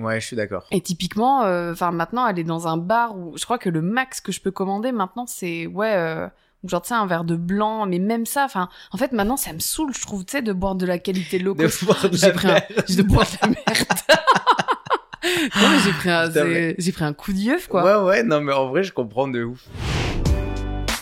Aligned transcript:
Ouais, 0.00 0.20
je 0.20 0.26
suis 0.26 0.36
d'accord. 0.36 0.66
Et 0.70 0.80
typiquement, 0.80 1.44
euh, 1.44 1.72
enfin 1.72 1.90
maintenant, 1.90 2.24
aller 2.24 2.44
dans 2.44 2.66
un 2.68 2.76
bar 2.76 3.16
où 3.16 3.36
je 3.36 3.44
crois 3.44 3.58
que 3.58 3.68
le 3.68 3.82
max 3.82 4.20
que 4.20 4.32
je 4.32 4.40
peux 4.40 4.50
commander 4.50 4.92
maintenant, 4.92 5.26
c'est 5.26 5.66
ouais, 5.66 5.94
euh, 5.94 6.26
genre 6.64 6.82
tu 6.82 6.88
sais 6.88 6.94
un 6.94 7.06
verre 7.06 7.24
de 7.24 7.36
blanc, 7.36 7.86
mais 7.86 7.98
même 7.98 8.26
ça, 8.26 8.44
enfin, 8.44 8.68
en 8.92 8.96
fait 8.98 9.12
maintenant 9.12 9.36
ça 9.36 9.52
me 9.52 9.58
saoule, 9.58 9.92
je 9.94 10.00
trouve, 10.00 10.24
tu 10.24 10.32
sais, 10.32 10.42
de 10.42 10.52
boire 10.52 10.74
de 10.74 10.86
la 10.86 10.98
qualité 10.98 11.38
De 11.38 11.52
boire 11.52 12.08
de 12.08 12.16
J'ai 12.16 12.32
pris 12.32 12.48
un, 12.48 12.52
merde. 12.52 12.64
j'ai 12.88 12.96
de 12.96 13.02
boire 13.02 13.26
de 13.26 13.36
la 13.42 13.48
merde. 13.48 13.58
non 15.60 15.68
mais 15.70 15.78
j'ai 15.84 15.92
pris 15.92 16.10
un, 16.10 16.30
j'ai 16.78 16.92
pris 16.92 17.04
un 17.04 17.12
coup 17.12 17.32
d'œuf 17.32 17.68
quoi. 17.68 17.84
Ouais, 17.84 18.08
ouais, 18.08 18.22
non, 18.22 18.40
mais 18.40 18.52
en 18.52 18.68
vrai, 18.68 18.82
je 18.82 18.92
comprends 18.92 19.28
de 19.28 19.44
ouf. 19.44 19.60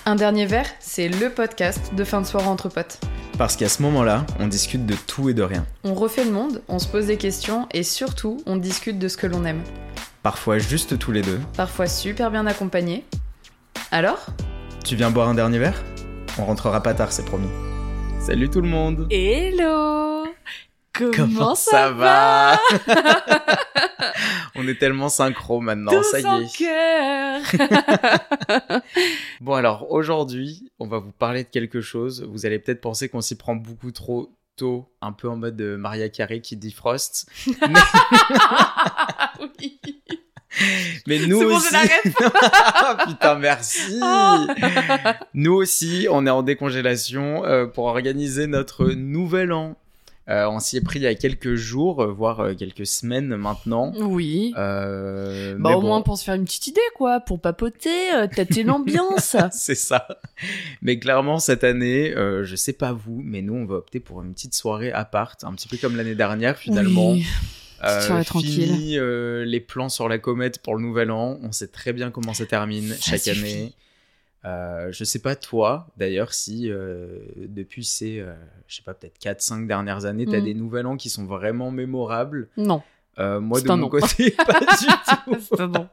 Un 0.09 0.15
dernier 0.15 0.47
verre, 0.47 0.65
c'est 0.81 1.07
le 1.07 1.29
podcast 1.29 1.95
de 1.95 2.03
fin 2.03 2.23
de 2.23 2.27
soirée 2.27 2.47
entre 2.47 2.71
potes. 2.71 2.99
Parce 3.37 3.57
qu'à 3.57 3.69
ce 3.69 3.83
moment-là, 3.83 4.25
on 4.41 4.47
discute 4.47 4.87
de 4.87 4.95
tout 4.95 5.29
et 5.29 5.35
de 5.35 5.43
rien. 5.43 5.67
On 5.85 5.93
refait 5.93 6.25
le 6.25 6.31
monde, 6.31 6.63
on 6.67 6.79
se 6.79 6.89
pose 6.89 7.09
des 7.09 7.19
questions 7.19 7.69
et 7.75 7.83
surtout, 7.83 8.39
on 8.47 8.57
discute 8.57 8.99
de 8.99 9.07
ce 9.07 9.19
que 9.19 9.27
l'on 9.27 9.45
aime. 9.45 9.61
Parfois 10.23 10.57
juste 10.57 10.99
tous 10.99 11.13
les 11.13 11.21
deux. 11.21 11.39
Parfois 11.59 11.87
super 11.87 12.31
bien 12.31 12.47
accompagné. 12.47 13.05
Alors? 13.91 14.25
Tu 14.83 14.97
viens 14.97 15.11
boire 15.11 15.29
un 15.29 15.35
dernier 15.35 15.59
verre? 15.59 15.85
On 16.39 16.47
rentrera 16.47 16.83
pas 16.83 16.95
tard, 16.95 17.13
c'est 17.13 17.27
promis. 17.27 17.51
Salut 18.19 18.49
tout 18.49 18.63
le 18.63 18.69
monde 18.69 19.09
Hello 19.11 20.18
Comment, 20.99 21.13
Comment 21.13 21.55
ça, 21.55 21.71
ça 21.71 21.91
va 21.93 22.59
On 24.57 24.67
est 24.67 24.79
tellement 24.79 25.09
synchro 25.09 25.61
maintenant, 25.61 26.03
ça 26.03 26.19
y 26.21 26.65
est. 26.65 27.41
Bon 29.41 29.55
alors 29.55 29.93
aujourd'hui, 29.93 30.73
on 30.81 30.89
va 30.89 30.99
vous 30.99 31.13
parler 31.13 31.45
de 31.45 31.49
quelque 31.49 31.81
chose. 31.81 32.27
Vous 32.29 32.45
allez 32.47 32.59
peut-être 32.59 32.81
penser 32.81 33.09
qu'on 33.09 33.21
s'y 33.21 33.37
prend 33.37 33.55
beaucoup 33.55 33.93
trop 33.93 34.35
tôt, 34.57 34.91
un 35.01 35.13
peu 35.13 35.29
en 35.29 35.37
mode 35.37 35.55
de 35.57 35.77
Maria 35.77 36.09
Carey 36.09 36.41
qui 36.41 36.57
dit 36.57 36.73
Frost. 36.73 37.31
Oui. 39.61 39.81
Mais 41.07 41.25
nous 41.27 41.39
bon, 41.39 41.57
aussi. 41.57 41.77
Ah, 42.75 42.97
Putain, 43.07 43.37
merci. 43.37 44.01
nous 45.35 45.53
aussi, 45.53 46.09
on 46.11 46.27
est 46.27 46.31
en 46.31 46.43
décongélation 46.43 47.45
euh, 47.45 47.67
pour 47.67 47.85
organiser 47.85 48.49
notre 48.49 48.87
nouvel 48.87 49.53
an. 49.53 49.77
Euh, 50.29 50.47
on 50.51 50.59
s'y 50.61 50.77
est 50.77 50.81
pris 50.83 50.99
il 50.99 51.03
y 51.03 51.07
a 51.07 51.15
quelques 51.15 51.55
jours, 51.55 52.03
euh, 52.03 52.13
voire 52.13 52.41
euh, 52.41 52.55
quelques 52.55 52.87
semaines 52.87 53.35
maintenant. 53.37 53.93
Oui. 53.99 54.53
Euh, 54.59 55.57
Bah 55.59 55.71
au 55.77 55.81
bon, 55.81 55.87
moins 55.87 56.03
pour 56.03 56.19
se 56.19 56.25
faire 56.25 56.35
une 56.35 56.45
petite 56.45 56.67
idée 56.67 56.81
quoi, 56.97 57.21
pour 57.21 57.41
papoter, 57.41 58.11
tâter 58.37 58.63
l'ambiance. 58.63 59.37
c'est 59.53 59.75
ça. 59.75 60.07
Mais 60.83 60.99
clairement, 60.99 61.39
cette 61.39 61.65
année, 61.65 62.15
euh, 62.15 62.45
je 62.45 62.57
sais 62.57 62.75
pas 62.75 62.93
vous, 62.93 63.23
mais 63.25 63.41
nous, 63.41 63.55
on 63.55 63.65
va 63.65 63.77
opter 63.77 64.01
pour 64.01 64.23
une 64.23 64.35
petite 64.35 64.55
soirée 64.55 64.93
à 64.93 65.05
part, 65.07 65.35
un 65.45 65.55
petit 65.55 65.69
peu 65.69 65.79
comme 65.79 65.97
l'année 65.97 66.15
dernière 66.15 66.57
finalement. 66.59 67.13
Oui. 67.13 67.25
Euh. 67.85 68.23
Fini 68.25 68.99
euh, 68.99 69.45
les 69.45 69.61
plans 69.61 69.89
sur 69.89 70.09
la 70.09 70.19
comète 70.19 70.59
pour 70.63 70.75
le 70.77 70.83
nouvel 70.83 71.11
an. 71.11 71.39
On 71.43 71.53
sait 71.53 71.69
très 71.69 71.93
bien 71.93 72.11
comment 72.11 72.35
ça 72.35 72.45
termine 72.45 72.89
Ça 72.89 73.13
chaque 73.13 73.21
suffit. 73.21 73.39
année. 73.41 73.73
Euh, 74.49 74.89
je 74.93 75.05
sais 75.05 75.19
pas 75.19 75.37
toi, 75.37 75.87
d'ailleurs, 75.97 76.33
si 76.33 76.71
euh, 76.71 77.19
depuis 77.37 77.85
ces, 77.85 78.19
euh, 78.21 78.33
je 78.67 78.77
sais 78.77 78.83
pas, 78.83 78.95
peut-être 78.95 79.19
4-5 79.21 79.67
dernières 79.67 80.05
années, 80.07 80.25
t'as 80.27 80.41
Mm. 80.41 80.45
des 80.45 80.55
nouvel 80.55 80.87
an 80.87 80.97
qui 80.97 81.11
sont 81.11 81.25
vraiment 81.25 81.71
mémorables. 81.71 82.49
Non. 82.57 82.83
Euh, 83.19 83.41
moi, 83.41 83.61
de 83.61 83.67
mon 83.69 83.77
non. 83.77 83.89
côté, 83.89 84.31
pas 84.47 84.61
du 84.61 84.87
tout. 84.87 85.57
Bon. 85.69 85.89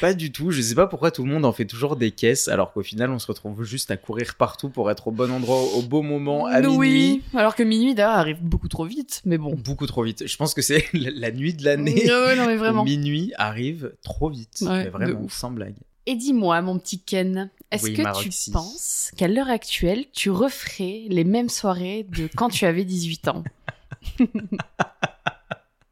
Pas 0.00 0.14
du 0.14 0.32
tout. 0.32 0.50
Je 0.50 0.60
sais 0.62 0.74
pas 0.74 0.86
pourquoi 0.86 1.10
tout 1.10 1.22
le 1.24 1.30
monde 1.30 1.44
en 1.44 1.52
fait 1.52 1.66
toujours 1.66 1.96
des 1.96 2.10
caisses, 2.12 2.48
alors 2.48 2.72
qu'au 2.72 2.82
final, 2.82 3.10
on 3.10 3.18
se 3.18 3.26
retrouve 3.26 3.62
juste 3.62 3.90
à 3.90 3.96
courir 3.98 4.34
partout 4.36 4.70
pour 4.70 4.90
être 4.90 5.06
au 5.08 5.10
bon 5.10 5.30
endroit, 5.30 5.62
au 5.76 5.82
beau 5.82 6.00
moment, 6.02 6.46
à 6.46 6.60
minuit. 6.62 6.76
oui. 6.78 7.22
Alors 7.34 7.54
que 7.54 7.62
minuit 7.62 7.94
d'ailleurs 7.94 8.12
arrive 8.16 8.42
beaucoup 8.42 8.68
trop 8.68 8.84
vite, 8.86 9.20
mais 9.26 9.36
bon. 9.38 9.54
Beaucoup 9.54 9.86
trop 9.86 10.02
vite. 10.02 10.26
Je 10.26 10.36
pense 10.36 10.54
que 10.54 10.62
c'est 10.62 10.84
la 10.94 11.30
nuit 11.30 11.52
de 11.54 11.62
l'année. 11.64 12.02
Ouais, 12.10 12.36
non 12.36 12.46
mais 12.46 12.56
vraiment. 12.56 12.84
Minuit 12.84 13.32
arrive 13.36 13.92
trop 14.02 14.30
vite. 14.30 14.62
Ouais, 14.62 14.84
mais 14.84 14.88
vraiment, 14.90 15.26
sans 15.28 15.50
blague. 15.50 15.76
Et 16.06 16.14
dis-moi, 16.14 16.62
mon 16.62 16.78
petit 16.78 17.00
Ken, 17.00 17.50
est-ce 17.70 17.84
Oui, 17.84 17.94
que 17.94 18.22
tu 18.22 18.50
penses 18.52 19.10
qu'à 19.16 19.28
l'heure 19.28 19.50
actuelle, 19.50 20.04
tu 20.12 20.30
referais 20.30 21.06
les 21.08 21.24
mêmes 21.24 21.48
soirées 21.48 22.06
de 22.08 22.28
quand 22.36 22.48
tu 22.48 22.64
avais 22.64 22.84
18 22.84 23.28
ans? 23.28 23.44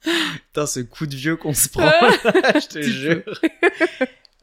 Putain, 0.02 0.66
ce 0.66 0.80
coup 0.80 1.06
de 1.06 1.16
vieux 1.16 1.36
qu'on 1.36 1.54
se 1.54 1.68
prend, 1.70 1.90
je 2.54 2.68
te 2.68 2.80
jure. 2.80 3.40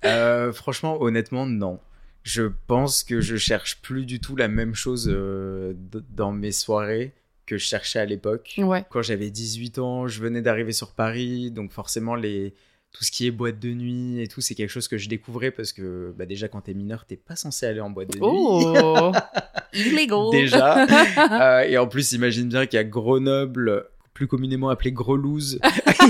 Euh, 0.03 0.51
franchement, 0.51 1.01
honnêtement, 1.01 1.45
non. 1.45 1.79
Je 2.23 2.43
pense 2.67 3.03
que 3.03 3.21
je 3.21 3.35
cherche 3.35 3.81
plus 3.81 4.05
du 4.05 4.19
tout 4.19 4.35
la 4.35 4.47
même 4.47 4.75
chose 4.75 5.09
euh, 5.11 5.73
dans 6.09 6.31
mes 6.31 6.51
soirées 6.51 7.13
que 7.47 7.57
je 7.57 7.65
cherchais 7.65 7.99
à 7.99 8.05
l'époque. 8.05 8.53
Ouais. 8.57 8.85
Quand 8.89 9.01
j'avais 9.01 9.29
18 9.29 9.79
ans, 9.79 10.07
je 10.07 10.21
venais 10.21 10.41
d'arriver 10.41 10.71
sur 10.71 10.91
Paris, 10.91 11.49
donc 11.51 11.71
forcément 11.71 12.15
les 12.15 12.53
tout 12.91 13.03
ce 13.05 13.11
qui 13.11 13.25
est 13.25 13.31
boîte 13.31 13.59
de 13.59 13.69
nuit 13.73 14.19
et 14.21 14.27
tout, 14.27 14.41
c'est 14.41 14.53
quelque 14.55 14.69
chose 14.69 14.87
que 14.89 14.97
je 14.97 15.07
découvrais 15.07 15.51
parce 15.51 15.71
que 15.73 16.13
bah, 16.17 16.25
déjà 16.25 16.47
quand 16.49 16.61
t'es 16.61 16.73
mineur, 16.73 17.05
t'es 17.05 17.15
pas 17.15 17.35
censé 17.37 17.65
aller 17.65 17.79
en 17.79 17.89
boîte 17.89 18.09
de 18.09 18.19
nuit. 18.19 18.25
Oh 18.25 19.11
Illegal 19.73 20.29
déjà. 20.31 20.85
Euh, 21.41 21.61
et 21.61 21.77
en 21.77 21.87
plus, 21.87 22.11
imagine 22.11 22.49
bien 22.49 22.65
qu'à 22.65 22.83
Grenoble, 22.83 23.85
plus 24.13 24.27
communément 24.27 24.69
appelé 24.69 24.91
Grelouse, 24.91 25.59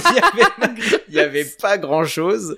il 1.08 1.14
y 1.14 1.20
avait, 1.20 1.44
y 1.44 1.46
pas 1.62 1.78
grand 1.78 2.04
chose. 2.06 2.58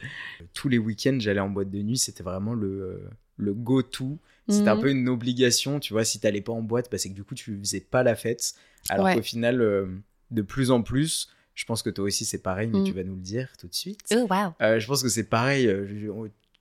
Tous 0.54 0.70
les 0.70 0.78
week-ends, 0.78 1.18
j'allais 1.20 1.40
en 1.40 1.50
boîte 1.50 1.70
de 1.70 1.80
nuit, 1.82 1.98
c'était 1.98 2.24
vraiment 2.24 2.54
le, 2.54 3.02
le 3.38 3.54
go-to. 3.54 4.18
C'était 4.50 4.70
un 4.70 4.76
Mhm. 4.76 4.82
peu 4.82 4.90
une 4.92 5.10
obligation, 5.10 5.80
tu 5.80 5.94
vois, 5.94 6.04
si 6.04 6.20
t'allais 6.20 6.42
pas 6.42 6.52
en 6.52 6.62
boîte, 6.62 6.90
bah, 6.92 6.98
c'est 6.98 7.10
que 7.10 7.14
du 7.16 7.24
coup, 7.24 7.36
tu 7.36 7.58
faisais 7.60 7.80
pas 7.80 8.04
la 8.04 8.16
fête. 8.16 8.54
Alors 8.90 9.06
Ouais. 9.06 9.16
qu'au 9.16 9.22
final, 9.22 9.62
euh, 9.62 9.86
de 10.32 10.42
plus 10.42 10.70
en 10.72 10.82
plus, 10.82 11.30
je 11.56 11.66
pense 11.66 11.82
que 11.84 11.90
toi 11.90 12.06
aussi 12.06 12.26
c'est 12.26 12.42
pareil, 12.42 12.68
mais 12.68 12.80
Mhm. 12.80 12.86
tu 12.86 12.94
vas 12.94 13.04
nous 13.04 13.16
le 13.16 13.22
dire 13.22 13.50
tout 13.60 13.68
de 13.68 13.74
suite. 13.76 14.00
Oh 14.14 14.28
wow 14.30 14.54
Euh, 14.62 14.80
je 14.80 14.88
pense 14.88 15.04
que 15.04 15.10
c'est 15.10 15.30
pareil. 15.30 15.68
euh, 15.68 15.86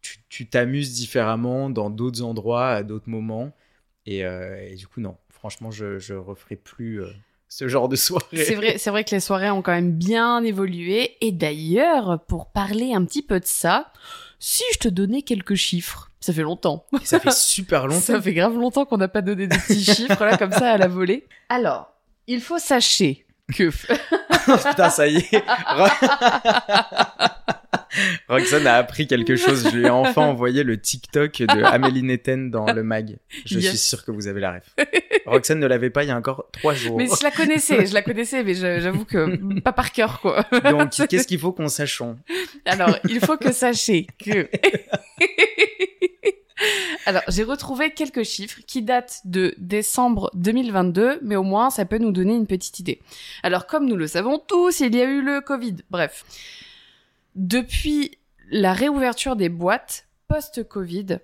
tu- 0.00 0.18
Tu 0.28 0.46
t'amuses 0.48 0.92
différemment 0.94 1.70
dans 1.70 1.88
d'autres 1.90 2.22
endroits, 2.22 2.68
à 2.70 2.82
d'autres 2.82 3.08
moments. 3.08 3.52
Et, 4.06 4.24
euh, 4.24 4.60
et 4.68 4.74
du 4.74 4.86
coup, 4.88 5.00
non. 5.00 5.16
Franchement, 5.30 5.70
je, 5.70 5.98
je 5.98 6.14
referai 6.14 6.56
plus 6.56 7.00
euh, 7.02 7.08
ce 7.48 7.68
genre 7.68 7.88
de 7.88 7.96
soirée. 7.96 8.44
C'est 8.44 8.54
vrai, 8.56 8.78
c'est 8.78 8.90
vrai 8.90 9.04
que 9.04 9.10
les 9.12 9.20
soirées 9.20 9.50
ont 9.50 9.62
quand 9.62 9.72
même 9.72 9.92
bien 9.92 10.42
évolué. 10.42 11.16
Et 11.20 11.30
d'ailleurs, 11.32 12.20
pour 12.26 12.50
parler 12.50 12.92
un 12.94 13.04
petit 13.04 13.22
peu 13.22 13.38
de 13.40 13.46
ça, 13.46 13.92
si 14.40 14.64
je 14.74 14.78
te 14.78 14.88
donnais 14.88 15.22
quelques 15.22 15.54
chiffres, 15.54 16.10
ça 16.20 16.32
fait 16.32 16.42
longtemps. 16.42 16.84
Et 17.00 17.04
ça 17.04 17.20
fait 17.20 17.32
super 17.36 17.86
longtemps. 17.86 18.00
Ça 18.00 18.20
fait 18.20 18.34
grave 18.34 18.56
longtemps 18.56 18.84
qu'on 18.84 18.98
n'a 18.98 19.08
pas 19.08 19.22
donné 19.22 19.46
des 19.46 19.56
petits 19.56 19.84
chiffres 19.84 20.24
là 20.24 20.36
comme 20.36 20.52
ça 20.52 20.72
à 20.72 20.78
la 20.78 20.88
volée. 20.88 21.26
Alors, 21.48 21.92
il 22.26 22.40
faut 22.40 22.58
sachez 22.58 23.24
que 23.54 23.70
Putain, 24.68 24.90
ça 24.90 25.06
y 25.06 25.16
est. 25.18 25.44
Ro- 25.68 25.86
Roxane 28.28 28.66
a 28.66 28.76
appris 28.76 29.06
quelque 29.06 29.36
chose. 29.36 29.68
Je 29.70 29.76
lui 29.76 29.86
ai 29.86 29.90
enfin 29.90 30.22
envoyé 30.22 30.62
le 30.64 30.80
TikTok 30.80 31.32
de 31.42 31.62
Amélie 31.64 32.02
Netten 32.02 32.50
dans 32.50 32.72
le 32.72 32.82
mag. 32.82 33.18
Je 33.44 33.58
Yes. 33.58 33.68
suis 33.68 33.78
sûr 33.78 34.04
que 34.04 34.10
vous 34.10 34.26
avez 34.28 34.40
la 34.40 34.52
ref. 34.52 34.74
Roxane 35.26 35.58
ne 35.60 35.66
l'avait 35.66 35.90
pas 35.90 36.02
il 36.02 36.08
y 36.08 36.10
a 36.10 36.16
encore 36.16 36.48
trois 36.52 36.72
jours. 36.74 36.96
mais 36.96 37.06
je 37.06 37.22
la 37.22 37.30
connaissais, 37.30 37.86
je 37.86 37.92
la 37.94 38.02
connaissais, 38.02 38.42
mais 38.42 38.54
j'avoue 38.54 39.04
que 39.04 39.60
pas 39.60 39.72
par 39.72 39.92
cœur 39.92 40.20
quoi. 40.20 40.44
Donc, 40.70 40.90
qu'est-ce 41.08 41.26
qu'il 41.26 41.38
faut 41.38 41.52
qu'on 41.52 41.68
sachons 41.68 42.18
Alors, 42.64 42.96
il 43.08 43.20
faut 43.20 43.36
que 43.36 43.52
sachez 43.52 44.06
que. 44.24 44.48
Alors, 47.06 47.22
j'ai 47.28 47.42
retrouvé 47.42 47.92
quelques 47.92 48.22
chiffres 48.22 48.60
qui 48.66 48.82
datent 48.82 49.20
de 49.24 49.54
décembre 49.58 50.30
2022, 50.34 51.20
mais 51.22 51.36
au 51.36 51.42
moins 51.42 51.70
ça 51.70 51.84
peut 51.84 51.98
nous 51.98 52.12
donner 52.12 52.34
une 52.34 52.46
petite 52.46 52.78
idée. 52.78 53.00
Alors, 53.42 53.66
comme 53.66 53.86
nous 53.86 53.96
le 53.96 54.06
savons 54.06 54.38
tous, 54.38 54.80
il 54.80 54.94
y 54.94 55.00
a 55.00 55.04
eu 55.04 55.22
le 55.22 55.40
Covid. 55.40 55.76
Bref. 55.90 56.24
Depuis 57.34 58.18
la 58.50 58.72
réouverture 58.72 59.36
des 59.36 59.48
boîtes 59.48 60.06
post-Covid, 60.28 61.18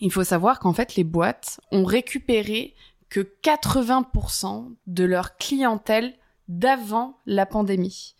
il 0.00 0.12
faut 0.12 0.24
savoir 0.24 0.58
qu'en 0.58 0.72
fait, 0.72 0.96
les 0.96 1.04
boîtes 1.04 1.60
ont 1.72 1.84
récupéré 1.84 2.74
que 3.08 3.20
80% 3.42 4.74
de 4.86 5.04
leur 5.04 5.36
clientèle 5.36 6.14
d'avant 6.48 7.18
la 7.26 7.46
pandémie. 7.46 8.14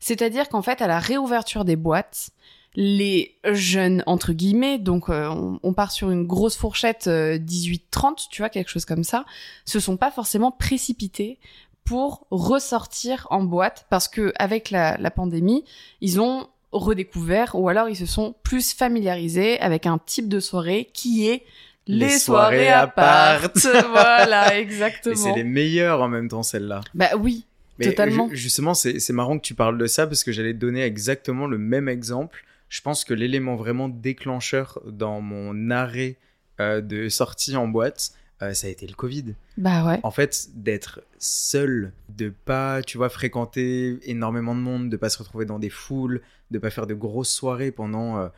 C'est-à-dire 0.00 0.48
qu'en 0.48 0.62
fait, 0.62 0.82
à 0.82 0.86
la 0.86 0.98
réouverture 0.98 1.64
des 1.64 1.76
boîtes, 1.76 2.30
les 2.74 3.34
jeunes, 3.52 4.02
entre 4.06 4.32
guillemets, 4.32 4.78
donc 4.78 5.08
euh, 5.10 5.26
on, 5.28 5.60
on 5.62 5.72
part 5.74 5.92
sur 5.92 6.10
une 6.10 6.26
grosse 6.26 6.56
fourchette 6.56 7.06
euh, 7.06 7.38
18-30, 7.38 8.28
tu 8.30 8.40
vois, 8.42 8.48
quelque 8.48 8.70
chose 8.70 8.84
comme 8.86 9.04
ça, 9.04 9.24
se 9.66 9.78
sont 9.80 9.96
pas 9.96 10.10
forcément 10.10 10.50
précipités 10.50 11.38
pour 11.84 12.26
ressortir 12.30 13.26
en 13.30 13.42
boîte 13.42 13.86
parce 13.90 14.08
que 14.08 14.32
avec 14.36 14.70
la, 14.70 14.96
la 14.98 15.10
pandémie, 15.10 15.64
ils 16.00 16.20
ont 16.20 16.46
redécouvert 16.70 17.54
ou 17.54 17.68
alors 17.68 17.88
ils 17.88 17.96
se 17.96 18.06
sont 18.06 18.34
plus 18.42 18.72
familiarisés 18.72 19.60
avec 19.60 19.84
un 19.86 19.98
type 19.98 20.28
de 20.28 20.40
soirée 20.40 20.88
qui 20.94 21.28
est 21.28 21.42
les, 21.88 22.06
Les 22.06 22.18
soirées, 22.20 22.68
à 22.70 22.86
part. 22.86 23.40
voilà, 23.90 24.56
Et 24.56 24.60
exactement. 24.62 25.16
c'est 25.16 25.32
les 25.34 25.44
meilleurs 25.44 26.00
en 26.00 26.08
même 26.08 26.28
temps, 26.28 26.44
celle-là. 26.44 26.80
Bah 26.94 27.10
oui, 27.18 27.44
Mais 27.78 27.86
Totalement. 27.86 28.28
ju- 28.30 28.36
justement, 28.36 28.72
c'est 28.72 29.00
c'est 29.00 29.12
marrant 29.12 29.36
que 29.36 29.42
tu 29.42 29.54
parles 29.54 29.76
de 29.76 29.86
ça 29.86 30.06
parce 30.06 30.22
que 30.24 30.30
j'allais 30.30 30.54
te 30.54 30.58
donner 30.58 30.82
exactement 30.84 31.46
le 31.48 31.58
même 31.58 31.88
exemple. 31.88 32.44
Je 32.72 32.80
pense 32.80 33.04
que 33.04 33.12
l'élément 33.12 33.54
vraiment 33.54 33.90
déclencheur 33.90 34.80
dans 34.86 35.20
mon 35.20 35.70
arrêt 35.70 36.16
euh, 36.58 36.80
de 36.80 37.10
sortie 37.10 37.54
en 37.54 37.68
boîte, 37.68 38.12
euh, 38.40 38.54
ça 38.54 38.66
a 38.66 38.70
été 38.70 38.86
le 38.86 38.94
Covid. 38.94 39.34
Bah 39.58 39.84
ouais. 39.84 40.00
En 40.04 40.10
fait, 40.10 40.48
d'être 40.54 41.02
seul, 41.18 41.92
de 42.08 42.30
pas, 42.30 42.82
tu 42.82 42.96
vois, 42.96 43.10
fréquenter 43.10 43.98
énormément 44.04 44.54
de 44.54 44.60
monde, 44.60 44.88
de 44.88 44.96
pas 44.96 45.10
se 45.10 45.18
retrouver 45.18 45.44
dans 45.44 45.58
des 45.58 45.68
foules, 45.68 46.22
de 46.50 46.58
pas 46.58 46.70
faire 46.70 46.86
de 46.86 46.94
grosses 46.94 47.30
soirées 47.30 47.72
pendant 47.72 48.16
euh, 48.16 48.28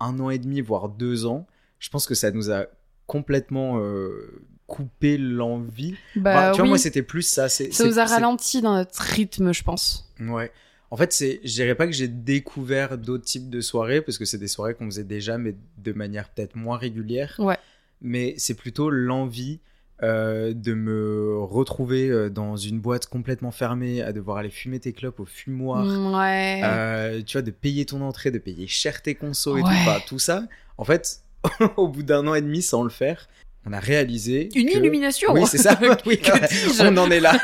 un 0.00 0.18
an 0.20 0.30
et 0.30 0.38
demi, 0.38 0.62
voire 0.62 0.88
deux 0.88 1.26
ans, 1.26 1.46
je 1.78 1.90
pense 1.90 2.06
que 2.06 2.14
ça 2.14 2.30
nous 2.30 2.50
a 2.50 2.64
complètement 3.06 3.78
euh, 3.78 4.42
coupé 4.68 5.18
l'envie. 5.18 5.96
Bah 6.16 6.30
Enfin, 6.30 6.50
tu 6.52 6.56
vois, 6.56 6.62
oui. 6.62 6.68
moi, 6.70 6.78
c'était 6.78 7.02
plus 7.02 7.28
ça. 7.28 7.50
ça 7.50 7.64
nous 7.84 7.98
a 7.98 8.06
ralenti 8.06 8.62
dans 8.62 8.74
notre 8.74 9.02
rythme, 9.02 9.52
je 9.52 9.62
pense. 9.62 10.10
Ouais. 10.18 10.50
En 10.92 10.96
fait, 10.98 11.10
c'est, 11.14 11.40
je 11.42 11.52
dirais 11.54 11.74
pas 11.74 11.86
que 11.86 11.92
j'ai 11.94 12.06
découvert 12.06 12.98
d'autres 12.98 13.24
types 13.24 13.48
de 13.48 13.62
soirées, 13.62 14.02
parce 14.02 14.18
que 14.18 14.26
c'est 14.26 14.36
des 14.36 14.46
soirées 14.46 14.74
qu'on 14.74 14.84
faisait 14.84 15.04
déjà, 15.04 15.38
mais 15.38 15.54
de 15.78 15.92
manière 15.94 16.28
peut-être 16.28 16.54
moins 16.54 16.76
régulière. 16.76 17.34
Ouais. 17.38 17.56
Mais 18.02 18.34
c'est 18.36 18.52
plutôt 18.52 18.90
l'envie 18.90 19.60
euh, 20.02 20.52
de 20.52 20.74
me 20.74 21.38
retrouver 21.40 22.10
euh, 22.10 22.28
dans 22.28 22.56
une 22.58 22.78
boîte 22.78 23.06
complètement 23.06 23.52
fermée, 23.52 24.02
à 24.02 24.12
devoir 24.12 24.36
aller 24.36 24.50
fumer 24.50 24.80
tes 24.80 24.92
clopes 24.92 25.18
au 25.20 25.24
fumoir. 25.24 25.82
Mm, 25.86 26.14
Ouais. 26.14 26.60
Euh, 26.62 27.22
tu 27.24 27.38
vois, 27.38 27.42
de 27.42 27.50
payer 27.52 27.86
ton 27.86 28.02
entrée, 28.02 28.30
de 28.30 28.38
payer 28.38 28.66
cher 28.66 29.00
tes 29.00 29.14
consos 29.14 29.56
et 29.56 29.62
Ouais. 29.62 29.70
tout. 29.70 29.76
Enfin, 29.88 29.98
tout 30.06 30.18
ça, 30.18 30.42
en 30.76 30.84
fait, 30.84 31.20
au 31.78 31.88
bout 31.88 32.02
d'un 32.02 32.26
an 32.26 32.34
et 32.34 32.42
demi 32.42 32.60
sans 32.60 32.82
le 32.82 32.90
faire, 32.90 33.28
on 33.64 33.72
a 33.72 33.80
réalisé. 33.80 34.50
Une 34.56 34.68
que- 34.68 34.76
illumination. 34.76 35.32
Oui, 35.32 35.44
c'est 35.46 35.56
ça. 35.58 35.78
oui, 36.06 36.18
Que 36.18 36.82
on 36.92 36.96
en 36.98 37.10
est 37.10 37.20
là. 37.20 37.38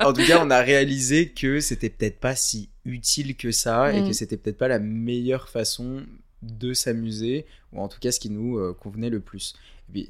En 0.00 0.12
tout 0.12 0.24
cas, 0.26 0.44
on 0.44 0.50
a 0.50 0.60
réalisé 0.60 1.30
que 1.30 1.60
c'était 1.60 1.90
peut-être 1.90 2.18
pas 2.20 2.34
si 2.36 2.68
utile 2.84 3.36
que 3.36 3.50
ça 3.50 3.92
et 3.92 4.02
Mm. 4.02 4.06
que 4.08 4.12
c'était 4.12 4.36
peut-être 4.36 4.58
pas 4.58 4.68
la 4.68 4.78
meilleure 4.78 5.48
façon 5.48 6.02
de 6.42 6.74
s'amuser 6.74 7.46
ou 7.72 7.80
en 7.80 7.88
tout 7.88 7.98
cas 7.98 8.12
ce 8.12 8.20
qui 8.20 8.28
nous 8.30 8.58
euh, 8.58 8.76
convenait 8.78 9.10
le 9.10 9.20
plus. 9.20 9.54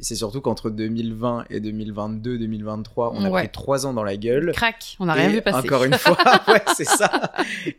C'est 0.00 0.14
surtout 0.14 0.40
qu'entre 0.40 0.70
2020 0.70 1.46
et 1.50 1.58
2022, 1.60 2.38
2023, 2.38 3.12
on 3.12 3.24
a 3.24 3.28
Ouais. 3.30 3.42
pris 3.42 3.50
trois 3.52 3.86
ans 3.86 3.92
dans 3.92 4.04
la 4.04 4.16
gueule. 4.16 4.52
Crac, 4.54 4.96
on 5.00 5.06
n'a 5.06 5.14
rien 5.14 5.28
vu 5.28 5.42
passer. 5.42 5.58
Encore 5.66 5.82
une 5.84 5.94
fois, 5.94 6.16
ouais, 6.48 6.62
c'est 6.76 6.84
ça. 6.84 7.32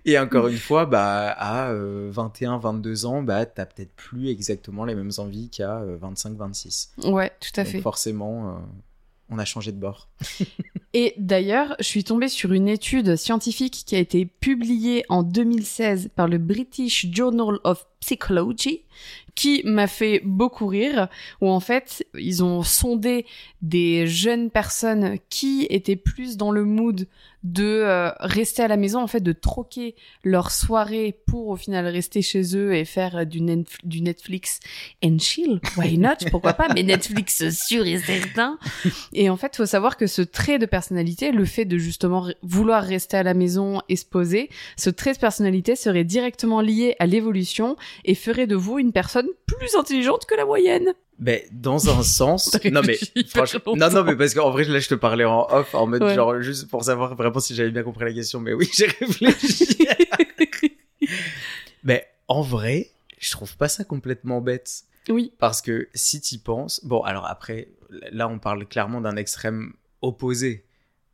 Et 0.04 0.20
encore 0.20 0.48
une 0.50 0.58
fois, 0.58 0.86
bah, 0.86 1.30
à 1.38 1.70
euh, 1.72 2.10
21, 2.12 2.58
22 2.58 3.06
ans, 3.06 3.24
bah, 3.24 3.46
t'as 3.46 3.66
peut-être 3.66 3.94
plus 3.96 4.28
exactement 4.30 4.84
les 4.84 4.94
mêmes 4.94 5.12
envies 5.18 5.50
qu'à 5.50 5.80
euh, 5.80 5.96
25, 6.00 6.36
26. 6.38 6.92
Ouais, 7.06 7.32
tout 7.40 7.60
à 7.60 7.64
Donc 7.64 7.72
fait. 7.72 7.82
forcément, 7.82 8.50
euh, 8.50 8.52
on 9.30 9.40
a 9.40 9.46
changé 9.46 9.72
de 9.72 9.78
bord. 9.78 10.08
Et 10.94 11.14
d'ailleurs, 11.18 11.76
je 11.80 11.86
suis 11.86 12.04
tombée 12.04 12.30
sur 12.30 12.54
une 12.54 12.70
étude 12.70 13.16
scientifique 13.16 13.84
qui 13.86 13.96
a 13.96 14.00
été 14.00 14.26
publiée 14.26 15.04
en 15.10 15.24
2016 15.24 16.12
par 16.16 16.28
le 16.28 16.38
British 16.38 17.08
Journal 17.12 17.60
of 17.64 17.86
Psychology, 18.00 18.84
qui 19.36 19.62
m'a 19.66 19.88
fait 19.88 20.22
beaucoup 20.24 20.68
rire, 20.68 21.10
où 21.42 21.50
en 21.50 21.60
fait, 21.60 22.08
ils 22.18 22.44
ont 22.44 22.64
sondé 22.64 23.26
des 23.62 24.08
jeunes 24.08 24.50
personnes 24.50 25.18
qui 25.30 25.68
étaient 25.70 25.96
plus 25.98 26.38
dans 26.38 26.52
le 26.52 26.64
mood 26.64 27.08
de 27.44 27.64
euh, 27.64 28.10
rester 28.22 28.64
à 28.64 28.68
la 28.68 28.76
maison, 28.76 29.02
en 29.02 29.08
fait, 29.08 29.20
de 29.20 29.32
troquer 29.32 29.94
leur 30.24 30.50
soirée 30.50 31.16
pour 31.28 31.50
au 31.50 31.56
final 31.56 31.86
rester 31.86 32.24
chez 32.24 32.58
eux 32.58 32.74
et 32.74 32.86
faire 32.86 33.18
euh, 33.18 33.26
du, 33.26 33.40
Netf- 33.40 33.78
du 33.84 34.02
Netflix 34.02 34.60
and 35.04 35.20
chill. 35.20 35.60
Why 35.78 36.00
not? 36.00 36.16
Pourquoi 36.32 36.54
pas? 36.54 36.70
Mais 36.74 36.82
Netflix 36.82 37.48
sûr 37.50 37.86
et 37.86 38.00
certain. 38.00 38.58
Et 39.14 39.30
en 39.30 39.38
fait, 39.38 39.56
faut 39.58 39.68
savoir 39.68 39.96
que 39.96 40.08
ce 40.08 40.24
trait 40.24 40.58
de 40.58 40.66
personnalité, 40.66 41.32
le 41.32 41.46
fait 41.46 41.66
de 41.66 41.78
justement 41.78 42.28
vouloir 42.42 42.82
rester 42.82 43.18
à 43.18 43.22
la 43.24 43.36
maison 43.36 43.80
et 43.90 43.96
se 43.96 44.06
poser, 44.06 44.50
ce 44.76 44.90
trait 44.90 45.14
de 45.14 45.20
personnalité 45.20 45.76
serait 45.76 46.04
directement 46.04 46.62
lié 46.62 46.96
à 46.98 47.06
l'évolution 47.06 47.76
et 48.06 48.16
ferait 48.16 48.48
de 48.48 48.56
vous 48.56 48.80
une 48.80 48.92
personne 48.92 49.25
plus 49.46 49.76
intelligente 49.76 50.26
que 50.26 50.36
la 50.36 50.46
moyenne. 50.46 50.94
Ben, 51.20 51.42
dans 51.52 51.90
un 51.90 52.04
sens. 52.20 52.58
Non, 52.72 52.82
mais 52.86 52.98
franchement. 53.28 53.76
Non, 53.76 53.90
non, 53.90 54.04
mais 54.04 54.16
parce 54.16 54.34
qu'en 54.34 54.52
vrai, 54.52 54.64
là, 54.66 54.80
je 54.80 54.90
te 54.90 54.96
parlais 54.96 55.26
en 55.26 55.48
off, 55.50 55.74
en 55.76 55.88
mode 55.88 56.04
Ouais. 56.04 56.16
genre, 56.16 56.42
juste 56.42 56.68
pour 56.70 56.84
savoir 56.84 57.16
vraiment 57.16 57.40
si 57.40 57.56
j'avais 57.56 57.72
bien 57.72 57.84
compris 57.84 58.06
la 58.06 58.14
question. 58.14 58.40
Mais 58.40 58.54
oui, 58.54 58.70
j'ai 58.76 58.88
réfléchi. 58.88 59.78
mais 61.84 62.08
en 62.28 62.42
vrai, 62.42 62.92
je 63.20 63.32
trouve 63.32 63.56
pas 63.58 63.68
ça 63.68 63.84
complètement 63.84 64.42
bête. 64.42 64.84
Oui, 65.10 65.32
Parce 65.38 65.62
que 65.62 65.88
si 65.94 66.20
t'y 66.20 66.40
penses. 66.40 66.84
Bon, 66.84 67.02
alors 67.02 67.28
après, 67.28 67.70
là, 68.12 68.28
on 68.28 68.40
parle 68.40 68.66
clairement 68.66 69.02
d'un 69.02 69.16
extrême 69.18 69.74
opposé. 70.02 70.66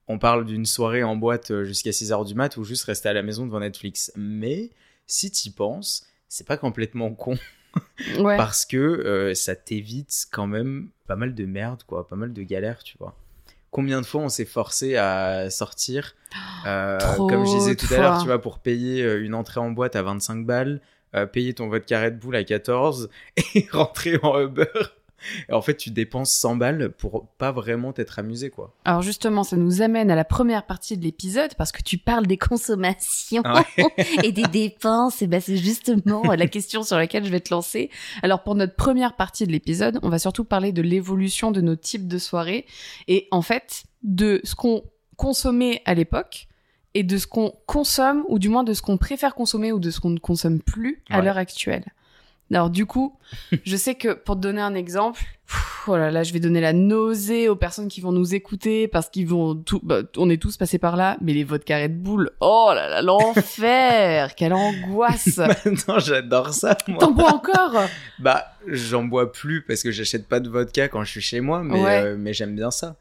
On 0.07 0.17
parle 0.17 0.45
d'une 0.45 0.65
soirée 0.65 1.03
en 1.03 1.15
boîte 1.15 1.51
euh, 1.51 1.63
jusqu'à 1.65 1.91
6h 1.91 2.25
du 2.25 2.33
mat 2.35 2.55
ou 2.57 2.63
juste 2.63 2.85
rester 2.85 3.09
à 3.09 3.13
la 3.13 3.21
maison 3.21 3.45
devant 3.45 3.59
Netflix. 3.59 4.11
Mais 4.15 4.69
si 5.07 5.29
t'y 5.31 5.51
penses, 5.51 6.05
c'est 6.29 6.47
pas 6.47 6.57
complètement 6.57 7.13
con 7.13 7.37
ouais. 8.19 8.37
parce 8.37 8.65
que 8.65 8.77
euh, 8.77 9.33
ça 9.33 9.55
t'évite 9.55 10.27
quand 10.31 10.47
même 10.47 10.89
pas 11.07 11.15
mal 11.15 11.33
de 11.33 11.45
merde, 11.45 11.83
quoi, 11.85 12.07
pas 12.07 12.15
mal 12.15 12.33
de 12.33 12.43
galères, 12.43 12.83
tu 12.83 12.97
vois. 12.97 13.15
Combien 13.69 14.01
de 14.01 14.05
fois 14.05 14.21
on 14.21 14.29
s'est 14.29 14.45
forcé 14.45 14.97
à 14.97 15.49
sortir, 15.49 16.15
euh, 16.65 16.99
comme 17.17 17.45
je 17.45 17.51
disais 17.51 17.75
tout 17.75 17.93
à 17.93 17.97
l'heure, 17.97 18.19
tu 18.19 18.25
vois, 18.25 18.41
pour 18.41 18.59
payer 18.59 19.03
euh, 19.03 19.23
une 19.23 19.33
entrée 19.33 19.59
en 19.59 19.71
boîte 19.71 19.95
à 19.95 20.01
25 20.01 20.45
balles, 20.45 20.81
euh, 21.15 21.25
payer 21.25 21.53
ton 21.53 21.67
vodka 21.67 22.01
Red 22.01 22.19
Bull 22.19 22.35
à 22.35 22.43
14 22.43 23.09
et 23.55 23.67
rentrer 23.71 24.19
en 24.23 24.41
Uber. 24.41 24.65
Et 25.49 25.53
en 25.53 25.61
fait, 25.61 25.77
tu 25.77 25.91
dépenses 25.91 26.31
100 26.33 26.55
balles 26.55 26.89
pour 26.91 27.27
pas 27.37 27.51
vraiment 27.51 27.93
t'être 27.93 28.19
amusé, 28.19 28.49
quoi. 28.49 28.73
Alors 28.85 29.01
justement, 29.01 29.43
ça 29.43 29.55
nous 29.57 29.81
amène 29.81 30.09
à 30.11 30.15
la 30.15 30.25
première 30.25 30.65
partie 30.65 30.97
de 30.97 31.03
l'épisode 31.03 31.53
parce 31.55 31.71
que 31.71 31.81
tu 31.81 31.97
parles 31.97 32.27
des 32.27 32.37
consommations 32.37 33.41
Ah 33.45 33.63
et 34.23 34.31
des 34.31 34.43
dépenses. 34.43 35.21
Et 35.21 35.27
ben 35.27 35.39
c'est 35.41 35.57
justement 35.57 36.21
la 36.33 36.47
question 36.47 36.83
sur 36.83 36.97
laquelle 36.97 37.23
je 37.25 37.29
vais 37.31 37.39
te 37.39 37.53
lancer. 37.53 37.89
Alors 38.23 38.43
pour 38.43 38.55
notre 38.55 38.75
première 38.75 39.15
partie 39.15 39.45
de 39.45 39.51
l'épisode, 39.51 39.99
on 40.03 40.09
va 40.09 40.19
surtout 40.19 40.43
parler 40.43 40.71
de 40.71 40.81
l'évolution 40.81 41.51
de 41.51 41.61
nos 41.61 41.75
types 41.75 42.07
de 42.07 42.17
soirées 42.17 42.65
et 43.07 43.27
en 43.31 43.41
fait 43.41 43.83
de 44.03 44.41
ce 44.43 44.55
qu'on 44.55 44.83
consommait 45.17 45.81
à 45.85 45.93
l'époque 45.93 46.47
et 46.93 47.03
de 47.03 47.17
ce 47.17 47.27
qu'on 47.27 47.53
consomme 47.67 48.23
ou 48.27 48.39
du 48.39 48.49
moins 48.49 48.63
de 48.63 48.73
ce 48.73 48.81
qu'on 48.81 48.97
préfère 48.97 49.35
consommer 49.35 49.71
ou 49.71 49.79
de 49.79 49.91
ce 49.91 49.99
qu'on 49.99 50.09
ne 50.09 50.19
consomme 50.19 50.59
plus 50.61 51.03
à 51.09 51.19
Ouais. 51.19 51.25
l'heure 51.25 51.37
actuelle. 51.37 51.85
Alors 52.51 52.69
du 52.69 52.85
coup, 52.85 53.17
je 53.63 53.75
sais 53.77 53.95
que 53.95 54.13
pour 54.13 54.35
te 54.35 54.41
donner 54.41 54.61
un 54.61 54.75
exemple, 54.75 55.21
pff, 55.47 55.83
oh 55.87 55.95
là 55.97 56.11
là, 56.11 56.23
je 56.23 56.33
vais 56.33 56.39
donner 56.39 56.59
la 56.61 56.73
nausée 56.73 57.47
aux 57.49 57.55
personnes 57.55 57.87
qui 57.87 58.01
vont 58.01 58.11
nous 58.11 58.35
écouter 58.35 58.87
parce 58.87 59.09
qu'ils 59.09 59.27
vont 59.27 59.55
tout, 59.55 59.79
bah, 59.83 60.01
on 60.17 60.29
est 60.29 60.41
tous 60.41 60.57
passés 60.57 60.77
par 60.77 60.95
là, 60.97 61.17
mais 61.21 61.33
les 61.33 61.43
vodka 61.43 61.77
Red 61.77 62.01
Bull, 62.01 62.29
oh 62.41 62.71
là 62.75 62.89
là, 62.89 63.01
l'enfer, 63.01 64.35
quelle 64.35 64.53
angoisse. 64.53 65.37
Maintenant, 65.37 65.99
j'adore 65.99 66.53
ça, 66.53 66.77
moi. 66.87 66.97
T'en 66.99 67.11
bois 67.11 67.33
encore? 67.33 67.83
Bah, 68.19 68.45
j'en 68.67 69.03
bois 69.03 69.31
plus 69.31 69.63
parce 69.63 69.81
que 69.81 69.89
j'achète 69.91 70.27
pas 70.27 70.39
de 70.39 70.49
vodka 70.49 70.87
quand 70.89 71.03
je 71.03 71.09
suis 71.11 71.21
chez 71.21 71.39
moi, 71.41 71.63
mais, 71.63 71.81
Ouais. 71.81 72.03
euh, 72.03 72.15
mais 72.19 72.33
j'aime 72.33 72.55
bien 72.55 72.69
ça. 72.69 72.97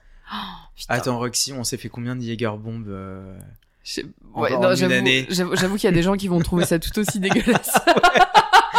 Putain. 0.76 0.94
Attends, 0.94 1.18
Roxy, 1.18 1.52
on 1.52 1.64
s'est 1.64 1.76
fait 1.76 1.88
combien 1.88 2.14
de 2.16 2.22
Jägerbomb 2.22 2.84
euh 2.88 3.36
Je- 3.82 4.02
En- 4.32 4.42
ouais, 4.42 4.52
non, 4.52 4.74
j'avoue 4.76 5.74
qu'il 5.76 5.84
y 5.84 5.92
a 5.92 5.94
des 5.94 6.02
gens 6.02 6.16
qui 6.16 6.28
vont 6.28 6.38
trouver 6.40 6.64
ça 6.64 6.78
tout 6.78 6.96
aussi 7.00 7.18
dégueulasse. 7.18 7.76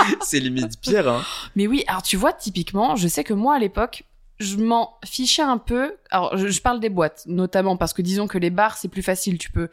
C'est 0.22 0.40
limite 0.40 0.80
pire, 0.80 1.08
hein. 1.08 1.22
Mais 1.56 1.68
oui, 1.68 1.84
alors 1.88 2.02
tu 2.02 2.18
vois, 2.18 2.34
typiquement, 2.34 2.96
je 2.96 3.08
sais 3.08 3.24
que 3.24 3.34
moi 3.34 3.56
à 3.56 3.60
l'époque, 3.60 4.04
je 4.40 4.58
m'en 4.58 4.98
fichais 5.06 5.42
un 5.42 5.58
peu. 5.58 5.96
Alors, 6.10 6.38
je, 6.38 6.48
je 6.48 6.62
parle 6.62 6.80
des 6.80 6.90
boîtes, 6.90 7.24
notamment 7.28 7.78
parce 7.78 7.94
que 7.94 8.02
disons 8.02 8.28
que 8.28 8.38
les 8.38 8.50
bars, 8.50 8.78
c'est 8.78 8.88
plus 8.88 9.04
facile. 9.04 9.38
Tu 9.38 9.52
peux 9.52 9.70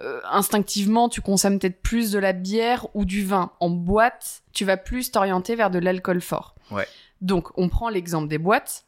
euh, 0.00 0.20
instinctivement, 0.30 1.08
tu 1.08 1.20
consommes 1.20 1.58
peut-être 1.58 1.82
plus 1.82 2.12
de 2.12 2.18
la 2.20 2.32
bière 2.32 2.86
ou 2.94 3.04
du 3.04 3.24
vin. 3.24 3.50
En 3.58 3.68
boîte, 3.68 4.42
tu 4.52 4.64
vas 4.64 4.76
plus 4.76 5.10
t'orienter 5.10 5.56
vers 5.56 5.70
de 5.70 5.78
l'alcool 5.80 6.20
fort. 6.20 6.54
Ouais. 6.70 6.86
Donc, 7.20 7.48
on 7.56 7.68
prend 7.68 7.88
l'exemple 7.88 8.28
des 8.28 8.38
boîtes. 8.38 8.84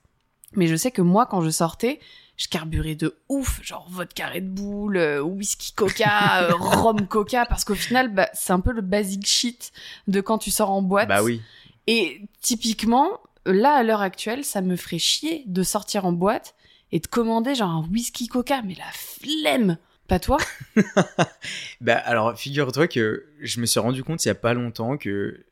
Mais 0.54 0.66
je 0.66 0.76
sais 0.76 0.90
que 0.90 1.02
moi, 1.02 1.26
quand 1.26 1.42
je 1.42 1.50
sortais, 1.50 2.00
je 2.40 2.48
carburais 2.48 2.94
de 2.94 3.14
ouf, 3.28 3.60
genre 3.62 3.86
vodka 3.90 4.26
Red 4.28 4.48
Bull, 4.48 4.96
euh, 4.96 5.20
whisky 5.20 5.74
Coca, 5.74 6.44
euh, 6.44 6.54
rhum 6.58 7.06
Coca, 7.06 7.44
parce 7.44 7.64
qu'au 7.64 7.74
final, 7.74 8.08
bah, 8.14 8.30
c'est 8.32 8.54
un 8.54 8.60
peu 8.60 8.72
le 8.72 8.80
basic 8.80 9.26
shit 9.26 9.72
de 10.08 10.22
quand 10.22 10.38
tu 10.38 10.50
sors 10.50 10.70
en 10.70 10.80
boîte. 10.80 11.08
Bah 11.08 11.22
oui. 11.22 11.42
Et 11.86 12.22
typiquement, 12.40 13.20
là, 13.44 13.74
à 13.74 13.82
l'heure 13.82 14.00
actuelle, 14.00 14.42
ça 14.42 14.62
me 14.62 14.76
ferait 14.76 14.98
chier 14.98 15.44
de 15.48 15.62
sortir 15.62 16.06
en 16.06 16.12
boîte 16.12 16.54
et 16.92 17.00
de 17.00 17.06
commander 17.06 17.54
genre 17.54 17.68
un 17.68 17.86
whisky 17.92 18.26
coca, 18.26 18.62
mais 18.62 18.74
la 18.74 18.90
flemme 18.94 19.76
Pas 20.08 20.18
toi? 20.18 20.38
Bah 21.82 21.96
alors, 21.96 22.38
figure-toi 22.38 22.88
que 22.88 23.26
je 23.40 23.60
me 23.60 23.66
suis 23.66 23.80
rendu 23.80 24.02
compte 24.02 24.24
il 24.24 24.28
y 24.28 24.30
a 24.30 24.34
pas 24.34 24.54
longtemps 24.54 24.96
que 24.96 25.44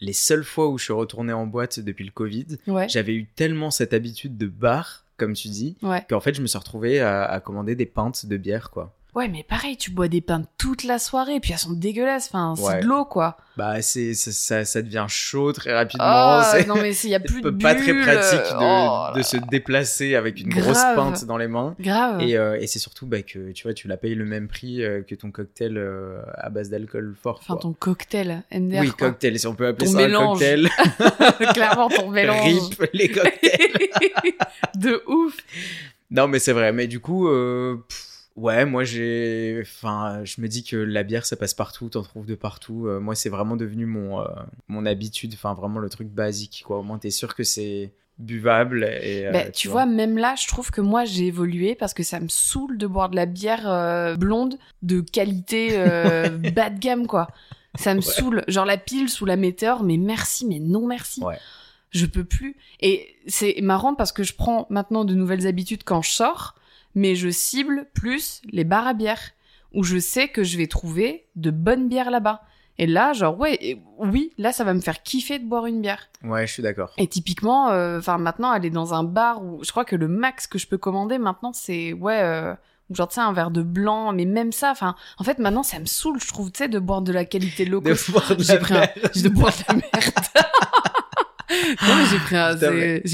les 0.00 0.12
seules 0.14 0.44
fois 0.44 0.68
où 0.68 0.78
je 0.78 0.84
suis 0.84 0.92
retourné 0.94 1.34
en 1.34 1.46
boîte 1.46 1.80
depuis 1.80 2.04
le 2.06 2.10
Covid, 2.10 2.46
Ouais. 2.66 2.88
j'avais 2.88 3.12
eu 3.14 3.26
tellement 3.26 3.70
cette 3.70 3.92
habitude 3.92 4.38
de 4.38 4.46
bar, 4.46 5.04
comme 5.20 5.34
tu 5.34 5.48
dis, 5.48 5.76
Ouais. 5.82 6.04
qu'en 6.08 6.18
fait, 6.20 6.34
je 6.34 6.42
me 6.42 6.46
suis 6.48 6.58
retrouvé 6.58 6.98
à, 7.00 7.22
à 7.24 7.38
commander 7.40 7.76
des 7.76 7.86
pintes 7.86 8.26
de 8.26 8.36
bière, 8.36 8.70
quoi. 8.70 8.96
Ouais, 9.14 9.28
mais 9.28 9.42
pareil, 9.42 9.76
tu 9.76 9.90
bois 9.90 10.06
des 10.08 10.20
pintes 10.20 10.48
toute 10.56 10.84
la 10.84 10.98
soirée, 10.98 11.40
puis 11.40 11.52
elles 11.52 11.58
sont 11.58 11.72
dégueulasses. 11.72 12.28
Enfin, 12.32 12.54
c'est 12.56 12.62
Ouais. 12.62 12.80
de 12.80 12.86
l'eau, 12.86 13.04
quoi. 13.04 13.36
Bah, 13.56 13.82
c'est, 13.82 14.14
ça, 14.14 14.62
devient 14.82 15.06
chaud 15.08 15.52
très 15.52 15.74
rapidement. 15.74 16.38
Oh, 16.38 16.42
c'est 16.52 16.66
non, 16.66 16.76
mais 16.76 16.94
il 16.94 17.10
y 17.10 17.14
a 17.14 17.20
plus 17.20 17.42
de 17.42 17.50
pas 17.50 17.74
très 17.74 17.92
pratique 17.92 18.38
de, 18.38 19.12
oh 19.12 19.16
de 19.16 19.22
se 19.22 19.36
déplacer 19.50 20.14
avec 20.14 20.40
une 20.40 20.48
Grave. 20.48 20.62
grosse 20.64 20.82
pinte 20.94 21.24
dans 21.26 21.36
les 21.36 21.48
mains. 21.48 21.74
Grave. 21.80 22.22
Et, 22.22 22.36
euh, 22.36 22.58
et 22.60 22.66
c'est 22.68 22.78
surtout 22.78 23.06
bah, 23.06 23.22
que 23.22 23.50
tu 23.52 23.64
vois, 23.64 23.74
tu 23.74 23.88
la 23.88 23.96
payes 23.96 24.14
le 24.14 24.24
même 24.24 24.46
prix 24.48 24.82
euh, 24.82 25.02
que 25.02 25.14
ton 25.16 25.30
cocktail 25.30 25.76
euh, 25.76 26.20
à 26.38 26.48
base 26.48 26.70
d'alcool 26.70 27.14
fort. 27.20 27.40
Enfin, 27.42 27.54
quoi. 27.54 27.62
ton 27.62 27.72
cocktail, 27.72 28.44
MDR. 28.52 28.80
oui, 28.80 28.88
quoi. 28.90 29.08
cocktail, 29.08 29.38
si 29.38 29.46
on 29.46 29.54
peut 29.54 29.66
appeler 29.66 29.86
Ton 29.86 29.92
ça 29.92 29.98
mélange. 29.98 30.42
un 30.42 30.56
cocktail. 30.56 31.48
Clairement, 31.54 31.88
ton 31.88 32.08
mélange. 32.10 32.68
Rip 32.78 32.90
les 32.94 33.08
cocktails. 33.10 33.88
de 34.76 35.02
ouf. 35.08 35.36
non, 36.10 36.28
mais 36.28 36.38
c'est 36.38 36.52
vrai. 36.52 36.72
Mais 36.72 36.86
du 36.86 37.00
coup, 37.00 37.28
pff, 37.28 38.06
ouais, 38.40 38.64
moi 38.64 38.84
j'ai. 38.84 39.58
Enfin, 39.62 40.24
je 40.24 40.40
me 40.40 40.48
dis 40.48 40.64
que 40.64 40.76
la 40.76 41.02
bière, 41.02 41.26
ça 41.26 41.36
passe 41.36 41.54
partout, 41.54 41.88
t'en 41.88 42.02
trouves 42.02 42.26
de 42.26 42.34
partout. 42.34 42.86
Euh, 42.86 43.00
moi, 43.00 43.14
c'est 43.14 43.28
vraiment 43.28 43.56
devenu 43.56 43.86
mon, 43.86 44.20
euh, 44.20 44.24
mon 44.68 44.86
habitude. 44.86 45.32
Enfin, 45.34 45.54
vraiment 45.54 45.80
le 45.80 45.88
truc 45.88 46.08
basique, 46.08 46.64
quoi. 46.66 46.78
Au 46.78 46.82
moins, 46.82 46.98
t'es 46.98 47.10
sûr 47.10 47.34
que 47.34 47.44
c'est 47.44 47.92
buvable. 48.20 48.84
Et, 49.02 49.26
euh, 49.26 49.32
Bah, 49.32 49.50
tu 49.50 49.68
vois, 49.68 49.86
même 49.86 50.16
là, 50.18 50.34
je 50.36 50.46
trouve 50.46 50.70
que 50.70 50.80
moi, 50.80 51.04
j'ai 51.04 51.26
évolué 51.26 51.74
parce 51.74 51.94
que 51.94 52.02
ça 52.02 52.20
me 52.20 52.28
saoule 52.28 52.78
de 52.78 52.86
boire 52.86 53.08
de 53.08 53.16
la 53.16 53.26
bière 53.26 53.68
euh, 53.68 54.16
blonde 54.16 54.58
de 54.82 55.00
qualité 55.00 55.70
euh, 55.72 56.28
bas 56.54 56.70
de 56.70 56.78
gamme, 56.78 57.06
quoi. 57.06 57.28
Ça 57.76 57.94
me 57.94 58.00
saoule. 58.00 58.44
Genre 58.48 58.66
la 58.66 58.76
pile 58.76 59.08
sous 59.08 59.24
la 59.24 59.36
météore, 59.36 59.82
mais 59.82 59.96
merci, 59.96 60.44
mais 60.46 60.58
non 60.58 60.86
merci. 60.86 61.22
Ouais. 61.22 61.38
Je 61.90 62.06
peux 62.06 62.24
plus. 62.24 62.56
Et 62.80 63.16
c'est 63.26 63.56
marrant 63.62 63.94
parce 63.94 64.12
que 64.12 64.22
je 64.22 64.34
prends 64.34 64.66
maintenant 64.70 65.04
de 65.04 65.14
nouvelles 65.14 65.46
habitudes 65.46 65.82
quand 65.84 66.02
je 66.02 66.10
sors, 66.10 66.56
mais 66.94 67.14
je 67.14 67.28
cible 67.28 67.86
plus 67.94 68.40
les 68.50 68.64
bars 68.64 68.86
à 68.86 68.94
bière 68.94 69.20
où 69.72 69.84
je 69.84 69.98
sais 69.98 70.28
que 70.28 70.42
je 70.42 70.56
vais 70.58 70.66
trouver 70.66 71.26
de 71.36 71.50
bonnes 71.50 71.88
bières 71.88 72.10
là-bas. 72.10 72.42
Et 72.78 72.86
là, 72.86 73.12
genre, 73.12 73.38
ouais, 73.38 73.58
et- 73.60 73.80
oui, 73.98 74.32
là, 74.38 74.52
ça 74.52 74.64
va 74.64 74.72
me 74.72 74.80
faire 74.80 75.02
kiffer 75.02 75.38
de 75.38 75.44
boire 75.44 75.66
une 75.66 75.82
bière. 75.82 76.08
Ouais, 76.24 76.46
je 76.46 76.52
suis 76.54 76.62
d'accord. 76.62 76.92
Et 76.96 77.06
typiquement, 77.06 77.68
euh, 77.70 77.98
enfin 77.98 78.16
maintenant, 78.18 78.50
aller 78.50 78.70
dans 78.70 78.94
un 78.94 79.04
bar 79.04 79.44
où 79.44 79.62
je 79.62 79.70
crois 79.70 79.84
que 79.84 79.96
le 79.96 80.08
max 80.08 80.46
que 80.46 80.58
je 80.58 80.66
peux 80.66 80.78
commander 80.78 81.18
maintenant, 81.18 81.52
c'est 81.52 81.92
ouais, 81.92 82.20
euh, 82.22 82.54
genre 82.90 83.06
tu 83.08 83.16
sais 83.16 83.20
un 83.20 83.32
verre 83.34 83.50
de 83.50 83.62
blanc, 83.62 84.12
mais 84.14 84.24
même 84.24 84.50
ça, 84.50 84.70
enfin, 84.70 84.96
en 85.18 85.24
fait 85.24 85.38
maintenant 85.38 85.62
ça 85.62 85.78
me 85.78 85.84
saoule, 85.84 86.18
je 86.20 86.26
trouve, 86.28 86.50
tu 86.50 86.58
sais, 86.58 86.68
de 86.68 86.78
boire 86.78 87.02
de 87.02 87.12
la 87.12 87.24
qualité 87.26 87.66
De 87.66 87.70
locale. 87.70 87.96
boire 88.08 88.34
de 88.34 88.48
la 88.48 88.56
pris 88.56 88.74
un, 88.74 88.80
bière. 88.80 89.10
j'ai 89.14 89.22
de 89.24 89.28
boire 89.28 89.52
de 89.52 89.62
la 89.68 89.74
merde. 89.74 90.14
non 91.82 91.96
mais 91.96 92.06
j'ai 92.06 92.18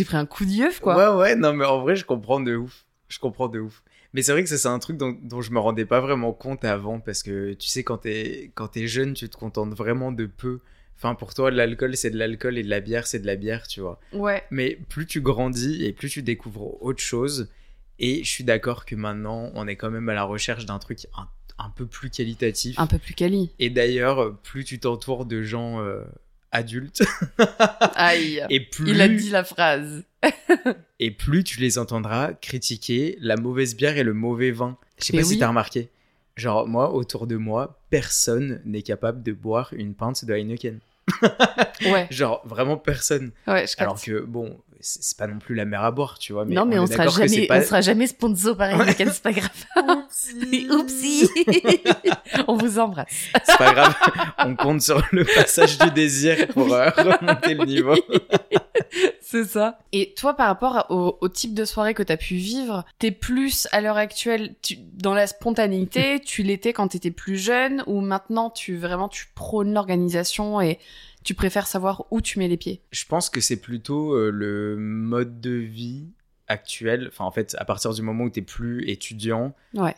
pris 0.04 0.16
un, 0.16 0.24
pris 0.24 0.26
coup 0.28 0.44
d'œuf 0.46 0.78
quoi. 0.80 0.96
Ouais, 1.14 1.20
ouais, 1.22 1.36
non, 1.36 1.52
mais 1.54 1.64
en 1.64 1.80
vrai, 1.80 1.96
je 1.96 2.04
comprends 2.04 2.38
de 2.40 2.54
ouf. 2.56 2.84
Je 3.08 3.18
comprends 3.18 3.48
de 3.48 3.60
ouf. 3.60 3.82
Mais 4.12 4.22
c'est 4.22 4.32
vrai 4.32 4.42
que 4.42 4.48
ça, 4.48 4.58
c'est 4.58 4.68
un 4.68 4.78
truc 4.78 4.96
dont, 4.96 5.16
dont 5.22 5.42
je 5.42 5.50
me 5.50 5.58
rendais 5.58 5.84
pas 5.84 6.00
vraiment 6.00 6.32
compte 6.32 6.64
avant 6.64 7.00
parce 7.00 7.22
que 7.22 7.52
tu 7.54 7.68
sais, 7.68 7.84
quand 7.84 7.98
t'es, 7.98 8.50
quand 8.54 8.68
t'es 8.68 8.86
jeune, 8.86 9.14
tu 9.14 9.28
te 9.28 9.36
contentes 9.36 9.74
vraiment 9.74 10.12
de 10.12 10.26
peu. 10.26 10.60
Enfin, 10.96 11.14
pour 11.14 11.34
toi, 11.34 11.50
de 11.50 11.56
l'alcool, 11.56 11.96
c'est 11.96 12.10
de 12.10 12.18
l'alcool 12.18 12.56
et 12.56 12.62
de 12.62 12.70
la 12.70 12.80
bière, 12.80 13.06
c'est 13.06 13.18
de 13.18 13.26
la 13.26 13.36
bière, 13.36 13.66
tu 13.66 13.80
vois. 13.80 14.00
Ouais. 14.12 14.42
Mais 14.50 14.78
plus 14.88 15.06
tu 15.06 15.20
grandis 15.20 15.84
et 15.84 15.92
plus 15.92 16.08
tu 16.08 16.22
découvres 16.22 16.82
autre 16.82 17.02
chose. 17.02 17.50
Et 17.98 18.24
je 18.24 18.30
suis 18.30 18.44
d'accord 18.44 18.86
que 18.86 18.94
maintenant, 18.94 19.50
on 19.54 19.66
est 19.68 19.76
quand 19.76 19.90
même 19.90 20.08
à 20.08 20.14
la 20.14 20.24
recherche 20.24 20.64
d'un 20.64 20.78
truc 20.78 21.06
un, 21.16 21.28
un 21.58 21.70
peu 21.70 21.86
plus 21.86 22.10
qualitatif. 22.10 22.78
Un 22.78 22.86
peu 22.86 22.98
plus 22.98 23.14
quali. 23.14 23.50
Et 23.58 23.70
d'ailleurs, 23.70 24.36
plus 24.42 24.64
tu 24.64 24.78
t'entoures 24.78 25.26
de 25.26 25.42
gens 25.42 25.82
euh, 25.82 26.02
adultes, 26.52 27.02
Aïe. 27.94 28.44
et 28.50 28.60
plus 28.60 28.90
Il 28.90 29.00
a 29.00 29.08
dit 29.08 29.30
la 29.30 29.44
phrase. 29.44 30.04
et 31.00 31.10
plus 31.10 31.44
tu 31.44 31.60
les 31.60 31.78
entendras 31.78 32.32
critiquer 32.34 33.16
la 33.20 33.36
mauvaise 33.36 33.76
bière 33.76 33.96
et 33.96 34.02
le 34.02 34.14
mauvais 34.14 34.50
vin. 34.50 34.78
Je 34.98 35.06
sais 35.06 35.16
pas 35.16 35.22
si 35.22 35.38
t'as 35.38 35.48
remarqué. 35.48 35.90
Genre, 36.36 36.66
moi, 36.68 36.92
autour 36.92 37.26
de 37.26 37.36
moi, 37.36 37.80
personne 37.88 38.60
n'est 38.64 38.82
capable 38.82 39.22
de 39.22 39.32
boire 39.32 39.72
une 39.72 39.94
pinte 39.94 40.24
de 40.24 40.34
Heineken. 40.34 40.80
Ouais. 41.86 42.06
Genre, 42.10 42.42
vraiment 42.46 42.76
personne. 42.76 43.32
Ouais, 43.46 43.66
je 43.66 43.74
Alors 43.78 44.00
que, 44.00 44.20
bon, 44.20 44.58
c'est 44.88 45.16
pas 45.16 45.26
non 45.26 45.38
plus 45.38 45.56
la 45.56 45.64
mer 45.64 45.82
à 45.82 45.90
boire, 45.90 46.16
tu 46.18 46.32
vois. 46.32 46.44
Mais 46.44 46.54
non 46.54 46.64
mais 46.64 46.78
on, 46.78 46.84
on, 46.84 46.86
sera 46.86 47.08
jamais, 47.08 47.46
pas... 47.46 47.58
on 47.58 47.62
sera 47.62 47.80
jamais 47.80 48.06
sponsor 48.06 48.56
par 48.56 48.70
Heineken, 48.70 49.10
c'est 49.12 49.22
pas 49.22 49.32
grave. 49.32 49.50
Oupsie. 50.70 51.28
on 52.48 52.56
vous 52.56 52.78
embrasse. 52.78 53.08
C'est 53.44 53.58
pas 53.58 53.72
grave. 53.72 53.94
on 54.38 54.54
compte 54.54 54.82
sur 54.82 55.02
le 55.10 55.24
passage 55.24 55.78
du 55.78 55.90
désir 55.90 56.46
pour 56.48 56.72
euh, 56.72 56.90
remonter 56.90 57.54
le 57.54 57.64
niveau. 57.64 57.96
C'est 59.20 59.44
ça. 59.44 59.80
Et 59.90 60.14
toi, 60.14 60.34
par 60.34 60.46
rapport 60.46 60.86
au, 60.90 61.18
au 61.20 61.28
type 61.28 61.52
de 61.52 61.64
soirée 61.64 61.94
que 61.94 62.04
t'as 62.04 62.16
pu 62.16 62.36
vivre, 62.36 62.84
t'es 63.00 63.10
plus 63.10 63.66
à 63.72 63.80
l'heure 63.80 63.96
actuelle 63.96 64.54
tu- 64.62 64.76
dans 64.94 65.14
la 65.14 65.26
spontanéité, 65.26 66.20
tu 66.20 66.44
l'étais 66.44 66.72
quand 66.72 66.88
t'étais 66.88 67.10
plus 67.10 67.36
jeune, 67.36 67.82
ou 67.88 68.00
maintenant 68.00 68.50
tu 68.50 68.76
vraiment 68.76 69.08
tu 69.08 69.26
prônes 69.34 69.72
l'organisation 69.74 70.60
et 70.60 70.78
tu 71.26 71.34
préfères 71.34 71.66
savoir 71.66 72.06
où 72.10 72.20
tu 72.20 72.38
mets 72.38 72.48
les 72.48 72.56
pieds? 72.56 72.82
Je 72.92 73.04
pense 73.04 73.28
que 73.30 73.40
c'est 73.40 73.60
plutôt 73.60 74.12
euh, 74.14 74.30
le 74.30 74.76
mode 74.76 75.40
de 75.40 75.50
vie 75.50 76.06
actuel. 76.48 77.08
Enfin, 77.08 77.24
en 77.24 77.30
fait, 77.32 77.56
à 77.58 77.64
partir 77.64 77.92
du 77.92 78.00
moment 78.02 78.24
où 78.24 78.30
t'es 78.30 78.42
plus 78.42 78.88
étudiant, 78.88 79.54
Ouais. 79.74 79.94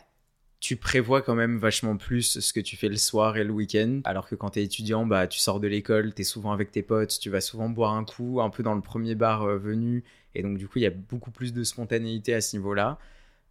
tu 0.59 0.75
prévois 0.75 1.21
quand 1.21 1.35
même 1.35 1.57
vachement 1.57 1.95
plus 1.97 2.39
ce 2.39 2.51
que 2.51 2.59
tu 2.59 2.75
fais 2.75 2.89
le 2.89 2.97
soir 2.97 3.37
et 3.37 3.43
le 3.43 3.51
week-end. 3.51 4.01
Alors 4.05 4.27
que 4.27 4.33
quand 4.35 4.49
t'es 4.49 4.63
étudiant, 4.63 5.05
bah, 5.05 5.27
tu 5.27 5.37
sors 5.39 5.59
de 5.59 5.67
l'école, 5.67 6.13
t'es 6.13 6.23
souvent 6.23 6.51
avec 6.51 6.71
tes 6.71 6.81
potes, 6.81 7.19
tu 7.19 7.29
vas 7.29 7.41
souvent 7.41 7.69
boire 7.69 7.93
un 7.93 8.03
coup, 8.05 8.41
un 8.41 8.49
peu 8.49 8.63
dans 8.63 8.73
le 8.73 8.81
premier 8.81 9.13
bar 9.15 9.43
euh, 9.43 9.57
venu. 9.57 10.03
Et 10.35 10.41
donc, 10.41 10.57
du 10.57 10.67
coup, 10.67 10.79
il 10.79 10.81
y 10.83 10.87
a 10.87 10.91
beaucoup 10.91 11.31
plus 11.31 11.53
de 11.53 11.63
spontanéité 11.63 12.33
à 12.33 12.41
ce 12.41 12.57
niveau-là. 12.57 12.97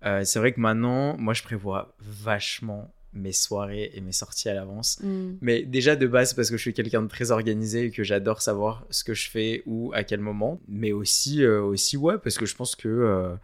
Euh, 0.05 0.25
c'est 0.25 0.39
vrai 0.41 0.53
que 0.53 0.61
maintenant, 0.61 1.17
moi, 1.17 1.33
je 1.35 1.43
prévois 1.45 1.95
vachement 2.01 2.93
mes 3.15 3.33
soirées 3.33 3.91
et 3.95 4.01
mes 4.01 4.13
sorties 4.13 4.49
à 4.49 4.55
l'avance. 4.55 4.99
Hmm. 5.03 5.33
Mais 5.41 5.63
déjà 5.63 5.97
de 5.97 6.07
base 6.07 6.35
parce 6.35 6.51
que 6.51 6.57
je 6.57 6.63
suis 6.63 6.75
quelqu'un 6.75 7.03
de 7.03 7.09
très 7.09 7.31
organisé 7.31 7.87
et 7.87 7.91
que 7.91 8.05
j'adore 8.05 8.43
savoir 8.43 8.85
ce 8.91 9.03
que 9.05 9.15
je 9.15 9.31
fais 9.31 9.63
ou 9.67 9.91
à 9.95 10.05
quel 10.05 10.21
moment. 10.21 10.61
Mais 10.69 10.93
aussi, 10.93 11.43
euh, 11.43 11.63
aussi 11.63 11.97
ouais, 11.97 12.19
parce 12.19 12.37
que 12.37 12.45
je 12.47 12.55
pense 12.55 12.77
que, 12.77 12.89
euh, 12.89 13.35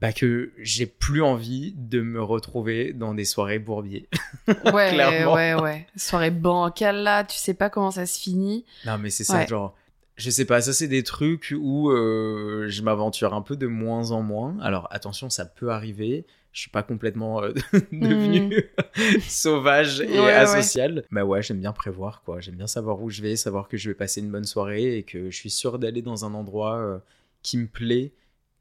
bah, 0.00 0.12
que 0.14 0.50
j'ai 0.58 0.86
plus 0.86 1.22
envie 1.22 1.74
de 1.76 2.00
me 2.00 2.22
retrouver 2.22 2.92
dans 2.94 3.12
des 3.12 3.26
soirées 3.26 3.58
bourbier. 3.58 4.08
Ouais, 4.72 4.90
Clairement. 4.94 5.34
ouais, 5.34 5.54
ouais. 5.54 5.86
Soirée 5.96 6.30
bancale 6.30 7.02
là, 7.02 7.22
tu 7.24 7.36
sais 7.36 7.54
pas 7.54 7.68
comment 7.70 7.90
ça 7.90 8.06
se 8.06 8.18
finit. 8.18 8.64
non 8.86 8.96
mais 8.98 9.10
c'est 9.10 9.24
ça, 9.24 9.38
Ouais. 9.40 9.46
genre, 9.46 9.76
je 10.16 10.30
sais 10.30 10.44
pas, 10.46 10.60
ça 10.62 10.72
c'est 10.72 10.88
des 10.88 11.02
trucs 11.02 11.54
où 11.58 11.90
euh, 11.90 12.66
je 12.68 12.82
m'aventure 12.82 13.34
un 13.34 13.42
peu 13.42 13.56
de 13.56 13.66
moins 13.66 14.10
en 14.10 14.22
moins. 14.22 14.56
Alors 14.60 14.88
attention, 14.90 15.28
ça 15.30 15.44
peut 15.44 15.70
arriver. 15.70 16.24
Je 16.52 16.62
suis 16.62 16.70
pas 16.70 16.82
complètement 16.82 17.42
euh, 17.42 17.52
devenu 17.92 18.64
sauvage 19.28 20.00
et 20.00 20.06
Hmm. 20.08 20.12
Ouais, 20.12 20.20
ouais. 20.26 20.32
asocial. 20.32 21.04
Mais 21.10 21.22
ouais, 21.22 21.42
j'aime 21.42 21.60
bien 21.60 21.72
prévoir 21.72 22.22
quoi. 22.24 22.40
J'aime 22.40 22.56
bien 22.56 22.66
savoir 22.66 23.00
où 23.02 23.10
je 23.10 23.22
vais, 23.22 23.36
savoir 23.36 23.68
que 23.68 23.76
je 23.76 23.88
vais 23.90 23.94
passer 23.94 24.20
une 24.20 24.30
bonne 24.30 24.44
soirée 24.44 24.98
et 24.98 25.02
que 25.02 25.30
je 25.30 25.36
suis 25.36 25.50
sûr 25.50 25.78
d'aller 25.78 26.02
dans 26.02 26.24
un 26.24 26.34
endroit 26.34 26.78
euh, 26.78 26.98
qui 27.42 27.56
me 27.58 27.66
plaît 27.66 28.12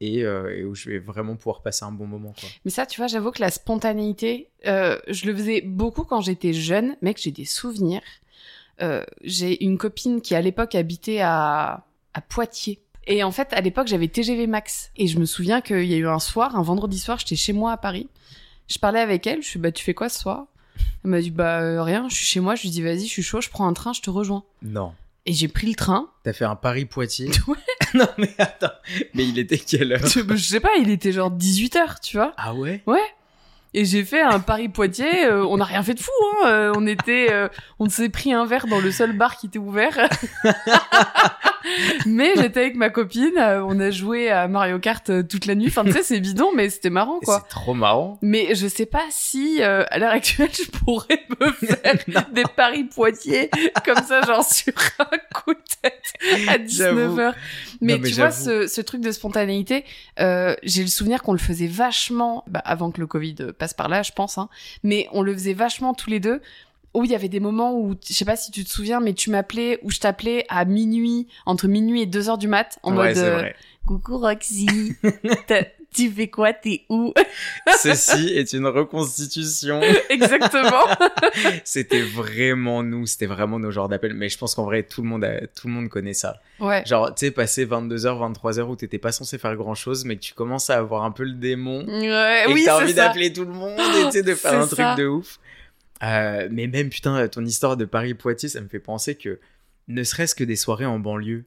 et, 0.01 0.23
euh, 0.23 0.55
et 0.55 0.63
où 0.63 0.75
je 0.75 0.89
vais 0.89 0.99
vraiment 0.99 1.35
pouvoir 1.35 1.61
passer 1.61 1.83
un 1.83 1.91
bon 1.91 2.05
moment 2.07 2.33
quoi. 2.39 2.47
Mais 2.63 2.71
ça, 2.71 2.85
tu 2.85 3.01
vois, 3.01 3.07
j'avoue 3.07 3.31
que 3.31 3.41
la 3.41 3.49
spontanéité, 3.51 4.49
euh, 4.67 4.97
je 5.07 5.25
le 5.25 5.35
faisais 5.35 5.61
beaucoup 5.61 6.03
quand 6.03 6.21
j'étais 6.21 6.53
jeune. 6.53 6.95
Mec, 7.01 7.17
j'ai 7.21 7.31
des 7.31 7.45
souvenirs. 7.45 8.01
J'ai 9.23 9.61
une 9.65 9.77
copine 9.77 10.21
qui, 10.21 10.35
à 10.35 10.41
l'époque, 10.41 10.73
habitait 10.73 11.19
à, 11.19 11.85
à 12.13 12.21
Poitiers. 12.21 12.79
Et 13.09 13.23
en 13.23 13.31
fait, 13.31 13.51
à 13.53 13.61
l'époque, 13.61 13.87
j'avais 13.87 14.07
TGV 14.07 14.47
Max. 14.47 14.91
Et 14.95 15.07
je 15.07 15.19
me 15.19 15.25
souviens 15.25 15.61
qu'il 15.61 15.85
y 15.85 15.95
a 15.95 15.97
eu 15.97 16.07
un 16.07 16.19
soir, 16.19 16.55
un 16.55 16.61
vendredi 16.61 16.99
soir, 16.99 17.17
j'étais 17.19 17.35
chez 17.35 17.53
moi 17.53 17.71
à 17.71 17.77
Paris. 17.77 18.07
Je 18.67 18.77
parlais 18.77 18.99
avec 18.99 19.25
elle, 19.25 19.41
je 19.41 19.47
suis 19.47 19.59
bah, 19.59 19.71
tu 19.71 19.83
fais 19.83 19.95
quoi 19.95 20.09
ce 20.09 20.19
soir? 20.19 20.45
Elle 21.03 21.09
m'a 21.09 21.19
dit, 21.19 21.31
bah, 21.31 21.59
euh, 21.59 21.81
rien, 21.81 22.07
je 22.07 22.15
suis 22.15 22.25
chez 22.25 22.39
moi. 22.39 22.53
Je 22.53 22.61
lui 22.61 22.69
dis, 22.69 22.83
vas-y, 22.83 23.07
je 23.07 23.11
suis 23.11 23.23
chaud, 23.23 23.41
je 23.41 23.49
prends 23.49 23.67
un 23.67 23.73
train, 23.73 23.93
je 23.93 24.01
te 24.01 24.11
rejoins. 24.11 24.43
Non. 24.61 24.93
Et 25.25 25.33
j'ai 25.33 25.47
pris 25.47 25.67
le 25.67 25.75
train. 25.75 26.07
T'as 26.23 26.33
fait 26.33 26.45
un 26.45 26.55
Paris-Poitiers 26.55 27.31
Ouais. 27.47 27.57
Non 27.95 28.07
mais 28.19 28.29
attends, 28.37 28.67
mais 29.15 29.27
il 29.27 29.39
était 29.39 29.57
quelle 29.57 29.93
heure? 29.93 30.05
Je, 30.05 30.35
sais 30.35 30.59
pas, 30.59 30.75
il 30.79 30.91
était 30.91 31.11
genre 31.11 31.31
18h, 31.31 31.99
tu 32.03 32.17
vois. 32.17 32.33
Ah 32.37 32.53
ouais 32.53 32.83
Et 33.73 33.85
j'ai 33.85 34.03
fait 34.03 34.21
un 34.21 34.39
Paris-Poitiers. 34.39 35.25
euh, 35.25 35.45
on 35.45 35.57
n'a 35.57 35.65
rien 35.65 35.83
fait 35.83 35.93
de 35.93 35.99
fou. 35.99 36.11
Hein. 36.43 36.47
euh, 36.47 36.73
on 36.75 36.87
était, 36.87 37.27
euh, 37.31 37.47
on 37.79 37.87
s'est 37.89 38.09
pris 38.09 38.33
un 38.33 38.45
verre 38.45 38.65
dans 38.67 38.79
le 38.79 38.91
seul 38.91 39.13
bar 39.15 39.37
qui 39.37 39.45
était 39.47 39.59
ouvert. 39.59 40.09
mais 42.05 42.33
j'étais 42.35 42.61
avec 42.61 42.75
ma 42.75 42.89
copine. 42.89 43.37
euh, 43.37 43.63
on 43.65 43.79
a 43.79 43.91
joué 43.91 44.29
à 44.31 44.47
Mario 44.47 44.79
Kart 44.79 45.07
euh, 45.09 45.23
toute 45.23 45.45
la 45.45 45.55
nuit. 45.55 45.67
Enfin, 45.67 45.83
tu 45.83 45.91
sais, 45.91 46.03
c'est 46.03 46.19
bidon, 46.19 46.51
mais 46.55 46.69
c'était 46.69 46.89
marrant, 46.89 47.19
quoi. 47.19 47.43
C'est 47.43 47.49
trop 47.55 47.73
marrant. 47.73 48.17
Mais 48.21 48.55
je 48.55 48.67
sais 48.67 48.85
pas 48.85 49.03
si 49.11 49.61
euh, 49.61 49.83
à 49.91 49.99
l'heure 49.99 50.11
actuelle 50.13 50.49
je 50.51 50.69
pourrais 50.71 51.25
me 51.39 51.51
faire 51.51 51.95
des 52.31 52.43
paris 52.55 52.85
Poitiers 52.85 53.49
comme 53.85 54.03
ça, 54.03 54.21
genre 54.21 54.43
sur 54.43 54.73
un 54.99 55.17
coup 55.43 55.53
à 56.47 56.57
19h. 56.57 57.33
Mais, 57.81 57.97
mais 57.97 58.09
tu 58.09 58.15
vois, 58.15 58.31
ce, 58.31 58.67
ce 58.67 58.81
truc 58.81 59.01
de 59.01 59.11
spontanéité, 59.11 59.85
euh, 60.19 60.55
j'ai 60.63 60.81
le 60.81 60.87
souvenir 60.87 61.23
qu'on 61.23 61.33
le 61.33 61.39
faisait 61.39 61.67
vachement, 61.67 62.43
bah, 62.47 62.61
avant 62.65 62.91
que 62.91 62.99
le 62.99 63.07
Covid 63.07 63.35
passe 63.57 63.73
par 63.73 63.89
là, 63.89 64.03
je 64.03 64.11
pense, 64.11 64.37
hein, 64.37 64.49
mais 64.83 65.07
on 65.11 65.21
le 65.21 65.33
faisait 65.33 65.53
vachement 65.53 65.93
tous 65.93 66.09
les 66.09 66.19
deux. 66.19 66.41
Où 66.95 67.03
il 67.03 67.11
y 67.11 67.15
avait 67.15 67.29
des 67.29 67.39
moments 67.39 67.77
où, 67.79 67.95
je 68.03 68.13
sais 68.13 68.25
pas 68.25 68.35
si 68.35 68.49
tu 68.49 68.63
te 68.63 68.69
souviens, 68.69 68.99
mais 68.99 69.13
tu 69.13 69.29
m'appelais 69.29 69.77
ou 69.83 69.91
je 69.91 69.99
t'appelais 69.99 70.45
à 70.49 70.65
minuit, 70.65 71.27
entre 71.45 71.67
minuit 71.67 72.01
et 72.01 72.05
2 72.07 72.29
heures 72.29 72.39
du 72.39 72.47
mat, 72.47 72.79
en 72.81 72.97
ouais, 72.97 73.09
mode 73.09 73.17
euh. 73.17 73.49
Coucou 73.85 74.17
Roxy. 74.17 74.95
Tu 75.93 76.09
fais 76.11 76.27
quoi? 76.27 76.53
T'es 76.53 76.85
où? 76.89 77.13
Ceci 77.81 78.27
est 78.29 78.53
une 78.53 78.67
reconstitution. 78.67 79.81
Exactement. 80.09 80.85
c'était 81.63 82.01
vraiment 82.01 82.83
nous, 82.83 83.05
c'était 83.07 83.25
vraiment 83.25 83.59
nos 83.59 83.71
genres 83.71 83.89
d'appels. 83.89 84.13
Mais 84.13 84.29
je 84.29 84.37
pense 84.37 84.55
qu'en 84.55 84.65
vrai, 84.65 84.83
tout 84.83 85.01
le 85.01 85.07
monde, 85.07 85.23
a- 85.23 85.47
tout 85.47 85.67
le 85.67 85.73
monde 85.73 85.89
connaît 85.89 86.13
ça. 86.13 86.39
Ouais. 86.59 86.83
Genre, 86.85 87.13
tu 87.15 87.25
sais, 87.25 87.31
passer 87.31 87.65
22h, 87.65 88.33
23h 88.33 88.61
où 88.63 88.75
t'étais 88.75 88.99
pas 88.99 89.11
censé 89.11 89.37
faire 89.37 89.55
grand 89.55 89.75
chose, 89.75 90.05
mais 90.05 90.15
que 90.15 90.21
tu 90.21 90.33
commences 90.33 90.69
à 90.69 90.77
avoir 90.77 91.03
un 91.03 91.11
peu 91.11 91.23
le 91.23 91.33
démon. 91.33 91.85
Ouais, 91.87 92.43
et 92.47 92.53
oui, 92.53 92.63
t'as 92.65 92.81
envie 92.81 92.93
d'appeler 92.93 93.33
tout 93.33 93.45
le 93.45 93.53
monde 93.53 93.79
et 94.13 94.21
de 94.21 94.35
faire 94.35 94.53
un 94.61 94.65
truc 94.67 94.77
ça. 94.79 94.95
de 94.95 95.05
ouf. 95.07 95.39
Euh, 96.03 96.47
mais 96.51 96.67
même, 96.67 96.89
putain, 96.89 97.27
ton 97.27 97.43
histoire 97.43 97.77
de 97.77 97.85
Paris-Poitiers, 97.85 98.49
ça 98.49 98.61
me 98.61 98.67
fait 98.69 98.79
penser 98.79 99.15
que 99.15 99.39
ne 99.87 100.03
serait-ce 100.03 100.35
que 100.35 100.43
des 100.43 100.55
soirées 100.55 100.85
en 100.85 100.99
banlieue, 100.99 101.45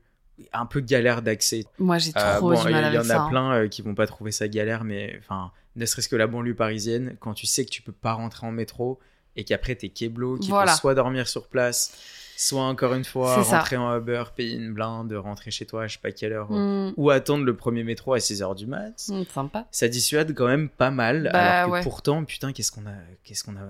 un 0.52 0.66
peu 0.66 0.80
galère 0.80 1.22
d'accès. 1.22 1.64
Moi, 1.78 1.98
j'ai 1.98 2.12
Euh, 2.16 2.36
trop 2.38 2.50
bon, 2.50 2.60
du 2.62 2.68
il 2.68 2.70
y, 2.70 2.72
mal 2.72 2.84
il 2.84 2.94
y 2.94 2.96
avec 2.96 3.00
en 3.00 3.10
a 3.10 3.14
ça. 3.16 3.22
hein. 3.22 3.28
plein 3.28 3.52
euh, 3.54 3.68
qui 3.68 3.82
vont 3.82 3.94
pas 3.94 4.06
trouver 4.06 4.32
ça 4.32 4.48
galère, 4.48 4.84
mais 4.84 5.16
enfin, 5.20 5.50
ne 5.76 5.86
serait-ce 5.86 6.08
que 6.08 6.16
la 6.16 6.26
banlieue 6.26 6.54
parisienne, 6.54 7.16
quand 7.20 7.34
tu 7.34 7.46
sais 7.46 7.64
que 7.64 7.70
tu 7.70 7.82
peux 7.82 7.92
pas 7.92 8.12
rentrer 8.12 8.46
en 8.46 8.52
métro 8.52 8.98
et 9.36 9.44
qu'après 9.44 9.74
t'es 9.74 9.88
keblo, 9.88 10.36
qu'il 10.38 10.50
Voilà. 10.50 10.72
faut 10.72 10.78
soit 10.78 10.94
dormir 10.94 11.26
sur 11.26 11.48
place, 11.48 11.92
soit 12.36 12.62
encore 12.64 12.92
une 12.94 13.04
fois 13.04 13.42
ça. 13.44 13.58
rentrer 13.58 13.76
en 13.78 13.96
Uber, 13.96 14.24
payer 14.36 14.56
une 14.56 14.74
blinde, 14.74 15.12
rentrer 15.14 15.50
chez 15.50 15.64
toi 15.64 15.84
à 15.84 15.86
je 15.86 15.94
sais 15.94 16.00
pas 16.02 16.12
quelle 16.12 16.32
heure, 16.34 16.50
Mm, 16.52 16.92
ou 16.98 17.10
attendre 17.10 17.44
le 17.44 17.56
premier 17.56 17.82
métro 17.84 18.12
à 18.12 18.18
6h 18.18 18.54
du 18.54 18.66
mat. 18.66 18.92
mm, 19.08 19.22
sympa. 19.32 19.66
Ça 19.70 19.88
dissuade 19.88 20.34
quand 20.34 20.46
même 20.46 20.68
pas 20.68 20.90
mal, 20.90 21.30
Bah, 21.32 21.60
alors 21.60 21.68
que 21.68 21.72
ouais. 21.72 21.82
pourtant, 21.82 22.24
putain, 22.24 22.52
qu'est-ce 22.52 22.72
qu'on 22.72 22.86
a, 22.86 22.94
qu'est-ce 23.24 23.42
qu'on 23.44 23.56
a, 23.56 23.64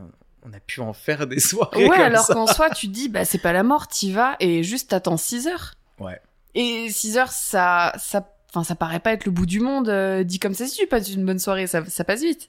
on 0.44 0.52
a 0.52 0.58
pu 0.58 0.80
en 0.80 0.92
faire 0.92 1.28
des 1.28 1.38
soirées 1.38 1.84
Ouais, 1.84 1.90
comme 1.96 2.00
alors 2.06 2.26
qu'en 2.26 2.48
soi, 2.48 2.70
tu 2.70 2.88
dis, 2.88 3.08
bah, 3.08 3.24
c'est 3.24 3.38
pas 3.38 3.52
la 3.52 3.62
mort, 3.62 3.86
t'y 3.86 4.10
vas 4.12 4.34
et 4.40 4.64
juste 4.64 4.90
t'attends 4.90 5.16
6 5.16 5.46
heures. 5.46 5.74
Ouais. 6.00 6.20
Et 6.54 6.88
6 6.90 7.16
heures, 7.18 7.32
ça, 7.32 7.92
ça, 7.98 8.28
enfin, 8.50 8.64
ça 8.64 8.74
paraît 8.74 9.00
pas 9.00 9.12
être 9.12 9.24
le 9.24 9.30
bout 9.32 9.46
du 9.46 9.60
monde, 9.60 9.88
euh, 9.88 10.22
dit 10.24 10.38
comme 10.38 10.54
ça, 10.54 10.66
si 10.66 10.76
tu 10.78 10.86
passes 10.86 11.10
une 11.12 11.24
bonne 11.24 11.38
soirée, 11.38 11.66
ça, 11.66 11.82
ça 11.86 12.04
passe 12.04 12.20
vite. 12.22 12.48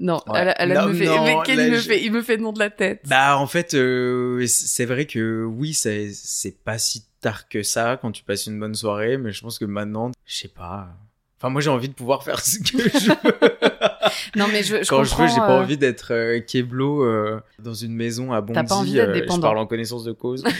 Non, 0.00 0.20
Ouais. 0.26 0.40
elle, 0.40 0.54
elle 0.58 0.72
Non, 0.78 0.88
me 0.88 0.94
fait, 0.94 1.04
non, 1.06 1.22
mais 1.24 1.36
quel 1.44 1.58
là, 1.58 1.66
il 1.66 1.72
me 1.72 1.76
je- 1.78 1.86
fait, 1.86 2.02
il 2.02 2.10
me 2.12 2.22
fait 2.22 2.36
le 2.36 2.42
nom 2.42 2.52
de 2.52 2.58
la 2.58 2.70
tête. 2.70 3.02
Bah 3.06 3.36
en 3.36 3.46
fait, 3.46 3.74
euh, 3.74 4.44
c'est 4.48 4.86
vrai 4.86 5.06
que 5.06 5.44
oui, 5.44 5.74
c'est 5.74 6.10
c'est 6.14 6.56
pas 6.64 6.78
si 6.78 7.04
tard 7.20 7.46
que 7.48 7.62
ça 7.62 7.98
quand 8.00 8.10
tu 8.10 8.24
passes 8.24 8.46
une 8.46 8.58
bonne 8.58 8.74
soirée, 8.74 9.16
mais 9.18 9.32
je 9.32 9.42
pense 9.42 9.58
que 9.58 9.66
maintenant, 9.66 10.10
je 10.26 10.34
sais 10.36 10.48
pas. 10.48 10.88
Enfin 11.38 11.50
moi 11.50 11.60
j'ai 11.60 11.70
envie 11.70 11.88
de 11.88 11.94
pouvoir 11.94 12.24
faire 12.24 12.40
ce 12.40 12.58
que 12.58 12.78
je 12.88 13.08
veux. 13.10 13.14
non, 14.36 14.46
mais 14.50 14.62
je, 14.62 14.82
je 14.82 14.88
quand 14.88 15.04
je 15.04 15.14
veux, 15.14 15.26
j'ai 15.28 15.36
pas 15.36 15.50
euh, 15.58 15.60
envie 15.62 15.76
d'être 15.76 16.12
euh, 16.14 16.40
keblo 16.40 17.04
euh, 17.04 17.40
dans 17.58 17.74
une 17.74 17.94
maison 17.94 18.32
à 18.32 18.40
Bondy. 18.40 18.54
T'as 18.54 18.64
pas 18.64 18.76
envie 18.76 18.94
d'être 18.94 19.08
euh, 19.30 19.34
je 19.36 19.40
parle 19.40 19.58
en 19.58 19.66
connaissance 19.66 20.04
de 20.04 20.12
cause. 20.12 20.42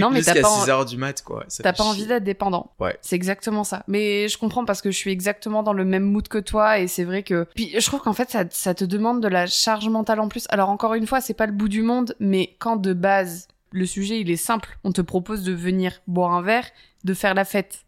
Non, 0.00 0.10
mais 0.10 0.22
t'as 0.22 0.32
Jusqu'à 0.34 0.40
pas, 0.42 0.50
en- 0.50 0.64
6 0.64 0.70
heures 0.70 0.84
du 0.84 0.96
mat 0.96 1.22
quoi. 1.22 1.44
T'as 1.62 1.72
pas 1.72 1.84
envie 1.84 2.06
d'être 2.06 2.24
dépendant. 2.24 2.72
Ouais. 2.78 2.96
C'est 3.02 3.16
exactement 3.16 3.64
ça. 3.64 3.84
Mais 3.88 4.28
je 4.28 4.38
comprends 4.38 4.64
parce 4.64 4.82
que 4.82 4.90
je 4.90 4.96
suis 4.96 5.10
exactement 5.10 5.62
dans 5.62 5.72
le 5.72 5.84
même 5.84 6.04
mood 6.04 6.26
que 6.28 6.38
toi 6.38 6.78
et 6.78 6.88
c'est 6.88 7.04
vrai 7.04 7.22
que. 7.22 7.46
Puis 7.54 7.72
je 7.78 7.84
trouve 7.86 8.00
qu'en 8.00 8.12
fait 8.12 8.30
ça, 8.30 8.44
ça 8.50 8.74
te 8.74 8.84
demande 8.84 9.22
de 9.22 9.28
la 9.28 9.46
charge 9.46 9.88
mentale 9.88 10.20
en 10.20 10.28
plus. 10.28 10.46
Alors 10.50 10.70
encore 10.70 10.94
une 10.94 11.06
fois, 11.06 11.20
c'est 11.20 11.34
pas 11.34 11.46
le 11.46 11.52
bout 11.52 11.68
du 11.68 11.82
monde, 11.82 12.14
mais 12.20 12.56
quand 12.58 12.76
de 12.76 12.92
base 12.92 13.48
le 13.70 13.84
sujet 13.86 14.20
il 14.20 14.30
est 14.30 14.36
simple, 14.36 14.78
on 14.84 14.92
te 14.92 15.00
propose 15.02 15.42
de 15.44 15.52
venir 15.52 16.00
boire 16.06 16.32
un 16.32 16.42
verre, 16.42 16.66
de 17.04 17.12
faire 17.14 17.34
la 17.34 17.44
fête. 17.44 17.80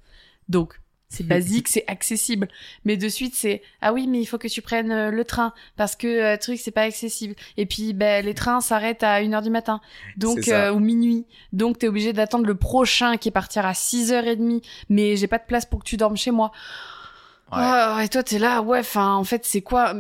Donc 0.49 0.81
c'est 1.11 1.27
basique, 1.27 1.69
c'est 1.69 1.85
accessible. 1.87 2.49
Mais 2.87 2.97
de 2.97 3.09
suite 3.09 3.35
c'est 3.35 3.61
ah 3.83 3.93
oui 3.93 4.07
mais 4.07 4.21
il 4.21 4.27
faut 4.27 4.39
que 4.39 4.49
tu 4.49 4.63
prennes 4.63 4.91
euh, 4.91 5.11
le 5.11 5.25
train 5.25 5.53
parce 5.77 5.97
que 5.97 6.07
euh, 6.07 6.37
truc 6.39 6.59
c'est 6.59 6.71
pas 6.71 6.83
accessible. 6.83 7.35
Et 7.59 7.67
puis 7.67 7.93
ben 7.93 8.25
les 8.25 8.35
trains 8.35 8.61
s'arrêtent 8.63 9.03
à 9.03 9.21
1h 9.21 9.43
du 9.43 9.51
matin. 9.51 9.81
Donc 10.17 10.49
euh, 10.49 10.73
ou 10.73 10.79
minuit. 10.79 11.27
Donc 11.53 11.79
t'es 11.79 11.89
obligé 11.89 12.15
d'attendre 12.15 12.47
le 12.47 12.55
prochain 12.55 13.19
qui 13.19 13.31
partira 13.31 13.69
à 13.69 13.73
6h30 13.73 14.63
mais 14.89 15.17
j'ai 15.17 15.27
pas 15.27 15.39
de 15.39 15.45
place 15.47 15.67
pour 15.67 15.81
que 15.81 15.85
tu 15.85 15.99
dormes 15.99 16.17
chez 16.17 16.31
moi. 16.31 16.53
Ouais. 17.53 17.59
Ah, 17.59 18.01
et 18.03 18.09
toi 18.09 18.23
t'es 18.23 18.39
là 18.39 18.63
ouais 18.63 18.79
enfin 18.79 19.15
en 19.15 19.25
fait 19.25 19.45
c'est 19.45 19.61
quoi? 19.61 19.95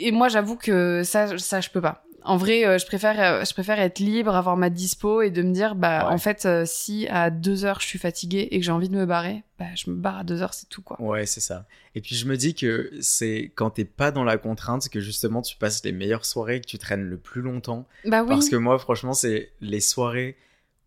Et 0.00 0.10
moi 0.10 0.28
j'avoue 0.28 0.56
que 0.56 1.02
ça 1.04 1.38
ça 1.38 1.60
je 1.60 1.68
peux 1.68 1.82
pas. 1.82 2.04
En 2.24 2.36
vrai, 2.36 2.66
euh, 2.66 2.78
je 2.78 2.84
préfère 2.86 3.18
euh, 3.20 3.44
je 3.44 3.52
préfère 3.54 3.78
être 3.80 4.00
libre, 4.00 4.34
avoir 4.34 4.56
ma 4.56 4.70
dispo 4.70 5.22
et 5.22 5.30
de 5.30 5.40
me 5.42 5.52
dire 5.52 5.74
bah 5.74 6.06
Ouais. 6.08 6.12
en 6.14 6.18
fait 6.18 6.44
euh, 6.46 6.64
si 6.66 7.06
à 7.08 7.30
2 7.30 7.64
heures 7.64 7.80
je 7.80 7.86
suis 7.86 7.98
fatiguée 7.98 8.48
et 8.50 8.58
que 8.58 8.64
j'ai 8.64 8.72
envie 8.72 8.88
de 8.88 8.96
me 8.96 9.06
barrer, 9.06 9.44
bah 9.58 9.66
je 9.76 9.90
me 9.90 9.96
barre 9.96 10.18
à 10.18 10.24
2 10.24 10.42
heures, 10.42 10.52
c'est 10.52 10.68
tout 10.68 10.82
quoi. 10.82 11.00
Ouais, 11.00 11.26
c'est 11.26 11.40
ça. 11.40 11.66
Et 11.94 12.00
puis 12.00 12.16
je 12.16 12.26
me 12.26 12.36
dis 12.36 12.54
que 12.54 12.90
c'est 13.00 13.52
quand 13.54 13.70
t'es 13.70 13.84
pas 13.84 14.10
dans 14.10 14.24
la 14.24 14.36
contrainte 14.36 14.88
que 14.88 15.00
justement 15.00 15.42
tu 15.42 15.56
passes 15.56 15.82
les 15.84 15.92
meilleures 15.92 16.24
soirées, 16.24 16.60
que 16.60 16.66
tu 16.66 16.76
traînes 16.78 17.04
le 17.08 17.16
plus 17.18 17.40
longtemps. 17.40 17.86
Bah 18.04 18.22
oui. 18.22 18.28
Parce 18.30 18.48
que 18.48 18.56
moi, 18.56 18.78
franchement, 18.78 19.14
c'est 19.14 19.52
les 19.60 19.80
soirées 19.80 20.36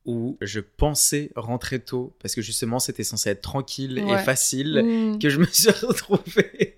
où 0.06 0.36
je 0.42 0.60
pensais 0.60 1.30
rentrer 1.36 1.80
tôt, 1.80 2.12
parce 2.20 2.34
que 2.34 2.42
justement, 2.42 2.80
c'était 2.80 3.04
censé 3.04 3.30
être 3.30 3.42
tranquille 3.42 4.00
et 4.00 4.18
facile, 4.18 4.82
Mm. 4.84 5.20
que 5.20 5.30
je 5.30 5.38
me 5.40 5.46
suis 5.46 5.70
retrouvé 5.86 6.71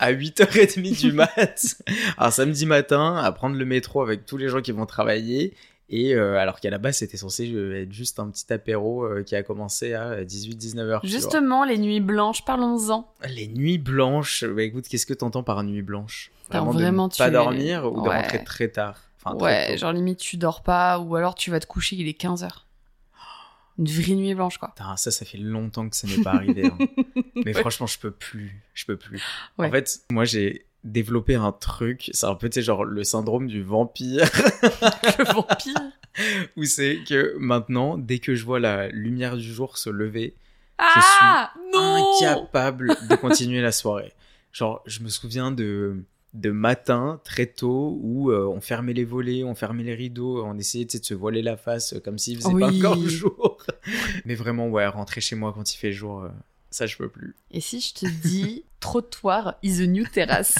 à 0.00 0.12
8h30 0.12 1.00
du 1.00 1.12
mat, 1.12 1.76
un 2.18 2.30
samedi 2.30 2.66
matin, 2.66 3.16
à 3.16 3.32
prendre 3.32 3.56
le 3.56 3.64
métro 3.64 4.02
avec 4.02 4.26
tous 4.26 4.36
les 4.36 4.48
gens 4.48 4.60
qui 4.60 4.72
vont 4.72 4.86
travailler. 4.86 5.54
Et 5.90 6.14
euh, 6.14 6.38
alors 6.38 6.60
qu'à 6.60 6.70
la 6.70 6.78
base, 6.78 6.98
c'était 6.98 7.18
censé 7.18 7.50
euh, 7.52 7.82
être 7.82 7.92
juste 7.92 8.18
un 8.18 8.28
petit 8.30 8.50
apéro 8.52 9.04
euh, 9.04 9.22
qui 9.22 9.36
a 9.36 9.42
commencé 9.42 9.92
à 9.92 10.22
18-19 10.24 10.78
heures. 10.78 11.00
tu 11.02 11.08
vois. 11.08 11.18
Justement, 11.18 11.64
les 11.64 11.76
nuits 11.78 12.00
blanches, 12.00 12.44
parlons-en. 12.44 13.06
Les 13.28 13.46
nuits 13.48 13.78
blanches, 13.78 14.44
bah 14.44 14.62
écoute, 14.62 14.88
qu'est-ce 14.88 15.06
que 15.06 15.14
t'entends 15.14 15.42
par 15.42 15.62
nuit 15.62 15.82
blanche? 15.82 16.30
De 16.50 16.58
vraiment, 16.58 17.08
ne 17.08 17.16
pas 17.16 17.30
dormir 17.30 17.90
ou 17.92 18.02
de 18.02 18.08
rentrer 18.08 18.42
très 18.44 18.68
tard? 18.68 19.00
Enfin, 19.22 19.36
ouais, 19.36 19.76
genre 19.78 19.92
limite 19.92 20.18
tu 20.18 20.36
dors 20.36 20.62
pas 20.62 20.98
ou 20.98 21.16
alors 21.16 21.34
tu 21.34 21.50
vas 21.50 21.60
te 21.60 21.66
coucher, 21.66 21.96
il 21.96 22.08
est 22.08 22.20
15h. 22.20 22.63
Une 23.78 23.86
vraie 23.88 24.14
nuit 24.14 24.34
blanche 24.34 24.58
quoi. 24.58 24.68
Putain, 24.68 24.96
ça, 24.96 25.10
ça 25.10 25.24
fait 25.24 25.38
longtemps 25.38 25.88
que 25.88 25.96
ça 25.96 26.06
n'est 26.06 26.22
pas 26.22 26.32
arrivé. 26.34 26.66
hein. 26.66 26.78
Mais 27.36 27.54
Ouais. 27.54 27.60
franchement, 27.60 27.86
je 27.86 27.98
peux 27.98 28.10
plus. 28.12 28.62
Je 28.74 28.84
peux 28.86 28.96
plus. 28.96 29.20
Ouais. 29.58 29.68
En 29.68 29.70
fait, 29.72 30.00
moi, 30.10 30.24
j'ai 30.24 30.66
développé 30.84 31.34
un 31.34 31.50
truc. 31.52 32.10
C'est 32.12 32.26
un 32.26 32.34
peu, 32.36 32.48
tu 32.48 32.54
sais, 32.54 32.62
genre 32.62 32.84
le 32.84 33.02
syndrome 33.04 33.46
du 33.48 33.62
vampire. 33.62 34.28
Le 35.18 35.32
vampire. 35.32 35.74
où 36.56 36.64
c'est 36.64 37.00
que 37.08 37.34
maintenant, 37.38 37.98
dès 37.98 38.18
que 38.20 38.34
je 38.36 38.44
vois 38.44 38.60
la 38.60 38.88
lumière 38.88 39.36
du 39.36 39.52
jour 39.52 39.76
se 39.78 39.90
lever, 39.90 40.34
Ah 40.78 41.52
non 41.72 42.14
incapable 42.20 42.94
de 43.08 43.14
continuer 43.16 43.60
la 43.60 43.72
soirée. 43.72 44.12
Genre, 44.52 44.82
je 44.86 45.00
me 45.00 45.08
souviens 45.08 45.50
de 45.50 46.04
de 46.34 46.50
matin 46.50 47.20
très 47.24 47.46
tôt 47.46 47.98
où 48.02 48.30
euh, 48.30 48.44
on 48.46 48.60
fermait 48.60 48.92
les 48.92 49.04
volets, 49.04 49.44
on 49.44 49.54
fermait 49.54 49.84
les 49.84 49.94
rideaux, 49.94 50.44
on 50.44 50.58
essayait 50.58 50.84
de 50.84 50.90
se 50.90 51.14
voiler 51.14 51.42
la 51.42 51.56
face 51.56 51.94
euh, 51.94 52.00
comme 52.00 52.18
s'il 52.18 52.36
faisait 52.38 52.48
pas 52.50 52.54
Oui. 52.68 52.84
encore 52.84 52.98
jour. 53.08 53.58
Mais 54.24 54.34
vraiment, 54.34 54.68
ouais, 54.68 54.86
rentrer 54.86 55.20
chez 55.20 55.36
moi 55.36 55.52
quand 55.54 55.72
il 55.72 55.76
fait 55.78 55.92
jour, 55.92 56.22
euh, 56.24 56.28
ça 56.70 56.86
je 56.86 56.96
peux 56.96 57.08
plus. 57.08 57.36
Et 57.52 57.60
si 57.60 57.80
je 57.80 57.94
te 57.94 58.06
dis 58.06 58.64
trottoir 58.80 59.54
is 59.62 59.80
a 59.82 59.86
new 59.86 60.04
terrace 60.04 60.58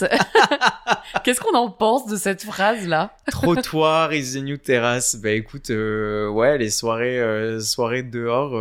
Qu'est-ce 1.25 1.41
qu'on 1.41 1.57
en 1.57 1.71
pense 1.71 2.07
de 2.07 2.17
cette 2.17 2.43
phrase 2.45 2.87
là 2.87 3.17
Trottoir 3.31 4.13
is 4.15 4.35
the 4.35 4.43
new 4.43 4.57
terrace. 4.57 5.17
Bah 5.17 5.33
écoute, 5.33 5.71
ouais, 5.71 6.57
les 6.59 6.71
soirées, 6.71 7.59
soirées 7.61 8.03
dehors. 8.05 8.53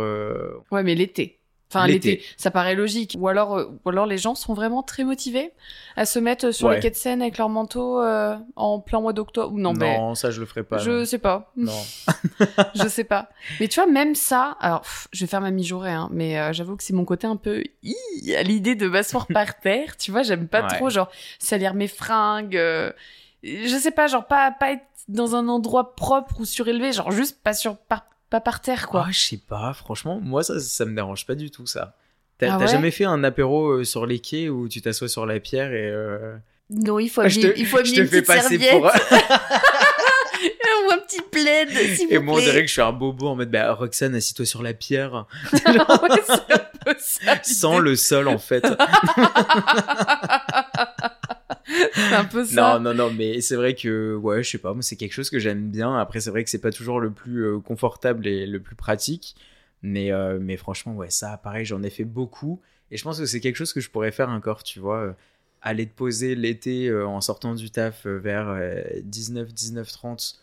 Ouais, 0.72 0.82
mais 0.82 0.94
l'été. 0.94 1.40
Enfin, 1.74 1.86
L'été. 1.86 2.22
ça 2.36 2.50
paraît 2.50 2.74
logique. 2.74 3.16
Ou 3.18 3.28
alors, 3.28 3.56
euh, 3.58 3.64
ou 3.84 3.88
alors 3.88 4.06
les 4.06 4.18
gens 4.18 4.34
sont 4.34 4.54
vraiment 4.54 4.82
très 4.82 5.04
motivés 5.04 5.52
à 5.96 6.06
se 6.06 6.18
mettre 6.18 6.50
sur 6.52 6.68
Ouais. 6.68 6.76
les 6.76 6.80
quais 6.80 6.90
de 6.90 6.94
Seine 6.96 7.20
avec 7.22 7.38
leur 7.38 7.48
manteau 7.48 8.00
euh, 8.00 8.36
en 8.56 8.78
plein 8.80 9.00
mois 9.00 9.12
d'octobre. 9.12 9.56
Non, 9.56 9.72
mais 9.72 9.98
ça 10.14 10.30
je 10.30 10.40
le 10.40 10.46
ferai 10.46 10.62
pas. 10.62 10.78
je 10.78 10.90
non. 10.90 11.04
sais 11.04 11.18
pas. 11.18 11.52
Non. 11.56 11.72
je 12.74 12.88
sais 12.88 13.04
pas. 13.04 13.28
Mais 13.60 13.68
tu 13.68 13.80
vois, 13.80 13.90
même 13.90 14.14
ça, 14.14 14.56
alors 14.60 14.82
pff, 14.82 15.08
je 15.12 15.20
vais 15.24 15.26
faire 15.28 15.40
ma 15.40 15.50
mijaurée, 15.50 15.90
hein, 15.92 16.08
mais 16.12 16.38
euh, 16.38 16.52
j'avoue 16.52 16.76
que 16.76 16.82
c'est 16.84 16.92
mon 16.94 17.04
côté 17.04 17.26
un 17.26 17.36
peu 17.36 17.62
à 18.36 18.42
l'idée 18.42 18.74
de 18.74 18.88
m'asseoir 18.88 19.26
par 19.32 19.58
terre. 19.60 19.96
Tu 19.96 20.10
vois, 20.10 20.22
j'aime 20.22 20.48
pas 20.48 20.62
Ouais. 20.62 20.76
trop, 20.76 20.90
genre, 20.90 21.10
salir 21.38 21.74
mes 21.74 21.88
fringues. 21.88 22.56
euh, 22.56 22.92
je 23.42 23.76
sais 23.76 23.90
pas, 23.90 24.06
genre, 24.06 24.26
pas, 24.26 24.50
pas 24.52 24.72
être 24.72 24.84
dans 25.08 25.34
un 25.36 25.48
endroit 25.48 25.94
propre 25.96 26.40
ou 26.40 26.44
surélevé, 26.46 26.92
genre, 26.92 27.10
juste 27.12 27.42
pas 27.42 27.52
sur, 27.52 27.76
par, 27.76 28.06
pas 28.34 28.40
par 28.40 28.60
terre, 28.60 28.88
quoi. 28.88 29.04
Ah, 29.06 29.12
je 29.12 29.18
sais 29.20 29.40
pas, 29.48 29.72
franchement, 29.74 30.18
moi 30.20 30.42
ça, 30.42 30.58
ça 30.58 30.84
me 30.84 30.92
dérange 30.96 31.24
pas 31.24 31.36
du 31.36 31.52
tout 31.52 31.66
ça. 31.66 31.94
T'as 32.38 32.54
Ah 32.54 32.58
ouais 32.58 32.66
jamais 32.66 32.90
fait 32.90 33.04
un 33.04 33.22
apéro 33.22 33.68
euh, 33.68 33.84
sur 33.84 34.06
les 34.06 34.18
quais 34.18 34.48
où 34.48 34.68
tu 34.68 34.82
t'assois 34.82 35.08
sur 35.08 35.24
la 35.24 35.38
pierre 35.38 35.72
et. 35.72 35.88
euh, 35.88 36.34
Non, 36.68 36.98
il 36.98 37.08
faut 37.08 37.22
je 37.28 37.38
amener, 37.38 37.54
te, 37.54 37.58
il 37.60 37.64
faut 37.66 37.76
je 37.84 37.92
amener 37.92 37.94
te 37.94 38.00
une 38.00 38.08
fais 38.08 38.22
petite 38.22 38.26
passer 38.26 38.58
serviette 38.58 38.70
pour. 38.72 38.86
ou 38.86 38.86
un 40.94 40.98
petit 40.98 41.22
plaid, 41.30 41.68
s'il 41.94 42.12
et 42.12 42.18
vous 42.18 42.24
moi 42.24 42.34
on 42.34 42.38
dirait 42.40 42.62
que 42.62 42.66
je 42.66 42.72
suis 42.72 42.82
un 42.82 42.90
bobo 42.92 43.28
en 43.28 43.36
mode 43.36 43.52
bah 43.52 43.72
Roxane, 43.72 44.16
assis-toi 44.16 44.46
sur 44.46 44.64
la 44.64 44.74
pierre. 44.74 45.26
Ouais, 45.52 45.60
ça, 46.98 47.36
Sans 47.44 47.78
le 47.78 47.94
sol 47.94 48.26
en 48.26 48.38
fait. 48.38 48.64
C'est 51.94 52.14
un 52.14 52.24
peu 52.24 52.44
ça. 52.44 52.78
Non, 52.78 52.92
non, 52.92 52.94
non, 52.94 53.12
mais 53.12 53.40
c'est 53.40 53.56
vrai 53.56 53.74
que, 53.74 54.14
ouais, 54.16 54.42
je 54.42 54.50
sais 54.50 54.58
pas, 54.58 54.72
moi, 54.74 54.82
c'est 54.82 54.96
quelque 54.96 55.12
chose 55.12 55.30
que 55.30 55.38
j'aime 55.38 55.70
bien. 55.70 55.96
Après, 55.98 56.20
c'est 56.20 56.30
vrai 56.30 56.44
que 56.44 56.50
c'est 56.50 56.60
pas 56.60 56.70
toujours 56.72 57.00
le 57.00 57.10
plus 57.10 57.44
euh, 57.44 57.58
confortable 57.58 58.26
et 58.26 58.46
le 58.46 58.60
plus 58.60 58.76
pratique. 58.76 59.34
Mais, 59.82 60.12
euh, 60.12 60.38
mais 60.40 60.56
franchement, 60.56 60.94
ouais, 60.94 61.10
ça, 61.10 61.36
pareil, 61.38 61.64
j'en 61.64 61.82
ai 61.82 61.90
fait 61.90 62.04
beaucoup. 62.04 62.60
Et 62.90 62.96
je 62.96 63.04
pense 63.04 63.18
que 63.18 63.26
c'est 63.26 63.40
quelque 63.40 63.56
chose 63.56 63.72
que 63.72 63.80
je 63.80 63.90
pourrais 63.90 64.12
faire 64.12 64.28
encore, 64.28 64.62
tu 64.62 64.78
vois. 64.80 64.98
euh, 65.00 65.12
aller 65.62 65.86
te 65.86 65.94
poser 65.94 66.34
l'été 66.34 66.88
euh, 66.88 67.06
en 67.06 67.22
sortant 67.22 67.54
du 67.54 67.70
taf 67.70 68.06
vers 68.06 68.54
19, 69.02 69.52
19, 69.54 69.90
30 69.90 70.38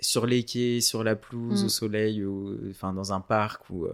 sur 0.00 0.26
les 0.26 0.44
quais, 0.44 0.80
sur 0.82 1.02
la 1.04 1.16
pelouse, 1.16 1.62
Mm. 1.62 1.66
au 1.66 1.68
soleil, 1.70 2.24
ou 2.24 2.54
enfin 2.70 2.92
dans 2.92 3.12
un 3.14 3.20
parc 3.20 3.68
ou 3.70 3.86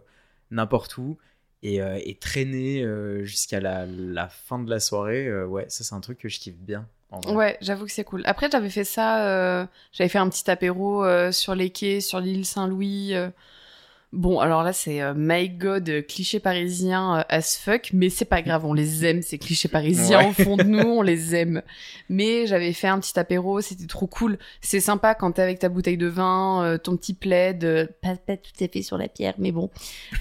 n'importe 0.50 0.98
où. 0.98 1.16
Et, 1.64 1.80
euh, 1.80 1.98
et 2.04 2.14
traîner 2.14 2.82
euh, 2.82 3.24
jusqu'à 3.24 3.58
la, 3.58 4.28
fin 4.28 4.58
de 4.58 4.70
la 4.70 4.78
soirée, 4.78 5.26
euh, 5.26 5.46
ouais, 5.46 5.64
ça 5.68 5.82
c'est 5.82 5.94
un 5.94 6.00
truc 6.00 6.18
que 6.18 6.28
je 6.28 6.38
kiffe 6.38 6.58
bien. 6.58 6.86
Ouais, 7.28 7.56
j'avoue 7.60 7.86
que 7.86 7.92
c'est 7.92 8.04
cool. 8.04 8.22
Après, 8.24 8.48
j'avais 8.50 8.70
fait 8.70 8.84
ça, 8.84 9.68
j'avais 9.92 10.08
fait 10.08 10.18
un 10.18 10.28
petit 10.28 10.50
apéro 10.50 11.04
sur 11.30 11.54
les 11.54 11.70
quais, 11.70 12.00
sur 12.00 12.18
l'île 12.18 12.44
Saint-Louis. 12.44 13.14
Bon, 14.14 14.38
alors 14.38 14.62
là, 14.62 14.72
c'est 14.72 15.02
euh, 15.02 15.12
my 15.16 15.48
god, 15.48 15.88
euh, 15.88 16.00
cliché 16.00 16.38
parisien 16.38 17.18
euh, 17.18 17.22
as 17.28 17.58
fuck, 17.58 17.90
mais 17.92 18.10
c'est 18.10 18.24
pas 18.24 18.42
grave, 18.42 18.64
on 18.64 18.72
les 18.72 19.04
aime, 19.04 19.22
ces 19.22 19.38
clichés 19.38 19.66
parisiens 19.68 20.20
Ouais. 20.20 20.28
au 20.28 20.32
fond 20.32 20.56
de 20.56 20.62
nous, 20.62 20.78
on 20.88 21.02
les 21.02 21.34
aime. 21.34 21.62
Mais 22.08 22.46
j'avais 22.46 22.72
fait 22.72 22.86
un 22.86 23.00
petit 23.00 23.18
apéro, 23.18 23.60
c'était 23.60 23.86
trop 23.88 24.06
cool. 24.06 24.38
C'est 24.60 24.78
sympa 24.78 25.14
quand 25.16 25.32
t'es 25.32 25.42
avec 25.42 25.58
ta 25.58 25.68
bouteille 25.68 25.96
de 25.96 26.06
vin, 26.06 26.62
euh, 26.64 26.78
ton 26.78 26.96
petit 26.96 27.12
plaid, 27.14 27.64
euh, 27.64 27.86
pas, 28.02 28.14
pas 28.16 28.36
tout 28.36 28.52
à 28.64 28.68
fait 28.68 28.82
sur 28.82 28.96
la 28.98 29.08
pierre, 29.08 29.34
mais 29.38 29.50
bon, 29.50 29.68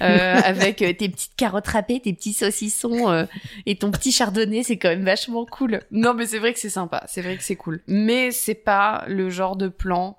euh, 0.02 0.40
avec 0.44 0.76
tes 0.78 1.08
petites 1.08 1.36
carottes 1.36 1.68
râpées, 1.68 2.00
tes 2.00 2.12
petits 2.12 2.32
saucissons 2.32 3.10
euh, 3.10 3.24
et 3.64 3.76
ton 3.76 3.92
petit 3.92 4.10
chardonnay, 4.10 4.64
c'est 4.64 4.76
quand 4.76 4.88
même 4.88 5.04
vachement 5.04 5.46
cool. 5.46 5.80
Non, 5.92 6.14
mais 6.14 6.26
c'est 6.26 6.38
vrai 6.40 6.52
que 6.52 6.58
c'est 6.58 6.68
sympa, 6.68 7.04
c'est 7.06 7.22
vrai 7.22 7.36
que 7.36 7.44
c'est 7.44 7.56
cool. 7.56 7.80
Mais 7.86 8.32
c'est 8.32 8.54
pas 8.56 9.04
le 9.06 9.30
genre 9.30 9.54
de 9.56 9.68
plan 9.68 10.18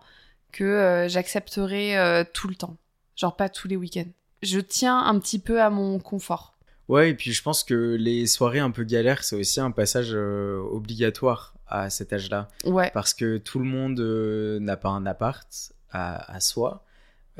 que 0.53 1.07
j'accepterai 1.09 1.97
euh, 1.97 2.23
tout 2.33 2.47
le 2.47 2.55
temps. 2.55 2.77
Genre 3.15 3.35
pas 3.35 3.49
tous 3.49 3.67
les 3.67 3.75
week-ends. 3.75 4.09
Je 4.43 4.59
tiens 4.59 4.99
un 4.99 5.17
petit 5.19 5.39
peu 5.39 5.61
à 5.61 5.69
mon 5.69 5.99
confort. 5.99 6.55
Ouais, 6.87 7.09
et 7.09 7.13
puis 7.15 7.31
je 7.31 7.41
pense 7.41 7.63
que 7.63 7.95
les 7.95 8.27
soirées 8.27 8.59
un 8.59 8.69
peu 8.71 8.83
galères, 8.83 9.23
c'est 9.23 9.35
aussi 9.35 9.59
un 9.59 9.71
passage 9.71 10.11
euh, 10.13 10.59
obligatoire 10.71 11.55
à 11.67 11.89
cet 11.89 12.13
âge-là. 12.13 12.47
Ouais. 12.65 12.91
Parce 12.93 13.13
que 13.13 13.37
tout 13.37 13.57
le 13.57 13.65
monde 13.65 13.99
euh, 13.99 14.59
n'a 14.59 14.77
pas 14.77 14.89
un 14.89 15.05
appart 15.05 15.73
à, 15.91 16.31
à 16.31 16.39
soi. 16.39 16.83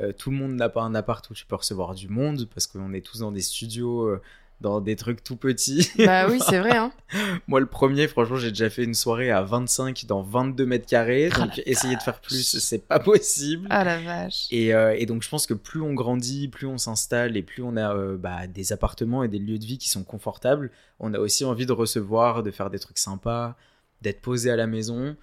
Euh, 0.00 0.12
tout 0.12 0.30
le 0.30 0.36
monde 0.36 0.54
n'a 0.54 0.68
pas 0.68 0.82
un 0.82 0.94
appart 0.94 1.28
où 1.30 1.34
tu 1.34 1.46
peux 1.46 1.54
recevoir 1.54 1.94
du 1.94 2.08
monde, 2.08 2.48
parce 2.52 2.66
qu'on 2.66 2.92
est 2.92 3.00
tous 3.00 3.20
dans 3.20 3.30
des 3.30 3.40
studios, 3.40 4.18
dans 4.60 4.80
des 4.80 4.96
trucs 4.96 5.22
tout 5.22 5.36
petits. 5.36 5.90
Bah 5.98 6.26
oui, 6.28 6.38
c'est 6.40 6.58
vrai, 6.58 6.76
hein. 6.76 6.92
Moi, 7.48 7.60
le 7.60 7.66
premier, 7.66 8.08
franchement, 8.08 8.36
j'ai 8.36 8.50
déjà 8.50 8.70
fait 8.70 8.84
une 8.84 8.94
soirée 8.94 9.30
à 9.30 9.42
25 9.42 10.06
dans 10.06 10.22
22 10.22 10.66
mètres 10.66 10.86
carrés. 10.86 11.28
Ah, 11.32 11.40
Donc, 11.40 11.62
essayer 11.66 11.96
de 11.96 12.02
faire 12.02 12.20
plus, 12.20 12.58
c'est 12.58 12.86
pas 12.86 12.98
possible. 12.98 13.66
Ah 13.70 13.84
la 13.84 14.00
vache. 14.00 14.46
Et, 14.50 14.74
euh, 14.74 14.94
et 14.96 15.06
donc, 15.06 15.22
je 15.22 15.28
pense 15.28 15.46
que 15.46 15.54
plus 15.54 15.80
on 15.80 15.94
grandit, 15.94 16.48
plus 16.48 16.66
on 16.66 16.78
s'installe 16.78 17.36
et 17.36 17.42
plus 17.42 17.62
on 17.62 17.76
a 17.76 17.94
euh, 17.94 18.16
bah, 18.16 18.46
des 18.46 18.72
appartements 18.72 19.22
et 19.22 19.28
des 19.28 19.38
lieux 19.38 19.58
de 19.58 19.64
vie 19.64 19.78
qui 19.78 19.90
sont 19.90 20.04
confortables, 20.04 20.70
on 21.00 21.12
a 21.12 21.18
aussi 21.18 21.44
envie 21.44 21.66
de 21.66 21.72
recevoir, 21.72 22.42
de 22.42 22.50
faire 22.50 22.70
des 22.70 22.78
trucs 22.78 22.98
sympas, 22.98 23.56
d'être 24.02 24.20
posé 24.22 24.50
à 24.50 24.56
la 24.56 24.66
maison. 24.66 25.16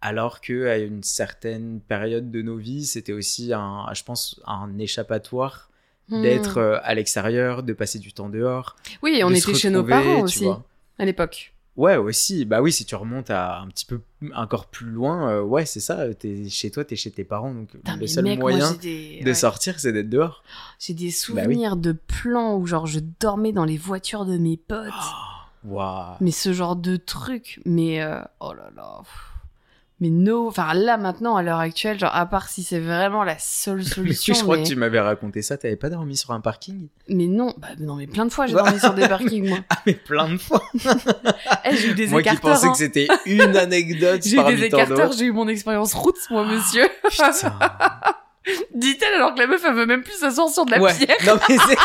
Alors 0.00 0.40
que 0.40 0.66
à 0.66 0.78
une 0.78 1.02
certaine 1.02 1.80
période 1.80 2.30
de 2.30 2.42
nos 2.42 2.56
vies, 2.56 2.84
c'était 2.84 3.14
aussi 3.14 3.52
un, 3.52 3.86
je 3.94 4.04
pense, 4.04 4.40
un 4.46 4.78
échappatoire 4.78 5.70
Hmm. 6.08 6.22
d'être 6.22 6.58
euh, 6.58 6.78
à 6.82 6.94
l'extérieur, 6.94 7.62
de 7.64 7.72
passer 7.72 7.98
du 7.98 8.12
temps 8.12 8.28
dehors. 8.28 8.76
Oui, 9.02 9.20
on 9.24 9.30
de 9.30 9.34
était 9.34 9.54
chez 9.54 9.70
nos 9.70 9.82
parents 9.82 10.20
aussi, 10.20 10.44
vois. 10.44 10.62
à 10.98 11.04
l'époque. 11.04 11.52
Ouais, 11.76 11.96
aussi. 11.96 12.44
Bah 12.46 12.62
oui, 12.62 12.72
si 12.72 12.84
tu 12.86 12.94
remontes 12.94 13.28
à 13.28 13.58
un 13.58 13.66
petit 13.68 13.84
peu 13.84 14.00
encore 14.34 14.66
plus 14.66 14.86
loin, 14.86 15.28
euh, 15.30 15.42
ouais, 15.42 15.66
c'est 15.66 15.80
ça. 15.80 16.14
T'es 16.14 16.48
chez 16.48 16.70
toi, 16.70 16.84
t'es 16.84 16.96
chez 16.96 17.10
tes 17.10 17.24
parents, 17.24 17.52
donc 17.52 17.68
le 18.00 18.06
seul 18.06 18.24
mec, 18.24 18.38
moyen 18.38 18.72
des... 18.74 19.20
de 19.20 19.26
ouais. 19.26 19.34
sortir, 19.34 19.78
c'est 19.78 19.92
d'être 19.92 20.08
dehors. 20.08 20.42
J'ai 20.78 20.94
des 20.94 21.06
Bah 21.06 21.08
oui. 21.08 21.12
souvenirs 21.12 21.76
de 21.76 21.92
plans 21.92 22.56
où 22.56 22.66
genre 22.66 22.86
je 22.86 23.00
dormais 23.20 23.52
dans 23.52 23.64
les 23.66 23.76
voitures 23.76 24.24
de 24.24 24.38
mes 24.38 24.56
potes. 24.56 24.92
Waouh. 25.64 26.14
Mais 26.20 26.30
ce 26.30 26.52
genre 26.52 26.76
de 26.76 26.96
truc, 26.96 27.60
mais 27.66 28.00
euh, 28.00 28.20
oh 28.40 28.54
là 28.54 28.70
là. 28.74 29.00
pff. 29.02 29.32
Mais 29.98 30.10
no, 30.10 30.48
enfin 30.48 30.74
là 30.74 30.98
maintenant 30.98 31.36
à 31.36 31.42
l'heure 31.42 31.58
actuelle, 31.58 31.98
genre 31.98 32.14
à 32.14 32.26
part 32.26 32.48
si 32.50 32.62
c'est 32.62 32.78
vraiment 32.80 33.24
la 33.24 33.38
seule 33.38 33.78
Mais 33.78 33.84
solution, 33.84 34.34
je 34.34 34.42
crois 34.42 34.58
mais, 34.58 34.62
que 34.62 34.68
tu 34.68 34.76
m'avais 34.76 35.00
raconté 35.00 35.40
ça. 35.40 35.56
T'avais 35.56 35.76
pas 35.76 35.88
dormi 35.88 36.16
sur 36.18 36.32
un 36.32 36.40
parking? 36.40 36.88
Mais 37.08 37.26
non, 37.26 37.54
bah 37.56 37.68
non 37.80 37.94
mais 37.96 38.06
plein 38.06 38.26
de 38.26 38.30
fois 38.30 38.46
j'ai 38.46 38.52
Bah. 38.54 38.64
dormi 38.64 38.78
sur 38.78 38.92
des 38.92 39.08
parkings 39.08 39.48
moi. 39.48 39.58
Ah, 39.70 39.76
mais 39.86 39.94
plein 39.94 40.28
de 40.28 40.36
fois. 40.36 40.62
Eh, 41.64 41.76
j'ai 41.76 41.88
eu 41.90 41.94
des 41.94 42.06
Moi 42.08 42.22
qui 42.22 42.28
écarteurs. 42.28 42.52
pensais 42.52 42.66
hein. 42.66 42.72
que 42.72 42.76
c'était 42.78 43.08
une 43.24 43.56
anecdote 43.56 44.20
J'ai 44.24 44.36
eu 44.38 44.44
des 44.44 44.64
écarteurs, 44.64 45.12
j'ai 45.12 45.24
eu 45.24 45.32
mon 45.32 45.48
expérience 45.48 45.94
route, 45.94 46.16
moi 46.30 46.44
monsieur. 46.44 46.86
Putain. 47.10 47.30
Dit-elle 48.74 49.14
alors 49.14 49.34
que 49.34 49.40
la 49.40 49.46
meuf 49.48 49.62
elle 49.66 49.74
veut 49.74 49.86
même 49.86 50.02
plus 50.02 50.12
s'asseoir 50.12 50.48
sur 50.48 50.64
de 50.66 50.70
la 50.72 50.80
ouais. 50.80 50.94
pierre. 50.94 51.16
Non 51.26 51.40
mais 51.48 51.56
c'est. 51.66 51.76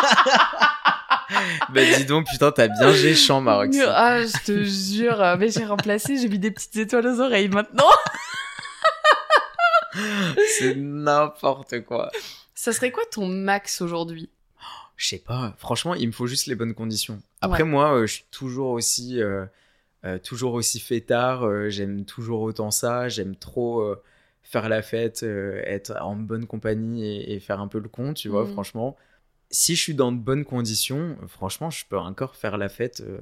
Bah 1.74 1.82
dis 1.98 2.06
donc, 2.06 2.26
putain, 2.28 2.52
t'as 2.52 2.68
bien 2.68 2.92
géchant, 2.94 3.42
Maroc. 3.42 3.70
Ah, 3.88 4.22
je 4.22 4.46
te 4.46 4.64
jure, 4.64 5.36
mais 5.40 5.50
j'ai 5.50 5.66
remplacé, 5.66 6.18
j'ai 6.18 6.28
mis 6.30 6.40
des 6.40 6.52
petites 6.52 6.76
étoiles 6.78 7.08
aux 7.08 7.20
oreilles 7.20 7.50
maintenant. 7.50 7.90
C'est 10.60 10.76
n'importe 10.76 11.82
quoi. 11.82 12.12
Ça 12.56 12.72
serait 12.72 12.92
quoi 12.92 13.04
ton 13.12 13.28
max 13.28 13.82
aujourd'hui? 13.82 14.30
Je 14.96 15.08
sais 15.08 15.18
pas. 15.20 15.54
Franchement, 15.58 15.96
il 15.96 16.08
me 16.08 16.12
faut 16.12 16.28
juste 16.28 16.46
les 16.48 16.56
bonnes 16.56 16.74
conditions. 16.76 17.22
Après, 17.42 17.64
Ouais. 17.64 17.70
moi, 17.70 17.96
euh, 17.96 18.06
je 18.08 18.14
suis 18.16 18.26
toujours 18.32 18.70
aussi, 18.72 19.22
euh, 19.22 19.46
euh, 20.06 20.20
toujours 20.20 20.54
aussi 20.54 20.80
fêtard. 20.80 21.70
j'aime 21.70 22.06
toujours 22.06 22.42
autant 22.42 22.72
ça. 22.72 23.10
J'aime 23.10 23.36
trop 23.36 23.96
faire 24.44 24.70
la 24.70 24.82
fête, 24.82 25.24
être 25.24 25.94
en 26.02 26.16
bonne 26.16 26.46
compagnie 26.46 27.06
et, 27.06 27.34
et 27.34 27.40
faire 27.40 27.60
un 27.60 27.68
peu 27.68 27.80
le 27.80 27.90
con, 27.90 28.14
tu 28.14 28.30
vois. 28.30 28.44
Mhm. 28.46 28.54
Franchement, 28.54 28.96
si 29.52 29.76
je 29.76 29.82
suis 29.82 29.94
dans 29.94 30.12
de 30.12 30.18
bonnes 30.18 30.46
conditions, 30.46 31.18
euh, 31.22 31.28
franchement, 31.28 31.70
je 31.70 31.86
peux 31.86 31.98
encore 31.98 32.36
faire 32.36 32.58
la 32.58 32.70
fête 32.70 33.02
euh, 33.02 33.20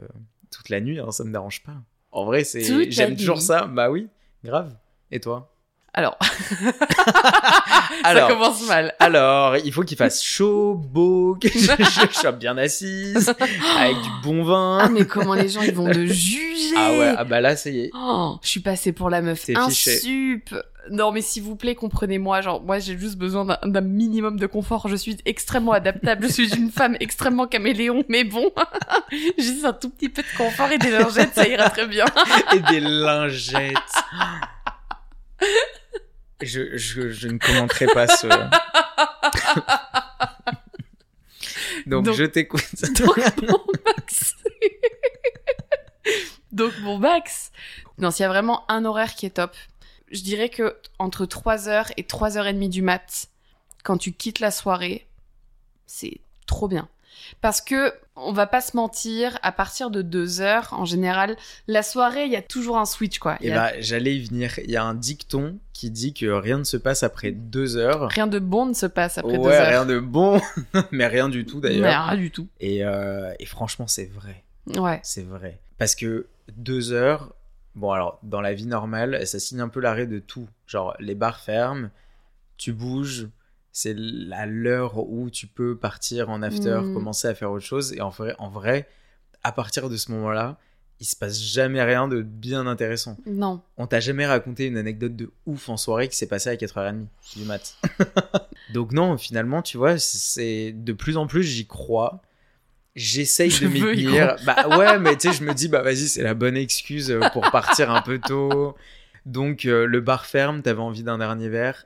toute 0.51 0.69
la 0.69 0.79
nuit. 0.79 0.99
Hein, 0.99 1.11
ça 1.11 1.23
me 1.23 1.31
dérange 1.31 1.63
pas. 1.63 1.75
En 2.11 2.25
vrai, 2.25 2.43
c'est, 2.43 2.89
j'aime 2.91 3.15
toujours 3.15 3.41
ça. 3.41 3.65
Bah 3.65 3.91
oui, 3.91 4.07
grave. 4.43 4.77
Et 5.11 5.19
toi? 5.19 5.55
Alors, 5.93 6.17
Alors, 8.03 8.29
ça 8.29 8.33
commence 8.35 8.67
mal. 8.67 8.93
alors, 8.99 9.57
il 9.57 9.73
faut 9.73 9.83
qu'il 9.83 9.97
fasse 9.97 10.23
chaud, 10.23 10.75
beau, 10.75 11.35
que 11.41 11.49
je, 11.49 11.59
je 11.59 12.13
sois 12.17 12.31
bien 12.31 12.57
assise, 12.57 13.33
avec 13.79 13.95
du 13.95 14.09
bon 14.23 14.43
vin. 14.43 14.79
Ah 14.83 14.89
mais 14.89 15.05
comment 15.05 15.33
les 15.33 15.49
gens 15.49 15.61
ils 15.61 15.73
vont 15.73 15.91
te 15.91 16.05
juger 16.05 16.75
Ah 16.77 16.91
ouais, 16.91 17.13
ah 17.17 17.23
bah 17.23 17.41
là, 17.41 17.55
ça 17.55 17.69
y 17.69 17.79
est. 17.81 17.91
Oh, 17.95 18.37
je 18.43 18.47
suis 18.49 18.59
passée 18.59 18.91
pour 18.91 19.09
la 19.09 19.21
meuf 19.21 19.49
insup. 19.55 20.53
Non 20.91 21.11
mais 21.11 21.21
s'il 21.21 21.43
vous 21.43 21.55
plaît, 21.55 21.75
comprenez-moi. 21.75 22.41
Genre 22.41 22.63
moi 22.63 22.79
j'ai 22.79 22.97
juste 22.97 23.17
besoin 23.17 23.45
d'un- 23.45 23.59
d'un 23.65 23.81
minimum 23.81 24.39
de 24.39 24.47
confort. 24.47 24.87
Je 24.87 24.95
suis 24.95 25.17
extrêmement 25.25 25.73
adaptable. 25.73 26.25
Je 26.27 26.31
suis 26.31 26.55
une 26.55 26.71
femme 26.71 26.95
extrêmement 26.99 27.45
caméléon. 27.47 28.03
Mais 28.09 28.23
bon, 28.23 28.49
juste 29.37 29.65
un 29.65 29.73
tout 29.73 29.89
petit 29.89 30.09
peu 30.09 30.23
de 30.23 30.37
confort 30.37 30.71
et 30.71 30.77
des 30.79 30.89
lingettes, 30.89 31.35
ça 31.35 31.47
ira 31.47 31.69
très 31.69 31.85
bien. 31.87 32.05
Et 32.55 32.59
des 32.59 32.79
lingettes. 32.79 33.75
Je, 36.41 36.77
je, 36.77 37.09
je 37.09 37.27
ne 37.27 37.37
commenterai 37.37 37.87
pas 37.87 38.07
ce... 38.07 38.27
Donc, 41.85 42.05
Donc- 42.05 42.15
je 42.15 42.23
t'écoute. 42.23 42.63
Donc 42.93 43.17
mon 43.41 43.65
max. 43.85 44.35
Donc 46.51 46.73
mon 46.81 46.97
max. 46.97 47.51
Non, 47.97 48.11
s'il 48.11 48.23
y 48.23 48.25
a 48.25 48.29
vraiment 48.29 48.69
un 48.71 48.85
horaire 48.85 49.15
qui 49.15 49.25
est 49.25 49.31
top, 49.31 49.55
je 50.11 50.21
dirais 50.21 50.49
que 50.49 50.77
entre 50.97 51.25
3h 51.25 51.91
et 51.97 52.03
3h30 52.03 52.69
du 52.69 52.81
mat, 52.81 53.27
quand 53.83 53.97
tu 53.97 54.13
quittes 54.13 54.39
la 54.39 54.51
soirée, 54.51 55.07
c'est 55.87 56.19
trop 56.47 56.67
bien. 56.67 56.87
Parce 57.41 57.61
que, 57.61 57.93
on 58.15 58.33
va 58.33 58.47
pas 58.47 58.61
se 58.61 58.75
mentir, 58.75 59.37
à 59.43 59.51
partir 59.51 59.89
de 59.91 60.01
2h, 60.01 60.73
en 60.73 60.85
général, 60.85 61.37
la 61.67 61.83
soirée, 61.83 62.25
il 62.25 62.31
y 62.31 62.35
a 62.35 62.41
toujours 62.41 62.77
un 62.77 62.85
switch, 62.85 63.19
quoi. 63.19 63.37
Et 63.41 63.47
y 63.47 63.51
a 63.51 63.55
bah, 63.55 63.79
j'allais 63.79 64.15
y 64.15 64.25
venir. 64.25 64.59
Il 64.59 64.71
y 64.71 64.77
a 64.77 64.83
un 64.83 64.93
dicton 64.93 65.57
qui 65.73 65.89
dit 65.91 66.13
que 66.13 66.25
rien 66.25 66.57
ne 66.57 66.63
se 66.65 66.77
passe 66.77 67.03
après 67.03 67.31
deux 67.31 67.77
heures. 67.77 68.09
Rien 68.09 68.27
de 68.27 68.39
bon 68.39 68.65
ne 68.65 68.73
se 68.73 68.85
passe 68.85 69.17
après 69.17 69.37
2 69.37 69.39
ouais, 69.39 69.55
heures. 69.55 69.67
rien 69.67 69.85
de 69.85 69.99
bon, 69.99 70.41
mais 70.91 71.07
rien 71.07 71.29
du 71.29 71.45
tout 71.45 71.61
Mais 71.63 71.69
d'ailleurs. 71.79 72.07
rien 72.07 72.17
du 72.17 72.31
tout. 72.31 72.47
Et, 72.59 72.83
euh, 72.83 73.31
et 73.39 73.45
franchement, 73.45 73.87
c'est 73.87 74.11
vrai. 74.11 74.43
Ouais. 74.75 74.99
C'est 75.03 75.23
vrai. 75.23 75.59
Parce 75.77 75.95
que 75.95 76.27
deux 76.57 76.91
heures, 76.91 77.33
bon 77.75 77.91
alors 77.91 78.19
dans 78.23 78.41
la 78.41 78.53
vie 78.53 78.65
normale, 78.65 79.25
ça 79.25 79.39
signe 79.39 79.61
un 79.61 79.69
peu 79.69 79.79
l'arrêt 79.79 80.07
de 80.07 80.19
tout. 80.19 80.47
Genre 80.67 80.93
les 80.99 81.15
bars 81.15 81.39
ferment, 81.39 81.89
tu 82.57 82.73
bouges, 82.73 83.27
c'est 83.71 83.95
la 83.97 84.45
l'heure 84.45 84.97
où 85.09 85.29
tu 85.29 85.47
peux 85.47 85.77
partir 85.77 86.29
en 86.29 86.41
after, 86.41 86.81
Mm. 86.83 86.93
commencer 86.93 87.27
à 87.27 87.35
faire 87.35 87.51
autre 87.51 87.65
chose. 87.65 87.93
Et 87.93 88.01
en 88.01 88.09
vrai, 88.09 88.35
en 88.39 88.49
vrai, 88.49 88.87
à 89.43 89.51
partir 89.51 89.89
de 89.89 89.95
ce 89.97 90.11
moment-là, 90.11 90.57
il 91.01 91.05
se 91.05 91.15
passe 91.15 91.39
jamais 91.41 91.81
rien 91.81 92.09
de 92.09 92.21
bien 92.21 92.67
intéressant. 92.67 93.15
Non. 93.25 93.61
On 93.77 93.87
t'a 93.87 94.01
jamais 94.01 94.25
raconté 94.25 94.65
une 94.65 94.75
anecdote 94.77 95.15
de 95.15 95.31
ouf 95.45 95.69
en 95.69 95.77
soirée 95.77 96.09
qui 96.09 96.17
s'est 96.17 96.27
passée 96.27 96.49
à 96.49 96.55
4h30 96.55 97.05
du 97.37 97.43
mat. 97.45 97.75
Donc 98.73 98.91
non, 98.91 99.17
finalement, 99.17 99.61
tu 99.61 99.77
vois, 99.77 99.97
c'est 99.97 100.73
de 100.73 100.91
plus 100.93 101.15
en 101.15 101.25
plus 101.25 101.43
j'y 101.43 101.65
crois. 101.67 102.21
J'essaye 102.95 103.49
Je 103.49 103.63
de 103.65 103.69
m'y 103.69 103.79
tenir. 103.79 104.35
Bah 104.45 104.67
ouais, 104.77 104.99
mais 104.99 105.15
tu 105.15 105.29
sais, 105.29 105.33
je 105.37 105.43
me 105.45 105.53
dis 105.53 105.69
bah 105.69 105.81
vas-y, 105.83 106.07
c'est 106.09 106.23
la 106.23 106.33
bonne 106.33 106.57
excuse 106.57 107.11
euh, 107.11 107.21
pour 107.31 107.49
partir 107.51 107.91
un 107.91 108.01
peu 108.01 108.19
tôt. 108.19 108.75
Donc 109.25 109.65
euh, 109.65 109.85
le 109.85 110.01
bar 110.01 110.25
ferme, 110.25 110.61
t'avais 110.61 110.81
envie 110.81 111.03
d'un 111.03 111.17
dernier 111.19 111.47
verre. 111.47 111.85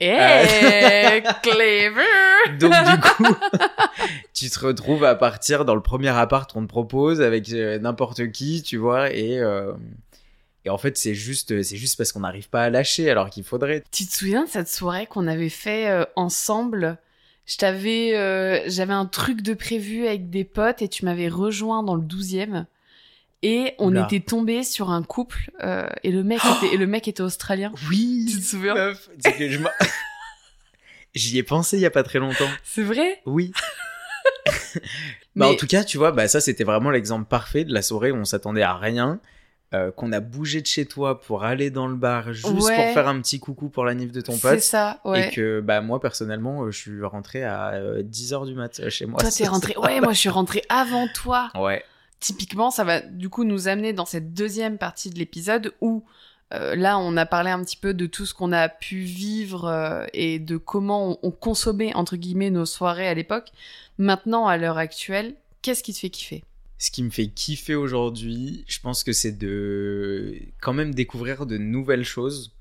Eh, 0.00 1.22
clever 1.42 2.02
Donc 2.58 2.72
du 2.72 3.00
coup, 3.00 3.36
tu 4.34 4.48
te 4.48 4.58
retrouves 4.60 5.04
à 5.04 5.14
partir 5.14 5.64
dans 5.64 5.74
le 5.74 5.82
premier 5.82 6.08
appart 6.08 6.52
qu'on 6.52 6.62
te 6.62 6.68
propose 6.68 7.20
avec 7.20 7.50
euh, 7.52 7.78
n'importe 7.78 8.30
qui, 8.30 8.62
tu 8.62 8.76
vois, 8.76 9.12
et 9.12 9.38
euh, 9.38 9.72
et 10.64 10.70
en 10.70 10.78
fait 10.78 10.96
c'est 10.96 11.14
juste 11.14 11.62
c'est 11.62 11.76
juste 11.76 11.96
parce 11.96 12.12
qu'on 12.12 12.20
n'arrive 12.20 12.48
pas 12.48 12.62
à 12.62 12.70
lâcher 12.70 13.10
alors 13.10 13.30
qu'il 13.30 13.44
faudrait. 13.44 13.82
Tu 13.90 14.06
te 14.06 14.14
souviens 14.14 14.44
de 14.44 14.48
cette 14.48 14.68
soirée 14.68 15.06
qu'on 15.06 15.26
avait 15.26 15.48
fait 15.48 15.88
euh, 15.88 16.04
ensemble? 16.16 16.98
Je 17.48 17.56
t'avais, 17.56 18.14
euh, 18.14 18.60
j'avais 18.66 18.92
un 18.92 19.06
truc 19.06 19.40
de 19.40 19.54
prévu 19.54 20.06
avec 20.06 20.28
des 20.28 20.44
potes 20.44 20.82
et 20.82 20.88
tu 20.88 21.06
m'avais 21.06 21.28
rejoint 21.28 21.82
dans 21.82 21.94
le 21.94 22.02
12e. 22.02 22.66
Et 23.42 23.74
on 23.78 23.94
était 24.04 24.20
tombé 24.20 24.64
sur 24.64 24.90
un 24.90 25.02
couple 25.02 25.50
euh, 25.62 25.88
et 26.02 26.10
le 26.10 26.24
mec 26.24 26.40
était, 26.56 26.74
et 26.74 26.76
le 26.76 26.86
mec 26.86 27.06
était 27.08 27.22
australien. 27.22 27.72
Oui. 27.88 28.26
Tu 28.30 28.38
te 28.40 28.44
souviens? 28.44 28.74
Meuf, 28.74 29.08
que 29.38 29.48
je 29.50 29.58
J'y 31.14 31.38
ai 31.38 31.42
pensé 31.42 31.76
il 31.76 31.80
y 31.80 31.86
a 31.86 31.90
pas 31.90 32.02
très 32.02 32.18
longtemps. 32.18 32.48
C'est 32.64 32.82
vrai? 32.82 33.20
Oui. 33.26 33.52
Bah, 35.36 35.46
en 35.46 35.50
Mais- 35.50 35.56
tout 35.56 35.66
cas, 35.68 35.84
tu 35.84 35.98
vois, 35.98 36.10
bah, 36.10 36.26
ça 36.26 36.40
c'était 36.40 36.64
vraiment 36.64 36.90
l'exemple 36.90 37.26
parfait 37.26 37.64
de 37.64 37.72
la 37.72 37.80
soirée 37.80 38.10
où 38.10 38.16
on 38.16 38.24
s'attendait 38.24 38.62
à 38.62 38.74
rien, 38.74 39.20
euh, 39.72 39.92
qu'on 39.92 40.10
a 40.12 40.18
bougé 40.20 40.60
de 40.62 40.66
chez 40.66 40.84
toi 40.84 41.20
pour 41.20 41.44
aller 41.44 41.70
dans 41.70 41.86
le 41.86 41.94
bar 41.94 42.32
juste 42.32 42.46
Ouais. 42.46 42.74
pour 42.76 42.94
faire 42.94 43.06
un 43.08 43.20
petit 43.20 43.38
coucou 43.38 43.68
pour 43.68 43.84
la 43.84 43.94
nif 43.94 44.10
de 44.10 44.20
ton 44.20 44.32
C'est 44.32 44.40
pote. 44.40 44.60
ça, 44.60 45.00
ouais. 45.04 45.28
Et 45.28 45.30
que 45.32 45.60
bah, 45.60 45.80
moi 45.80 46.00
personnellement, 46.00 46.64
euh, 46.64 46.70
je 46.72 46.78
suis 46.78 47.04
rentré 47.04 47.44
à 47.44 47.72
10h 48.02 48.46
du 48.46 48.54
mat 48.54 48.80
euh, 48.80 48.90
chez 48.90 49.06
moi. 49.06 49.20
Toi, 49.20 49.30
t'es 49.30 49.46
rentré. 49.46 49.76
Ouais, 49.78 50.00
moi, 50.00 50.12
je 50.12 50.18
suis 50.18 50.28
rentrée 50.28 50.62
avant 50.68 51.06
toi. 51.14 51.50
Ouais. 51.54 51.84
Typiquement, 52.20 52.70
ça 52.70 52.84
va 52.84 53.00
du 53.00 53.28
coup 53.28 53.44
nous 53.44 53.68
amener 53.68 53.92
dans 53.92 54.04
cette 54.04 54.34
deuxième 54.34 54.78
partie 54.78 55.10
de 55.10 55.18
l'épisode 55.18 55.74
où 55.80 56.04
euh, 56.54 56.74
là, 56.74 56.98
on 56.98 57.16
a 57.16 57.26
parlé 57.26 57.50
un 57.50 57.62
petit 57.62 57.76
peu 57.76 57.94
de 57.94 58.06
tout 58.06 58.26
ce 58.26 58.34
qu'on 58.34 58.52
a 58.52 58.68
pu 58.68 59.00
vivre 59.00 59.66
euh, 59.66 60.06
et 60.14 60.38
de 60.38 60.56
comment 60.56 61.12
on, 61.12 61.18
on 61.22 61.30
consommait 61.30 61.94
entre 61.94 62.16
guillemets 62.16 62.50
nos 62.50 62.66
soirées 62.66 63.06
à 63.06 63.14
l'époque. 63.14 63.50
Maintenant, 63.98 64.46
à 64.46 64.56
l'heure 64.56 64.78
actuelle, 64.78 65.34
qu'est-ce 65.62 65.82
qui 65.82 65.92
te 65.92 65.98
fait 65.98 66.10
kiffer? 66.10 66.44
Ce 66.78 66.90
qui 66.90 67.02
me 67.02 67.10
fait 67.10 67.28
kiffer 67.28 67.74
aujourd'hui, 67.74 68.64
je 68.68 68.80
pense 68.80 69.04
que 69.04 69.12
c'est 69.12 69.36
de 69.36 70.36
quand 70.60 70.72
même 70.72 70.94
découvrir 70.94 71.44
de 71.44 71.58
nouvelles 71.58 72.04
choses 72.04 72.52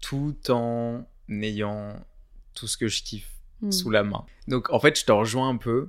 tout 0.00 0.36
en 0.48 1.06
ayant 1.30 1.94
tout 2.54 2.66
ce 2.66 2.76
que 2.76 2.88
je 2.88 3.02
kiffe 3.02 3.34
Hmm. 3.64 3.70
sous 3.70 3.90
la 3.90 4.02
main. 4.02 4.24
Donc 4.48 4.70
en 4.70 4.80
fait, 4.80 4.98
je 4.98 5.04
te 5.04 5.12
rejoins 5.12 5.48
un 5.48 5.56
peu 5.56 5.88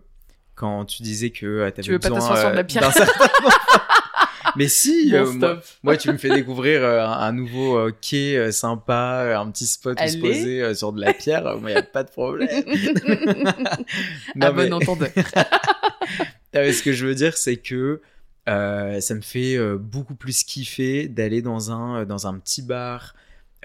quand 0.55 0.85
tu 0.85 1.03
disais 1.03 1.29
que 1.29 1.45
euh, 1.45 1.71
Tu 1.81 1.91
veux 1.91 1.99
pas 1.99 2.09
besoin 2.09 2.19
t'asseoir 2.29 2.39
sur 2.39 2.49
de 2.51 2.55
la 2.55 2.61
euh, 2.61 2.63
pierre 2.63 2.83
d'un 2.83 2.91
certain 2.91 3.27
Mais 4.57 4.69
si, 4.69 5.11
Bon, 5.11 5.17
euh, 5.17 5.31
moi, 5.33 5.59
moi, 5.83 5.97
tu 5.97 6.09
me 6.11 6.17
fais 6.17 6.29
découvrir 6.29 6.81
euh, 6.81 7.05
un, 7.05 7.33
nouveau 7.33 7.77
euh, 7.77 7.91
quai 7.99 8.51
sympa, 8.53 9.37
un 9.37 9.51
petit 9.51 9.67
spot 9.67 9.97
où 9.99 10.07
se 10.07 10.13
Allez. 10.13 10.19
poser 10.19 10.73
sur 10.75 10.93
de 10.93 11.01
la 11.01 11.13
pierre, 11.13 11.45
euh, 11.45 11.57
moi 11.57 11.71
y 11.71 11.75
a 11.75 11.81
pas 11.83 12.03
de 12.03 12.09
problème. 12.09 12.47
à 13.67 13.75
Non, 14.35 14.53
bon 14.53 14.55
mais- 14.55 14.71
entendeur. 14.71 15.09
Ah, 15.35 15.45
mais 16.53 16.71
ce 16.71 16.83
que 16.83 16.93
je 16.93 17.05
veux 17.05 17.15
dire, 17.15 17.35
c'est 17.35 17.57
que 17.57 18.01
ça 18.47 19.13
me 19.15 19.21
fait 19.21 19.57
beaucoup 19.77 20.15
plus 20.15 20.43
kiffer 20.43 21.09
d'aller 21.09 21.41
dans 21.41 21.71
un, 21.71 22.05
dans 22.05 22.27
un 22.27 22.39
petit 22.39 22.61
bar, 22.61 23.13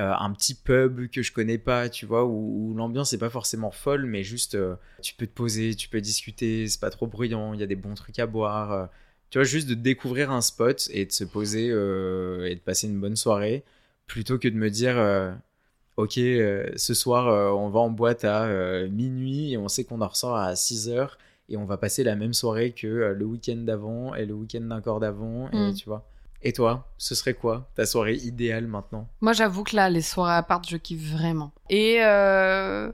euh, 0.01 0.13
un 0.19 0.33
petit 0.33 0.55
pub 0.55 1.09
que 1.11 1.23
je 1.23 1.31
connais 1.33 1.59
pas, 1.59 1.89
tu 1.89 2.07
vois, 2.07 2.25
où, 2.25 2.71
où 2.71 2.75
l'ambiance 2.75 3.13
est 3.13 3.19
pas 3.19 3.31
forcément 3.31 3.71
folle, 3.71 4.07
mais 4.07 4.23
juste 4.25 4.55
euh, 4.57 4.75
tu 5.03 5.15
peux 5.15 5.27
te 5.27 5.33
poser, 5.35 5.75
tu 5.77 5.89
peux 5.89 6.01
discuter, 6.01 6.67
c'est 6.67 6.81
pas 6.81 6.91
trop 6.91 7.07
bruyant, 7.07 7.53
il 7.55 7.61
y 7.61 7.63
a 7.63 7.67
des 7.67 7.77
bons 7.77 7.95
trucs 7.95 8.19
à 8.19 8.27
boire. 8.27 8.73
euh, 8.73 8.87
tu 9.31 9.39
vois, 9.39 9.45
juste 9.45 9.69
de 9.69 9.75
découvrir 9.75 10.33
un 10.33 10.41
spot 10.41 10.89
et 10.93 11.05
de 11.07 11.13
se 11.13 11.23
poser 11.23 11.67
et 11.67 12.55
de 12.55 12.61
passer 12.65 12.89
une 12.89 12.99
bonne 12.99 13.15
soirée, 13.15 13.63
plutôt 14.09 14.39
que 14.39 14.49
de 14.49 14.57
me 14.57 14.71
dire. 14.71 14.97
Ok, 15.97 16.15
ce 16.15 16.95
soir, 16.95 17.57
on 17.57 17.69
va 17.69 17.79
en 17.81 17.91
boîte 17.91 18.25
à 18.25 18.49
minuit 18.89 19.53
et 19.53 19.57
on 19.59 19.69
sait 19.69 19.85
qu'on 19.85 20.01
en 20.01 20.09
ressort 20.09 20.35
à 20.37 20.57
6 20.57 20.89
heures 20.89 21.17
et 21.49 21.57
on 21.57 21.65
va 21.65 21.77
passer 21.77 22.03
la 22.05 22.17
même 22.17 22.33
soirée 22.33 22.73
que 22.73 22.87
le 23.17 23.25
week-end 23.25 23.57
d'avant 23.59 24.15
et 24.17 24.25
le 24.27 24.35
week-end 24.35 24.63
d'encore 24.63 24.99
d'avant, 24.99 25.49
et 25.53 25.57
Mm. 25.71 25.75
tu 25.75 25.85
vois. 25.89 26.10
Et 26.43 26.53
toi, 26.53 26.89
ce 26.97 27.15
serait 27.15 27.35
quoi 27.35 27.69
ta 27.75 27.85
soirée 27.85 28.15
idéale 28.15 28.67
maintenant? 28.67 29.07
Moi, 29.21 29.33
j'avoue 29.33 29.63
que 29.63 29.77
là, 29.77 29.91
les 29.91 30.03
soirées 30.03 30.35
à 30.35 30.43
part, 30.43 30.63
je 30.65 30.77
kiffe 30.77 31.13
vraiment. 31.13 31.53
Et 31.69 31.99
euh, 32.01 32.91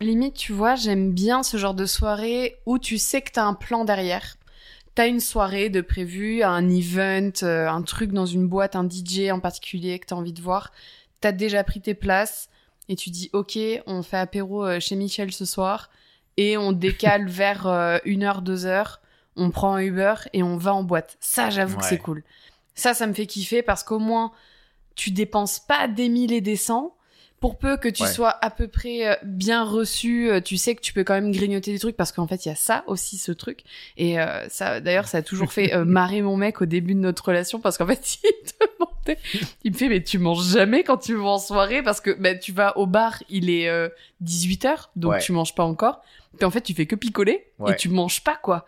limite, 0.00 0.34
tu 0.34 0.52
vois, 0.52 0.74
j'aime 0.74 1.12
bien 1.12 1.42
ce 1.42 1.56
genre 1.56 1.74
de 1.74 1.86
soirée 1.86 2.56
où 2.66 2.78
tu 2.78 2.98
sais 2.98 3.22
que 3.22 3.30
t'as 3.30 3.44
un 3.44 3.54
plan 3.54 3.84
derrière. 3.84 4.36
T'as 4.94 5.08
une 5.08 5.20
soirée 5.20 5.70
de 5.70 5.80
prévu, 5.80 6.42
un 6.42 6.68
event, 6.68 7.32
euh, 7.42 7.68
un 7.68 7.82
truc 7.82 8.12
dans 8.12 8.26
une 8.26 8.46
boîte, 8.46 8.76
un 8.76 8.88
DJ 8.88 9.30
en 9.30 9.40
particulier 9.40 9.98
que 9.98 10.06
t'as 10.06 10.16
envie 10.16 10.32
de 10.32 10.40
voir. 10.40 10.72
T'as 11.20 11.32
déjà 11.32 11.64
pris 11.64 11.80
tes 11.80 11.94
places 11.94 12.48
et 12.88 12.94
tu 12.94 13.10
dis, 13.10 13.28
ok, 13.32 13.58
on 13.86 14.02
fait 14.02 14.18
apéro 14.18 14.64
euh, 14.64 14.78
chez 14.78 14.94
Michel 14.94 15.32
ce 15.32 15.44
soir 15.44 15.90
et 16.36 16.56
on 16.56 16.70
décale 16.70 17.28
vers 17.28 17.66
euh, 17.66 17.98
une 18.04 18.22
heure, 18.22 18.42
deux 18.42 18.66
heures. 18.66 19.00
On 19.36 19.50
prend 19.50 19.74
un 19.74 19.80
Uber 19.80 20.14
et 20.32 20.44
on 20.44 20.56
va 20.56 20.74
en 20.74 20.84
boîte. 20.84 21.16
Ça, 21.18 21.50
j'avoue 21.50 21.76
que 21.78 21.84
c'est 21.84 21.98
cool. 21.98 22.22
Ça, 22.74 22.94
ça 22.94 23.06
me 23.06 23.12
fait 23.12 23.26
kiffer 23.26 23.62
parce 23.62 23.82
qu'au 23.84 23.98
moins, 23.98 24.32
tu 24.94 25.10
dépenses 25.10 25.58
pas 25.60 25.88
des 25.88 26.08
mille 26.08 26.32
et 26.32 26.40
des 26.40 26.56
cents. 26.56 26.96
Pour 27.40 27.58
peu 27.58 27.76
que 27.76 27.88
tu 27.88 28.04
Ouais. 28.04 28.08
sois 28.10 28.30
à 28.42 28.48
peu 28.48 28.68
près 28.68 29.06
euh, 29.06 29.14
bien 29.22 29.64
reçu, 29.64 30.30
euh, 30.30 30.40
tu 30.40 30.56
sais 30.56 30.74
que 30.74 30.80
tu 30.80 30.94
peux 30.94 31.04
quand 31.04 31.12
même 31.12 31.30
grignoter 31.30 31.72
des 31.72 31.78
trucs 31.78 31.96
parce 31.96 32.10
qu'en 32.10 32.26
fait, 32.26 32.46
il 32.46 32.48
y 32.48 32.52
a 32.52 32.54
ça 32.54 32.84
aussi, 32.86 33.18
ce 33.18 33.32
truc. 33.32 33.64
Et 33.98 34.18
euh, 34.18 34.48
ça, 34.48 34.80
d'ailleurs, 34.80 35.08
ça 35.08 35.18
a 35.18 35.22
toujours 35.22 35.52
fait 35.52 35.74
euh, 35.74 35.84
marrer 35.84 36.22
mon 36.22 36.38
mec 36.38 36.62
au 36.62 36.64
début 36.64 36.94
de 36.94 37.00
notre 37.00 37.22
relation 37.26 37.60
parce 37.60 37.76
qu'en 37.76 37.86
fait, 37.86 38.16
il 38.24 38.30
demandait, 38.60 39.18
il 39.62 39.72
me 39.72 39.76
fait, 39.76 39.90
mais 39.90 40.02
tu 40.02 40.18
manges 40.18 40.46
jamais 40.46 40.84
quand 40.84 40.96
tu 40.96 41.14
vas 41.16 41.24
en 41.24 41.38
soirée 41.38 41.82
parce 41.82 42.00
que 42.00 42.12
bah, 42.18 42.34
tu 42.34 42.52
vas 42.52 42.78
au 42.78 42.86
bar, 42.86 43.22
il 43.28 43.50
est 43.50 43.68
18h, 44.22 44.86
donc 44.96 45.12
Ouais. 45.12 45.20
tu 45.20 45.32
manges 45.32 45.54
pas 45.54 45.64
encore. 45.64 46.00
Et 46.40 46.44
en 46.44 46.50
fait, 46.50 46.62
tu 46.62 46.72
fais 46.72 46.86
que 46.86 46.96
picoler 46.96 47.46
Ouais. 47.58 47.72
et 47.72 47.76
tu 47.76 47.88
manges 47.90 48.24
pas, 48.24 48.36
quoi. 48.36 48.64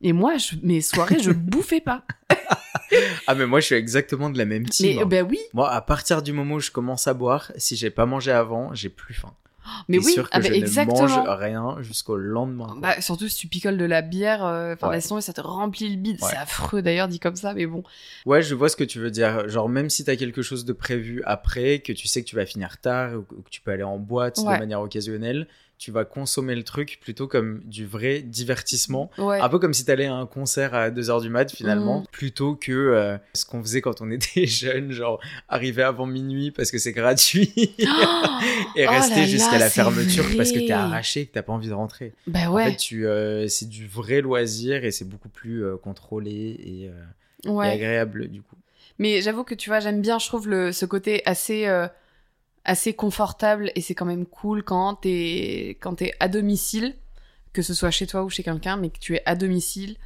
Et 0.00 0.12
moi, 0.12 0.36
je, 0.36 0.54
mes 0.62 0.80
soirées, 0.80 1.18
je 1.20 1.30
bouffais 1.32 1.80
pas. 1.80 2.04
Ah, 3.26 3.34
mais 3.34 3.46
moi, 3.46 3.60
je 3.60 3.66
suis 3.66 3.74
exactement 3.74 4.30
de 4.30 4.38
la 4.38 4.44
même 4.44 4.66
team. 4.68 4.96
Mais 4.96 5.02
hein. 5.02 5.06
ben 5.06 5.26
oui, 5.28 5.38
Moi, 5.52 5.70
à 5.70 5.80
partir 5.80 6.22
du 6.22 6.32
moment 6.32 6.56
où 6.56 6.60
je 6.60 6.70
commence 6.70 7.06
à 7.08 7.14
boire, 7.14 7.52
si 7.56 7.76
j'ai 7.76 7.90
pas 7.90 8.06
mangé 8.06 8.30
avant, 8.30 8.72
j'ai 8.74 8.88
plus 8.88 9.12
faim. 9.14 9.34
mais 9.88 9.98
oui, 9.98 10.12
sûr 10.12 10.24
que 10.24 10.28
ah, 10.32 10.40
je 10.40 10.44
ben, 10.48 10.52
ne 10.52 10.56
exactement. 10.56 11.00
mange 11.06 11.28
rien 11.38 11.76
jusqu'au 11.80 12.16
lendemain. 12.16 12.76
Bah, 12.80 13.00
surtout 13.02 13.28
si 13.28 13.36
tu 13.36 13.48
picoles 13.48 13.76
de 13.76 13.84
la 13.84 14.00
bière, 14.00 14.42
euh, 14.44 14.72
enfin, 14.74 14.88
Ouais. 14.88 14.94
laisse 14.96 15.08
tomber, 15.08 15.20
ça 15.20 15.34
te 15.34 15.42
remplit 15.42 15.90
le 15.90 15.96
bide. 15.96 16.22
Ouais. 16.22 16.28
C'est 16.30 16.36
affreux 16.36 16.80
d'ailleurs, 16.80 17.08
dit 17.08 17.18
comme 17.20 17.36
ça, 17.36 17.52
mais 17.52 17.66
bon. 17.66 17.82
Ouais, 18.24 18.40
je 18.40 18.54
vois 18.54 18.68
ce 18.70 18.76
que 18.76 18.84
tu 18.84 18.98
veux 19.00 19.10
dire. 19.10 19.46
Genre, 19.48 19.68
même 19.68 19.90
si 19.90 20.04
t'as 20.04 20.16
quelque 20.16 20.40
chose 20.42 20.64
de 20.64 20.72
prévu 20.72 21.22
après, 21.26 21.80
que 21.80 21.92
tu 21.92 22.08
sais 22.08 22.22
que 22.22 22.28
tu 22.28 22.36
vas 22.36 22.46
finir 22.46 22.78
tard 22.78 23.12
ou 23.14 23.22
que 23.22 23.34
ou 23.34 23.42
que 23.42 23.50
tu 23.50 23.60
peux 23.60 23.72
aller 23.72 23.82
en 23.82 23.98
boîte 23.98 24.38
Ouais. 24.38 24.54
de 24.54 24.58
manière 24.60 24.80
occasionnelle, 24.80 25.48
tu 25.78 25.92
vas 25.92 26.04
consommer 26.04 26.54
le 26.56 26.64
truc 26.64 26.98
plutôt 27.00 27.28
comme 27.28 27.60
du 27.64 27.86
vrai 27.86 28.20
divertissement. 28.20 29.10
Ouais. 29.16 29.38
Un 29.40 29.48
peu 29.48 29.58
comme 29.60 29.72
si 29.72 29.84
t'allais 29.84 30.06
à 30.06 30.14
un 30.14 30.26
concert 30.26 30.74
à 30.74 30.90
2h 30.90 31.22
du 31.22 31.28
mat 31.28 31.50
finalement, 31.52 32.00
Mm. 32.00 32.04
plutôt 32.10 32.54
que 32.56 32.72
euh, 32.72 33.16
ce 33.32 33.44
qu'on 33.44 33.62
faisait 33.62 33.80
quand 33.80 34.00
on 34.00 34.10
était 34.10 34.46
jeune, 34.46 34.90
genre 34.90 35.20
arriver 35.48 35.82
avant 35.84 36.06
minuit 36.06 36.50
parce 36.50 36.70
que 36.72 36.78
c'est 36.78 36.92
gratuit 36.92 37.52
et 38.76 38.86
Oh 38.86 38.90
rester 38.90 39.24
jusqu'à 39.26 39.58
la 39.58 39.70
fermeture 39.70 40.24
parce 40.36 40.52
que 40.52 40.58
t'es 40.58 40.72
arraché 40.72 41.20
et 41.20 41.26
que 41.26 41.32
t'as 41.32 41.42
pas 41.42 41.52
envie 41.52 41.68
de 41.68 41.74
rentrer. 41.74 42.12
bah 42.26 42.50
En 42.50 42.54
ouais, 42.54 42.70
fait, 42.70 42.76
tu, 42.76 43.06
euh, 43.06 43.46
c'est 43.48 43.68
du 43.68 43.86
vrai 43.86 44.20
loisir 44.20 44.84
et 44.84 44.90
c'est 44.90 45.08
beaucoup 45.08 45.28
plus 45.28 45.64
euh, 45.64 45.76
contrôlé 45.76 46.30
et, 46.32 46.90
et 47.48 47.50
agréable 47.50 48.28
du 48.28 48.42
coup. 48.42 48.56
Mais 48.98 49.20
j'avoue 49.22 49.44
que 49.44 49.54
tu 49.54 49.70
vois, 49.70 49.78
j'aime 49.78 50.00
bien, 50.02 50.18
je 50.18 50.26
trouve, 50.26 50.48
le, 50.48 50.72
ce 50.72 50.84
côté 50.84 51.22
assez, 51.24 51.68
assez 52.68 52.92
confortable 52.94 53.72
et 53.74 53.80
c'est 53.80 53.94
quand 53.94 54.04
même 54.04 54.26
cool 54.26 54.62
quand 54.62 54.94
t'es, 54.96 55.76
quand 55.80 55.96
t'es 55.96 56.12
à 56.20 56.28
domicile, 56.28 56.94
que 57.52 57.62
ce 57.62 57.74
soit 57.74 57.90
chez 57.90 58.06
toi 58.06 58.22
ou 58.22 58.30
chez 58.30 58.42
quelqu'un, 58.44 58.76
mais 58.76 58.90
que 58.90 58.98
tu 58.98 59.16
es 59.16 59.22
à 59.26 59.34
domicile 59.34 59.96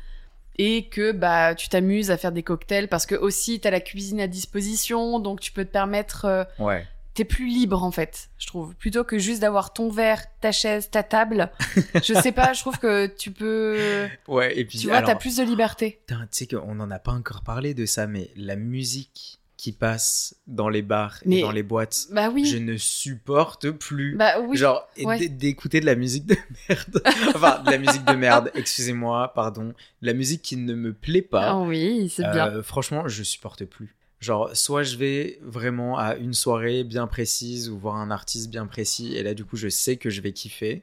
et 0.59 0.88
que 0.88 1.12
bah 1.12 1.55
tu 1.55 1.68
t'amuses 1.68 2.11
à 2.11 2.16
faire 2.16 2.31
des 2.33 2.42
cocktails 2.42 2.88
parce 2.88 3.05
que 3.07 3.14
aussi 3.14 3.59
t'as 3.61 3.70
la 3.70 3.81
cuisine 3.81 4.20
à 4.20 4.27
disposition, 4.27 5.18
donc 5.18 5.40
tu 5.40 5.51
peux 5.53 5.64
te 5.64 5.70
permettre, 5.72 6.25
euh, 6.27 6.44
Ouais. 6.59 6.87
t'es 7.14 7.25
plus 7.25 7.46
libre 7.48 7.83
en 7.83 7.90
fait, 7.90 8.29
je 8.38 8.46
trouve, 8.46 8.75
plutôt 8.77 9.03
que 9.03 9.18
juste 9.18 9.40
d'avoir 9.40 9.72
ton 9.72 9.88
verre, 9.90 10.22
ta 10.40 10.53
chaise, 10.53 10.88
ta 10.90 11.03
table. 11.03 11.51
je 12.03 12.14
sais 12.14 12.33
pas, 12.33 12.53
je 12.53 12.61
trouve 12.61 12.79
que 12.79 13.07
tu 13.07 13.31
peux, 13.33 14.07
Ouais, 14.29 14.57
et 14.59 14.64
puis 14.66 14.79
tu 14.79 14.87
vois, 14.88 14.98
alors, 14.98 15.09
t'as 15.11 15.16
plus 15.16 15.37
de 15.38 15.42
liberté. 15.42 16.01
tu 16.07 16.14
sais 16.31 16.46
qu'on 16.46 16.75
n'en 16.75 16.90
a 16.90 16.98
pas 16.98 17.12
encore 17.12 17.42
parlé 17.42 17.72
de 17.75 17.87
ça, 17.87 18.07
mais 18.07 18.31
la 18.37 18.55
musique 18.57 19.40
qui 19.62 19.70
passe 19.70 20.35
dans 20.48 20.68
les 20.68 20.83
bars 20.83 21.18
Mais- 21.25 21.38
et 21.38 21.42
dans 21.42 21.53
les 21.53 21.62
boîtes, 21.62 22.07
Bah 22.11 22.31
oui, 22.31 22.44
je 22.46 22.57
ne 22.59 22.77
supporte 22.77 23.70
plus. 23.70 24.16
bah 24.16 24.40
oui. 24.40 24.57
Genre, 24.57 24.88
ouais. 25.05 25.29
d'écouter 25.29 25.79
de 25.79 25.87
la 25.87 25.94
musique 25.94 26.27
de 26.27 26.35
merde. 26.68 27.01
enfin, 27.33 27.62
de 27.62 27.70
la 27.70 27.79
musique 27.79 28.05
de 28.05 28.14
merde, 28.14 28.51
excusez-moi, 28.57 29.33
pardon. 29.35 29.68
De 29.68 30.07
la 30.07 30.14
musique 30.14 30.42
qui 30.42 30.57
ne 30.57 30.75
me 30.75 30.92
plaît 30.92 31.22
pas. 31.22 31.51
Ah 31.51 31.61
oui, 31.61 32.09
c'est 32.12 32.29
bien. 32.33 32.48
Euh, 32.48 32.62
franchement, 32.64 33.07
je 33.07 33.22
supporte 33.22 33.64
plus. 33.64 33.94
Genre, 34.18 34.51
soit 34.57 34.83
je 34.83 34.96
vais 34.96 35.38
vraiment 35.42 35.96
à 35.96 36.16
une 36.16 36.35
soirée 36.35 36.83
bien 36.83 37.07
précise 37.07 37.68
ou 37.70 37.79
voir 37.79 37.94
un 37.96 38.11
artiste 38.11 38.51
bien 38.51 38.66
précis, 38.66 39.14
et 39.14 39.22
là, 39.22 39.33
du 39.33 39.44
coup, 39.44 39.57
je 39.57 39.68
sais 39.68 39.96
que 39.96 40.11
je 40.11 40.20
vais 40.22 40.33
kiffer. 40.33 40.83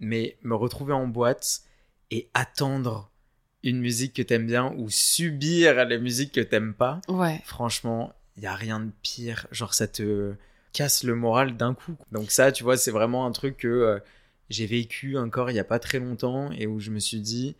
Mais 0.00 0.38
me 0.42 0.54
retrouver 0.54 0.94
en 0.94 1.06
boîte 1.06 1.60
et 2.10 2.30
attendre 2.32 3.10
une 3.66 3.78
musique 3.80 4.14
que 4.14 4.22
t'aimes 4.22 4.46
bien 4.46 4.72
ou 4.78 4.88
subir 4.90 5.74
la 5.74 5.98
musique 5.98 6.32
que 6.32 6.40
t'aimes 6.40 6.74
pas, 6.74 7.00
Ouais. 7.08 7.40
franchement, 7.44 8.12
il 8.36 8.42
y 8.42 8.46
a 8.46 8.54
rien 8.54 8.80
de 8.80 8.90
pire. 9.02 9.46
Genre, 9.52 9.74
ça 9.74 9.86
te 9.88 10.32
casse 10.72 11.04
le 11.04 11.14
moral 11.14 11.56
d'un 11.56 11.74
coup. 11.74 11.96
Donc 12.12 12.30
ça, 12.30 12.52
tu 12.52 12.62
vois, 12.64 12.76
c'est 12.76 12.90
vraiment 12.90 13.26
un 13.26 13.32
truc 13.32 13.56
que 13.58 13.68
euh, 13.68 13.98
j'ai 14.50 14.66
vécu 14.66 15.16
encore 15.18 15.50
il 15.50 15.54
y 15.56 15.58
a 15.60 15.64
pas 15.64 15.78
très 15.78 15.98
longtemps 15.98 16.50
et 16.52 16.66
où 16.66 16.80
je 16.80 16.90
me 16.90 16.98
suis 16.98 17.20
dit, 17.20 17.56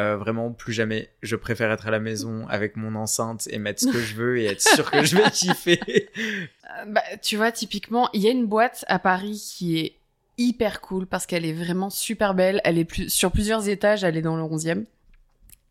euh, 0.00 0.16
vraiment, 0.16 0.50
plus 0.52 0.72
jamais, 0.72 1.10
je 1.22 1.36
préfère 1.36 1.70
être 1.70 1.86
à 1.86 1.90
la 1.90 2.00
maison 2.00 2.46
avec 2.48 2.76
mon 2.76 2.94
enceinte 2.96 3.46
et 3.50 3.58
mettre 3.58 3.80
ce 3.82 3.86
que 3.88 3.98
je 4.00 4.14
veux 4.14 4.38
et 4.38 4.46
être 4.46 4.60
sûr 4.62 4.90
que 4.90 5.04
je 5.04 5.16
vais 5.16 5.30
kiffer. 5.32 5.80
Euh, 6.18 6.84
Bah, 6.88 7.02
tu 7.22 7.36
vois, 7.36 7.52
typiquement, 7.52 8.08
il 8.12 8.22
y 8.22 8.28
a 8.28 8.30
une 8.30 8.46
boîte 8.46 8.84
à 8.88 8.98
Paris 8.98 9.40
qui 9.56 9.78
est 9.78 9.96
hyper 10.36 10.80
cool 10.80 11.06
parce 11.06 11.26
qu'elle 11.26 11.44
est 11.44 11.52
vraiment 11.52 11.90
super 11.90 12.34
belle. 12.34 12.60
Elle 12.64 12.78
est 12.78 12.84
plus, 12.84 13.08
sur 13.08 13.30
plusieurs 13.30 13.68
étages, 13.68 14.02
elle 14.02 14.16
est 14.16 14.22
dans 14.22 14.36
le 14.36 14.42
11e. 14.42 14.84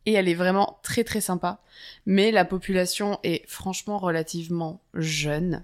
Et 0.05 0.13
elle 0.13 0.27
est 0.27 0.33
vraiment 0.33 0.79
très 0.83 1.03
très 1.03 1.21
sympa. 1.21 1.59
Mais 2.05 2.31
la 2.31 2.45
population 2.45 3.19
est 3.23 3.47
franchement 3.49 3.97
relativement 3.99 4.81
jeune. 4.93 5.63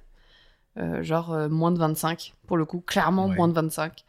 Euh, 0.78 1.04
genre 1.04 1.34
euh, 1.34 1.50
moins 1.50 1.72
de 1.72 1.80
25 1.80 2.34
pour 2.48 2.56
le 2.56 2.64
coup, 2.66 2.80
clairement 2.80 3.28
Ouais. 3.28 3.36
moins 3.36 3.48
de 3.48 3.54
25. 3.54 4.06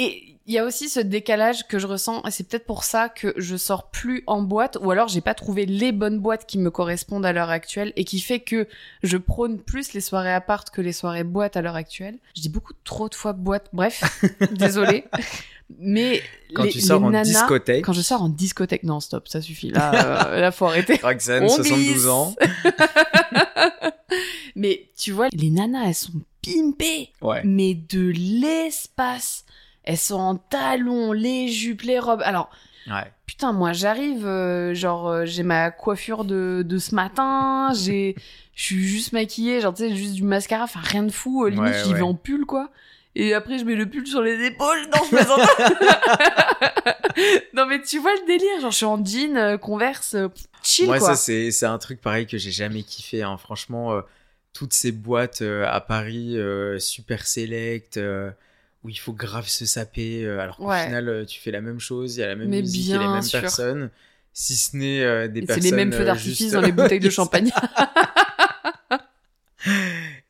Et 0.00 0.36
il 0.46 0.54
y 0.54 0.58
a 0.58 0.64
aussi 0.64 0.88
ce 0.88 1.00
décalage 1.00 1.66
que 1.66 1.80
je 1.80 1.86
ressens, 1.88 2.22
et 2.24 2.30
c'est 2.30 2.44
peut-être 2.48 2.66
pour 2.66 2.84
ça 2.84 3.08
que 3.08 3.34
je 3.36 3.56
sors 3.56 3.90
plus 3.90 4.22
en 4.28 4.42
boîte, 4.42 4.78
ou 4.80 4.92
alors 4.92 5.08
j'ai 5.08 5.20
pas 5.20 5.34
trouvé 5.34 5.66
les 5.66 5.90
bonnes 5.90 6.20
boîtes 6.20 6.46
qui 6.46 6.56
me 6.58 6.70
correspondent 6.70 7.26
à 7.26 7.32
l'heure 7.32 7.50
actuelle, 7.50 7.92
et 7.96 8.04
qui 8.04 8.20
fait 8.20 8.38
que 8.38 8.68
je 9.02 9.16
prône 9.16 9.58
plus 9.60 9.92
les 9.94 10.00
soirées 10.00 10.32
appart 10.32 10.70
que 10.70 10.80
les 10.80 10.92
soirées 10.92 11.24
boîte 11.24 11.56
à 11.56 11.62
l'heure 11.62 11.74
actuelle. 11.74 12.18
Je 12.36 12.42
dis 12.42 12.48
beaucoup 12.48 12.74
trop 12.84 13.08
de 13.08 13.14
fois 13.16 13.32
boîte, 13.32 13.70
bref, 13.72 14.22
désolé. 14.52 15.04
Mais 15.78 16.22
Quand 16.54 16.62
les, 16.64 16.70
tu 16.70 16.80
sors 16.80 17.00
les 17.00 17.06
en 17.06 17.10
nanas- 17.10 17.24
discothèque, 17.24 17.84
quand 17.84 17.92
je 17.92 18.00
sors 18.00 18.22
en 18.22 18.28
discothèque, 18.30 18.84
non 18.84 19.00
stop, 19.00 19.28
ça 19.28 19.42
suffit, 19.42 19.70
là, 19.70 20.28
euh, 20.32 20.40
là 20.40 20.50
faut 20.50 20.64
arrêter. 20.66 20.98
Roxane, 21.02 21.44
On 21.44 21.48
72 21.48 21.92
glisse. 21.92 22.06
ans. 22.06 22.34
Mais 24.56 24.88
tu 24.96 25.12
vois, 25.12 25.28
les 25.32 25.50
nanas, 25.50 25.86
elles 25.88 25.94
sont 25.94 26.12
pimpées. 26.44 27.10
Ouais. 27.20 27.42
mais 27.44 27.74
de 27.74 28.10
l'espace. 28.14 29.44
Elles 29.84 29.96
sont 29.98 30.16
en 30.16 30.36
talons, 30.36 31.12
les 31.12 31.48
jupes, 31.48 31.82
les 31.82 31.98
robes. 31.98 32.22
Alors, 32.24 32.50
Ouais. 32.86 33.12
putain, 33.26 33.52
moi 33.52 33.74
j'arrive, 33.74 34.26
euh, 34.26 34.72
genre 34.74 35.08
euh, 35.08 35.24
j'ai 35.26 35.42
ma 35.42 35.70
coiffure 35.70 36.24
de, 36.24 36.64
de 36.66 36.78
ce 36.78 36.94
matin, 36.94 37.70
j'ai, 37.74 38.16
je 38.54 38.62
suis 38.62 38.82
juste 38.82 39.12
maquillée, 39.12 39.60
genre 39.60 39.74
tu 39.74 39.82
sais, 39.86 39.94
juste 39.94 40.14
du 40.14 40.22
mascara, 40.22 40.64
enfin 40.64 40.80
rien 40.82 41.02
de 41.02 41.12
fou, 41.12 41.44
euh, 41.44 41.50
limite 41.50 41.64
Ouais, 41.74 41.82
j'y 41.84 41.92
vais 41.92 42.00
en 42.00 42.14
pull 42.14 42.46
quoi. 42.46 42.70
Et 43.20 43.34
après 43.34 43.58
je 43.58 43.64
mets 43.64 43.74
le 43.74 43.86
pull 43.86 44.06
sur 44.06 44.22
les 44.22 44.46
épaules, 44.46 44.78
non 44.94 45.02
je 45.04 45.16
plaisante. 45.16 45.40
non 47.54 47.66
mais 47.66 47.82
tu 47.82 47.98
vois 47.98 48.12
le 48.14 48.26
délire, 48.26 48.60
genre 48.60 48.70
je 48.70 48.76
suis 48.76 48.86
en 48.86 49.04
jean, 49.04 49.36
euh, 49.36 49.56
converse, 49.58 50.14
euh, 50.14 50.28
chill 50.62 50.86
Moi, 50.86 50.98
quoi. 50.98 51.08
ça, 51.08 51.16
c'est 51.16 51.50
c'est 51.50 51.66
un 51.66 51.78
truc 51.78 52.00
pareil 52.00 52.26
que 52.26 52.38
j'ai 52.38 52.50
jamais 52.52 52.82
kiffé. 52.82 53.22
hein. 53.22 53.36
Franchement, 53.36 53.92
euh, 53.92 54.00
toutes 54.52 54.72
ces 54.72 54.92
boîtes 54.92 55.42
euh, 55.42 55.66
à 55.68 55.80
Paris, 55.80 56.38
euh, 56.38 56.78
super 56.78 57.26
select, 57.26 57.98
où 58.84 58.88
il 58.88 58.98
faut 58.98 59.12
grave 59.12 59.48
se 59.48 59.66
saper, 59.66 60.26
alors 60.28 60.56
qu'au 60.56 60.68
Ouais. 60.68 60.84
final, 60.84 61.24
tu 61.28 61.40
fais 61.40 61.50
la 61.50 61.60
même 61.60 61.80
chose, 61.80 62.16
il 62.16 62.20
y 62.20 62.22
a 62.22 62.28
la 62.28 62.36
même 62.36 62.48
Mais 62.48 62.60
musique, 62.60 62.86
il 62.86 62.90
y 62.90 62.94
a 62.94 62.98
les 62.98 63.08
mêmes 63.08 63.22
sûr. 63.22 63.40
personnes. 63.40 63.90
Si 64.32 64.56
ce 64.56 64.76
n'est 64.76 65.02
euh, 65.02 65.26
des 65.26 65.40
Et 65.40 65.42
c'est 65.42 65.46
personnes. 65.48 65.64
les 65.64 65.72
mêmes 65.72 65.92
feux 65.92 66.04
d'artifice 66.04 66.38
juste- 66.38 66.52
dans 66.54 66.60
les 66.60 66.70
bouteilles 66.70 67.00
de 67.00 67.10
champagne. 67.20 67.50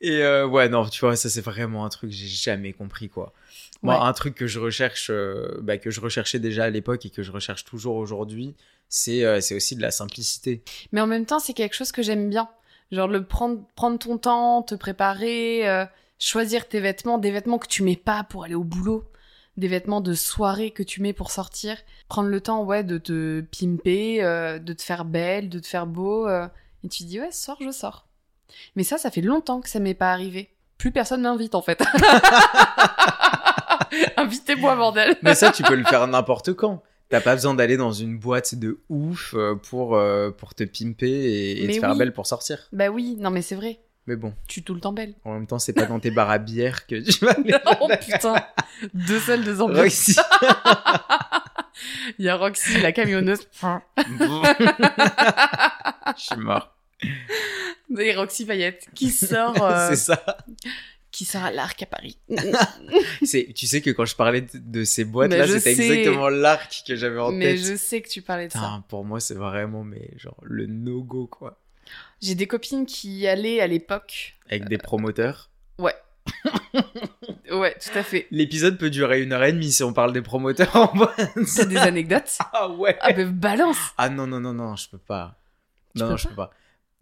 Et 0.09 0.23
euh, 0.23 0.47
ouais, 0.47 0.71
non, 0.71 0.87
tu 0.89 1.01
vois, 1.01 1.17
ça 1.17 1.29
c'est 1.29 1.43
vraiment 1.43 1.85
un 1.85 1.91
truc 1.91 2.09
que 2.11 2.17
j'ai 2.17 2.27
jamais 2.29 2.73
compris, 2.73 3.11
quoi. 3.11 3.35
Moi, 3.83 3.95
Ouais. 3.95 4.07
un 4.07 4.13
truc 4.15 4.35
que 4.35 4.47
je 4.47 4.59
recherche, 4.59 5.09
euh, 5.11 5.59
bah, 5.61 5.77
que 5.77 5.91
je 5.91 6.01
recherchais 6.01 6.39
déjà 6.39 6.65
à 6.65 6.71
l'époque 6.71 7.05
et 7.05 7.11
que 7.11 7.23
je 7.23 7.31
recherche 7.31 7.65
toujours 7.67 7.97
aujourd'hui, 7.97 8.55
c'est 8.89 9.25
euh, 9.25 9.41
c'est 9.43 9.55
aussi 9.55 9.77
de 9.77 9.83
la 9.83 9.91
simplicité. 9.91 10.63
Mais 10.93 11.03
en 11.03 11.07
même 11.07 11.27
temps, 11.27 11.39
c'est 11.41 11.53
quelque 11.53 11.75
chose 11.75 11.93
que 11.93 12.03
j'aime 12.03 12.31
bien. 12.31 12.49
Genre 12.91 13.07
le 13.07 13.23
prendre, 13.27 13.61
prendre 13.77 13.99
ton 13.99 14.17
temps, 14.17 14.63
te 14.63 14.75
préparer, 14.75 15.69
euh, 15.69 15.85
choisir 16.19 16.67
tes 16.69 16.81
vêtements, 16.81 17.19
des 17.19 17.31
vêtements 17.31 17.59
que 17.59 17.69
tu 17.69 17.83
mets 17.83 17.97
pas 17.97 18.25
pour 18.25 18.45
aller 18.45 18.55
au 18.55 18.65
boulot, 18.65 19.05
des 19.59 19.69
vêtements 19.69 20.01
de 20.01 20.15
soirée 20.15 20.71
que 20.71 20.83
tu 20.83 21.03
mets 21.03 21.13
pour 21.13 21.31
sortir. 21.31 21.77
Prendre 22.09 22.31
le 22.31 22.41
temps, 22.41 22.65
ouais, 22.65 22.83
de 22.83 22.97
te 22.97 23.43
pimper, 23.43 24.23
de 24.59 24.73
te 24.73 24.83
faire 24.83 25.05
belle, 25.05 25.51
de 25.51 25.59
te 25.59 25.67
faire 25.67 25.87
beau. 25.87 26.27
et 26.29 26.89
tu 26.89 27.05
te 27.05 27.09
dis, 27.09 27.21
ouais, 27.21 27.31
sors, 27.31 27.59
je 27.61 27.71
sors. 27.71 28.08
Mais 28.77 28.85
ça, 28.85 28.99
ça 28.99 29.11
fait 29.11 29.21
longtemps 29.21 29.61
que 29.61 29.69
ça 29.69 29.81
m'est 29.81 29.95
pas 29.95 30.13
arrivé. 30.13 30.51
Plus 30.79 30.93
personne 30.93 31.23
m'invite, 31.23 31.55
en 31.55 31.63
fait. 31.63 31.83
Invitez-moi, 34.17 34.77
bordel. 34.77 35.17
Mais 35.23 35.35
ça, 35.35 35.51
tu 35.51 35.63
peux 35.63 35.75
le 35.75 35.85
faire 35.85 36.07
n'importe 36.07 36.55
quand. 36.55 36.83
T'as 37.09 37.23
pas 37.23 37.35
besoin 37.35 37.55
d'aller 37.55 37.79
dans 37.79 37.93
une 37.93 38.19
boîte 38.19 38.55
de 38.55 38.81
ouf 38.91 39.35
euh, 39.35 39.55
pour, 39.55 39.97
euh, 39.97 40.31
pour 40.31 40.55
te 40.55 40.65
pimper 40.65 41.63
et, 41.63 41.67
te 41.67 41.81
faire 41.81 41.97
belle 41.97 42.13
pour 42.13 42.27
sortir. 42.27 42.69
Bah 42.71 42.91
oui, 42.91 43.17
non 43.19 43.31
mais 43.31 43.41
c'est 43.41 43.55
vrai. 43.55 43.81
Mais 44.07 44.17
bon, 44.17 44.35
Tu 44.47 44.63
tout 44.63 44.75
le 44.75 44.81
temps 44.81 44.93
belle. 44.93 45.15
en 45.25 45.33
même 45.35 45.47
temps, 45.47 45.59
c'est 45.59 45.73
pas 45.73 45.87
dans 45.87 46.01
tes 46.01 46.11
bars 46.11 46.31
à 46.31 46.39
bière 46.39 46.87
que 46.87 46.97
tu 46.97 47.25
vas 47.25 47.33
aller. 47.33 47.55
oh 47.81 47.89
putain. 48.01 48.35
Deux 48.95 49.21
salles, 49.21 49.45
deux 49.45 49.61
ambiances. 49.61 49.81
Roxy. 49.81 50.17
Il 52.19 52.25
y 52.25 52.29
a 52.29 52.37
Roxy, 52.37 52.81
la 52.81 52.93
camionneuse. 52.93 53.41
Je 53.63 53.79
suis 56.17 56.37
mort. 56.37 56.75
Et 57.99 58.15
Roxy 58.15 58.45
Payette, 58.45 58.89
qui 58.95 59.11
sort, 59.11 59.61
euh, 59.63 59.89
C'est 59.91 59.97
ça. 59.97 60.25
qui 61.11 61.25
sort 61.25 61.43
à 61.45 61.51
l'Arc 61.51 61.83
à 61.83 61.87
Paris. 61.87 62.19
C'est, 63.25 63.53
tu 63.55 63.67
sais 63.67 63.81
que 63.81 63.91
quand 63.91 64.05
je 64.05 64.15
parlais 64.15 64.43
de, 64.43 64.51
de 64.55 64.85
ces 64.85 65.05
boîtes-là, 65.05 65.47
Mais 65.47 65.59
c'était 65.61 65.71
exactement 65.73 66.29
l'arc 66.29 66.83
que 66.87 66.97
j'avais 66.97 67.19
en 67.19 67.33
Mais 67.33 67.55
tête. 67.57 67.65
je 67.65 67.77
sais 67.77 68.01
que 68.03 68.09
tu 68.09 68.23
parlais 68.23 68.49
de 68.49 68.53
ça. 68.53 68.83
Pour 68.89 69.05
moi, 69.05 69.21
c'est 69.21 69.35
vraiment 69.35 69.85
mais 69.85 70.11
genre 70.17 70.37
le 70.43 70.67
no-go, 70.67 71.27
quoi. 71.27 71.59
J'ai 72.21 72.35
des 72.35 72.47
copines 72.47 72.85
qui 72.85 73.19
y 73.21 73.29
allaient 73.29 73.61
à 73.61 73.67
l'époque. 73.67 74.37
Avec 74.51 74.69
des 74.69 74.79
promoteurs. 74.79 75.51
Ouais. 75.79 75.95
ouais, 77.51 77.75
tout 77.81 77.97
à 77.99 78.03
fait. 78.03 78.27
L'épisode 78.31 78.77
peut 78.79 78.91
durer 78.91 79.23
une 79.23 79.33
heure 79.33 79.45
et 79.45 79.53
demie 79.53 79.73
si 79.73 79.83
on 79.83 79.93
parle 79.93 80.13
des 80.13 80.21
promoteurs 80.23 80.75
en. 80.77 80.93
T'as 81.57 81.65
des 81.65 81.77
anecdotes 81.79 82.37
Ah 82.53 82.69
ouais. 82.69 82.97
Ah 83.01 83.13
ben 83.13 83.31
balance 83.31 83.79
Ah 83.97 84.09
non, 84.11 84.27
non, 84.27 84.41
non, 84.41 84.53
non, 84.53 84.77
je 84.77 84.89
peux 84.91 84.99
pas. 84.99 85.39
Tu 85.97 86.03
Non, 86.03 86.11
non, 86.11 86.17
je 86.17 86.29
peux 86.29 86.35
pas. 86.35 86.51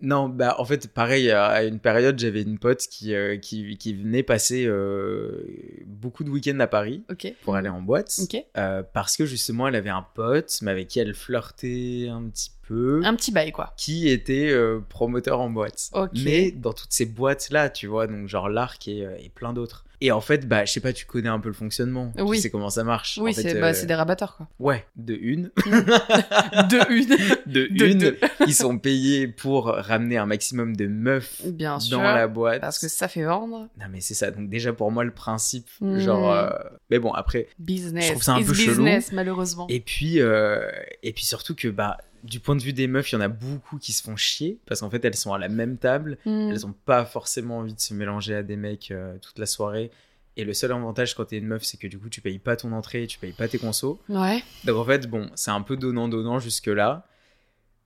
Non, 0.03 0.29
bah 0.29 0.57
en 0.59 0.65
fait, 0.67 0.93
pareil, 0.93 1.31
à 1.31 1.65
une 1.65 1.81
période, 1.81 2.19
j'avais 2.19 2.43
une 2.43 2.59
pote 2.59 2.81
qui, 2.91 3.15
euh, 3.15 3.39
qui, 3.39 3.79
qui 3.79 3.95
venait 3.95 4.23
passer 4.23 4.67
euh, 4.67 5.43
beaucoup 5.87 6.23
de 6.23 6.29
week-ends 6.29 6.61
à 6.61 6.67
Paris 6.67 7.03
Ok. 7.11 7.33
pour 7.43 7.57
aller 7.57 7.71
en 7.71 7.81
boîte. 7.81 8.15
Ok. 8.23 8.37
euh, 8.59 8.83
parce 8.93 9.17
que 9.17 9.25
justement, 9.25 9.69
elle 9.69 9.75
avait 9.75 9.89
un 9.89 10.07
pote, 10.15 10.59
mais 10.61 10.71
avec 10.71 10.89
qui 10.89 10.99
elle 11.01 11.15
flirtait 11.15 12.09
un 12.11 12.25
petit 12.29 12.51
peu, 12.69 13.01
Un 13.05 13.15
petit 13.15 13.33
bail, 13.33 13.53
quoi. 13.53 13.73
qui 13.79 14.09
était 14.11 14.51
euh, 14.51 14.81
promoteur 14.87 15.41
en 15.41 15.49
boîte. 15.49 15.89
Ok. 15.95 16.11
Mais 16.25 16.51
dans 16.51 16.75
toutes 16.75 16.93
ces 16.93 17.07
boîtes-là, 17.07 17.71
tu 17.71 17.87
vois, 17.87 18.07
donc 18.07 18.29
genre 18.29 18.51
l'Arc 18.51 18.87
et, 18.89 19.07
euh, 19.07 19.17
et 19.19 19.31
plein 19.31 19.55
d'autres. 19.55 19.86
Et 20.01 20.13
en 20.13 20.21
fait, 20.21 20.47
bah, 20.47 20.65
je 20.67 20.73
sais 20.73 20.81
pas, 20.81 20.93
tu 20.93 21.07
connais 21.07 21.29
un 21.29 21.41
peu 21.41 21.49
le 21.49 21.55
fonctionnement. 21.55 22.13
Oui. 22.19 22.37
Tu 22.37 22.43
sais 22.43 22.51
comment 22.51 22.69
ça 22.71 22.85
marche. 22.85 23.19
Oui, 23.23 23.31
En 23.31 23.35
fait, 23.35 23.43
c'est 23.43 23.57
euh, 23.57 23.61
bah, 23.61 23.73
c'est 23.75 23.87
des 23.87 23.95
rabatteurs, 23.95 24.37
quoi. 24.37 24.49
Ouais, 24.59 24.85
de 24.97 25.15
une. 25.15 25.51
De 25.67 26.93
une. 26.93 27.09
de 27.47 27.67
De 27.71 27.87
une, 27.87 27.99
deux. 27.99 28.19
ils 28.47 28.55
sont 28.55 28.79
payés 28.79 29.27
pour 29.29 29.67
ramener 29.67 30.17
un 30.19 30.27
maximum 30.27 30.77
de 30.77 30.87
meufs 30.87 31.41
Bien 31.47 31.81
sûr. 31.81 31.99
dans 31.99 32.03
la 32.05 32.29
boîte. 32.29 32.61
Parce 32.61 32.79
que 32.79 32.89
ça 32.89 33.09
fait 33.09 33.25
vendre. 33.25 33.69
Non 33.79 33.87
mais 33.91 34.01
c'est 34.01 34.15
ça, 34.15 34.31
donc 34.31 34.49
déjà 34.49 34.73
pour 34.73 34.91
moi 34.91 35.05
le 35.05 35.13
principe, 35.13 35.67
Hmm. 35.81 35.99
genre... 35.99 36.31
euh, 36.33 36.51
Mais 36.91 36.99
bon, 36.99 37.13
après... 37.13 37.49
Business. 37.59 38.05
Je 38.07 38.11
trouve 38.13 38.23
ça 38.23 38.35
un 38.35 38.39
It's 38.39 38.49
peu 38.49 38.55
chelou. 38.55 38.69
business, 38.85 39.13
malheureusement. 39.13 39.67
Et 39.69 39.81
puis, 39.81 40.21
euh, 40.21 40.61
et 41.03 41.13
puis 41.13 41.25
surtout 41.25 41.55
que, 41.55 41.69
bah, 41.69 41.99
du 42.25 42.41
point 42.41 42.57
de 42.57 42.63
vue 42.63 42.73
des 42.73 42.87
meufs, 42.87 43.11
il 43.13 43.15
y 43.15 43.19
en 43.19 43.21
a 43.23 43.29
beaucoup 43.29 43.79
qui 43.79 43.93
se 43.93 44.03
font 44.03 44.17
chier, 44.17 44.59
parce 44.67 44.81
qu'en 44.81 44.91
fait 44.91 45.05
elles 45.05 45.17
sont 45.17 45.33
à 45.33 45.39
la 45.39 45.49
même 45.49 45.79
table, 45.79 46.19
Hmm. 46.25 46.51
elles 46.51 46.67
ont 46.67 46.75
pas 46.85 47.05
forcément 47.05 47.59
envie 47.59 47.75
de 47.75 47.81
se 47.81 47.95
mélanger 47.95 48.35
à 48.35 48.43
des 48.43 48.57
mecs 48.57 48.91
euh, 48.91 49.17
toute 49.19 49.39
la 49.39 49.47
soirée. 49.47 49.91
Et 50.39 50.45
le 50.45 50.53
seul 50.53 50.71
avantage 50.73 51.15
quand 51.15 51.25
t'es 51.25 51.39
une 51.39 51.47
meuf, 51.47 51.65
c'est 51.65 51.79
que 51.79 51.87
du 51.87 51.99
coup 51.99 52.09
tu 52.11 52.21
payes 52.21 52.39
pas 52.39 52.57
ton 52.57 52.73
entrée, 52.73 53.07
tu 53.07 53.19
payes 53.19 53.33
pas 53.33 53.49
tes 53.49 53.59
consos. 53.59 53.99
Ouais. 54.11 54.43
Donc 54.65 54.77
en 54.77 54.85
fait, 54.85 55.07
bon, 55.07 55.31
c'est 55.35 55.51
un 55.51 55.63
peu 55.63 55.77
donnant-donnant 55.79 56.39
jusque-là. 56.41 57.07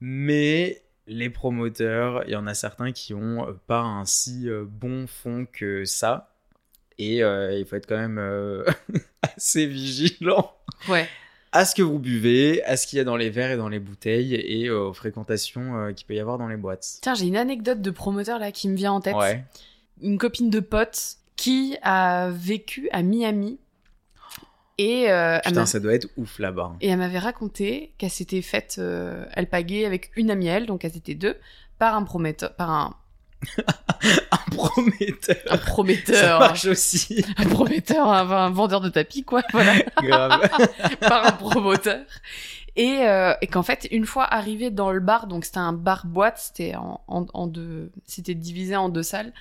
Mais 0.00 0.82
les 1.06 1.30
promoteurs, 1.30 2.24
il 2.26 2.32
y 2.32 2.36
en 2.36 2.46
a 2.46 2.54
certains 2.54 2.92
qui 2.92 3.14
ont 3.14 3.48
euh, 3.48 3.52
pas 3.66 3.80
un 3.80 4.04
si 4.04 4.48
euh, 4.48 4.64
bon 4.66 5.06
fond 5.06 5.46
que 5.52 5.84
ça. 5.84 6.34
Et 6.98 7.22
euh, 7.22 7.58
il 7.58 7.64
faut 7.66 7.76
être 7.76 7.86
quand 7.86 7.96
même 7.96 8.18
euh, 8.18 8.64
assez 9.22 9.66
vigilant 9.66 10.52
Ouais. 10.88 11.08
À 11.52 11.64
ce 11.64 11.74
que 11.74 11.82
vous 11.82 11.98
buvez, 11.98 12.62
à 12.64 12.76
ce 12.76 12.86
qu'il 12.86 12.98
y 12.98 13.00
a 13.00 13.04
dans 13.04 13.16
les 13.16 13.30
verres 13.30 13.52
et 13.52 13.56
dans 13.56 13.68
les 13.68 13.80
bouteilles 13.80 14.34
et 14.34 14.68
euh, 14.68 14.88
aux 14.88 14.92
fréquentations 14.92 15.76
euh, 15.76 15.92
qu'il 15.92 16.06
peut 16.06 16.14
y 16.14 16.20
avoir 16.20 16.38
dans 16.38 16.48
les 16.48 16.56
boîtes. 16.56 16.98
Tiens, 17.02 17.14
j'ai 17.14 17.26
une 17.26 17.36
anecdote 17.36 17.80
de 17.82 17.90
promoteur 17.90 18.38
là 18.38 18.52
qui 18.52 18.68
me 18.68 18.76
vient 18.76 18.92
en 18.92 19.00
tête. 19.00 19.16
Ouais. 19.16 19.44
Une 20.00 20.18
copine 20.18 20.50
de 20.50 20.60
pote 20.60 21.16
qui 21.36 21.76
a 21.82 22.30
vécu 22.30 22.88
à 22.92 23.02
Miami 23.02 23.58
et, 24.78 25.10
euh, 25.10 25.38
Putain, 25.44 25.66
ça 25.66 25.78
doit 25.78 25.92
être 25.92 26.08
ouf 26.16 26.38
là-bas. 26.38 26.74
et 26.80 26.88
elle 26.88 26.98
m'avait 26.98 27.18
raconté 27.18 27.92
qu'elle 27.98 28.10
s'était 28.10 28.40
faite 28.40 28.80
alpaguer 29.32 29.84
avec 29.84 30.10
une 30.16 30.30
amie 30.30 30.48
à 30.48 30.54
elle, 30.56 30.66
donc 30.66 30.84
elles 30.84 30.96
étaient 30.96 31.14
deux, 31.14 31.36
par 31.78 31.94
un 31.94 32.02
prometteur, 32.02 32.54
par 32.56 32.70
un, 32.70 32.96
Un 34.30 34.50
prometteur. 34.56 35.36
un 35.48 35.56
Ça 35.56 35.58
prometteur, 35.58 36.40
marche 36.40 36.64
aussi. 36.66 37.24
un 37.36 37.44
prometteur, 37.46 38.08
un, 38.08 38.30
un 38.30 38.50
vendeur 38.50 38.80
de 38.80 38.88
tapis 38.88 39.22
quoi, 39.24 39.42
voilà. 39.52 39.74
Grave. 40.02 40.48
par 41.00 41.26
un 41.26 41.32
promoteur. 41.32 42.00
Et, 42.76 42.98
euh, 43.06 43.34
et 43.42 43.46
qu'en 43.46 43.62
fait, 43.62 43.88
une 43.90 44.06
fois 44.06 44.24
arrivé 44.24 44.70
dans 44.70 44.90
le 44.90 45.00
bar, 45.00 45.26
donc 45.26 45.44
c'était 45.44 45.58
un 45.58 45.72
bar-boîte, 45.72 46.38
c'était 46.38 46.76
en, 46.76 47.00
en, 47.08 47.26
en 47.34 47.46
deux, 47.46 47.90
c'était 48.06 48.34
divisé 48.34 48.76
en 48.76 48.88
deux 48.88 49.02
salles. 49.02 49.32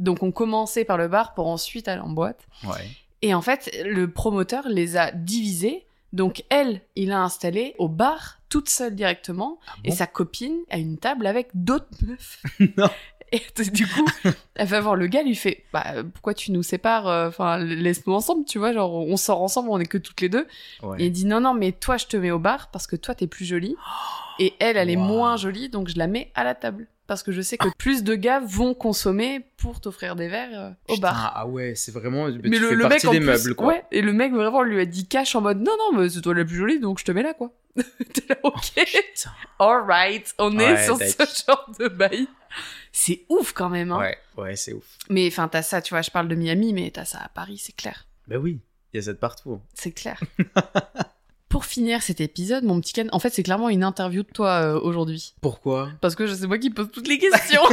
Donc 0.00 0.22
on 0.22 0.30
commençait 0.32 0.84
par 0.84 0.96
le 0.96 1.08
bar 1.08 1.34
pour 1.34 1.48
ensuite 1.48 1.86
aller 1.88 2.00
en 2.00 2.08
boîte. 2.10 2.40
Ouais. 2.64 2.86
Et 3.22 3.34
en 3.34 3.42
fait, 3.42 3.70
le 3.84 4.10
promoteur 4.10 4.64
les 4.68 4.96
a 4.96 5.10
divisés. 5.12 5.84
Donc 6.14 6.44
elle, 6.48 6.80
il 6.96 7.12
a 7.12 7.20
installé 7.20 7.74
au 7.78 7.88
bar 7.88 8.38
toute 8.48 8.70
seule 8.70 8.94
directement. 8.94 9.58
Ah 9.68 9.72
Et 9.84 9.90
sa 9.90 10.06
copine 10.06 10.56
à 10.70 10.78
une 10.78 10.96
table 10.96 11.26
avec 11.26 11.48
d'autres 11.52 11.86
meufs. 12.02 12.42
Non. 12.78 12.88
Et 13.32 13.70
du 13.70 13.86
coup, 13.86 14.06
elle 14.54 14.66
va 14.66 14.80
voir 14.80 14.96
le 14.96 15.06
gars, 15.06 15.22
lui 15.22 15.34
fait 15.34 15.64
bah 15.72 15.84
pourquoi 16.12 16.34
tu 16.34 16.52
nous 16.52 16.62
sépares 16.62 17.06
euh, 17.08 17.28
Enfin 17.28 17.58
laisse-nous 17.58 18.14
ensemble, 18.14 18.44
tu 18.44 18.58
vois, 18.58 18.72
genre 18.72 18.94
on 18.94 19.16
sort 19.16 19.42
ensemble, 19.42 19.68
on 19.70 19.78
est 19.78 19.86
que 19.86 19.98
toutes 19.98 20.20
les 20.20 20.28
deux. 20.28 20.46
Ouais. 20.82 20.96
Et 21.00 21.06
il 21.06 21.12
dit 21.12 21.26
non 21.26 21.40
non 21.40 21.54
mais 21.54 21.72
toi 21.72 21.96
je 21.96 22.06
te 22.06 22.16
mets 22.16 22.30
au 22.30 22.38
bar 22.38 22.70
parce 22.70 22.86
que 22.86 22.96
toi 22.96 23.14
t'es 23.14 23.26
plus 23.26 23.44
jolie 23.44 23.76
et 24.38 24.54
elle 24.58 24.76
elle 24.76 24.90
est 24.90 24.96
moins 24.96 25.36
jolie 25.36 25.68
donc 25.68 25.88
je 25.88 25.98
la 25.98 26.06
mets 26.06 26.30
à 26.34 26.44
la 26.44 26.54
table 26.54 26.86
parce 27.08 27.22
que 27.22 27.32
je 27.32 27.40
sais 27.40 27.56
que 27.56 27.68
plus 27.78 28.04
de 28.04 28.14
gars 28.14 28.38
vont 28.38 28.74
consommer 28.74 29.40
pour 29.56 29.80
t'offrir 29.80 30.14
des 30.14 30.28
verres 30.28 30.50
euh, 30.52 30.70
au 30.88 30.94
Putain, 30.94 31.08
bar. 31.08 31.32
Ah 31.34 31.46
ouais, 31.46 31.72
c'est 31.74 31.90
vraiment. 31.90 32.26
Mais 32.26 32.42
tu 32.42 32.58
le, 32.60 32.68
fais 32.68 32.74
le 32.74 32.82
partie 32.82 32.94
mec 32.94 33.04
en 33.06 33.12
des 33.12 33.20
plus, 33.20 33.26
meubles, 33.26 33.54
quoi. 33.54 33.66
ouais, 33.68 33.84
et 33.90 34.02
le 34.02 34.12
mec 34.12 34.32
vraiment 34.32 34.62
lui 34.62 34.78
a 34.78 34.84
dit 34.84 35.06
cash 35.08 35.34
en 35.34 35.40
mode 35.40 35.58
non 35.58 35.72
non 35.78 35.98
mais 35.98 36.10
c'est 36.10 36.20
toi 36.20 36.34
la 36.34 36.44
plus 36.44 36.56
jolie 36.56 36.78
donc 36.80 36.98
je 36.98 37.04
te 37.04 37.12
mets 37.12 37.22
là 37.22 37.32
quoi. 37.34 37.52
T'es 37.76 38.22
là 38.28 38.36
ok. 38.42 38.72
Putain. 38.74 39.30
Alright, 39.58 40.34
on 40.38 40.58
est 40.58 40.84
sur 40.84 40.98
ce 40.98 41.44
genre 41.46 41.70
de 41.80 41.88
bail. 41.88 42.28
C'est 42.92 43.24
ouf 43.28 43.52
quand 43.52 43.68
même. 43.68 43.92
Hein. 43.92 43.98
Ouais, 43.98 44.18
ouais, 44.36 44.56
c'est 44.56 44.72
ouf. 44.72 44.84
Mais 45.08 45.26
enfin 45.28 45.48
t'as 45.48 45.62
ça, 45.62 45.82
tu 45.82 45.94
vois, 45.94 46.02
je 46.02 46.10
parle 46.10 46.28
de 46.28 46.34
Miami, 46.34 46.72
mais 46.72 46.90
t'as 46.90 47.04
ça 47.04 47.18
à 47.18 47.28
Paris, 47.28 47.58
c'est 47.58 47.76
clair. 47.76 48.06
Bah 48.26 48.36
oui, 48.38 48.60
il 48.92 48.96
y 48.96 49.00
a 49.00 49.02
ça 49.02 49.12
de 49.12 49.18
partout. 49.18 49.60
C'est 49.74 49.92
clair. 49.92 50.20
Pour 51.48 51.64
finir 51.64 52.02
cet 52.02 52.20
épisode, 52.20 52.64
mon 52.64 52.80
petit 52.80 52.92
Ken, 52.92 53.08
en 53.12 53.18
fait 53.18 53.30
c'est 53.30 53.42
clairement 53.42 53.70
une 53.70 53.84
interview 53.84 54.22
de 54.22 54.28
toi 54.28 54.60
euh, 54.60 54.80
aujourd'hui. 54.80 55.34
Pourquoi? 55.40 55.90
Parce 56.00 56.14
que 56.14 56.26
c'est 56.26 56.46
moi 56.46 56.58
qui 56.58 56.70
pose 56.70 56.90
toutes 56.92 57.08
les 57.08 57.18
questions. 57.18 57.62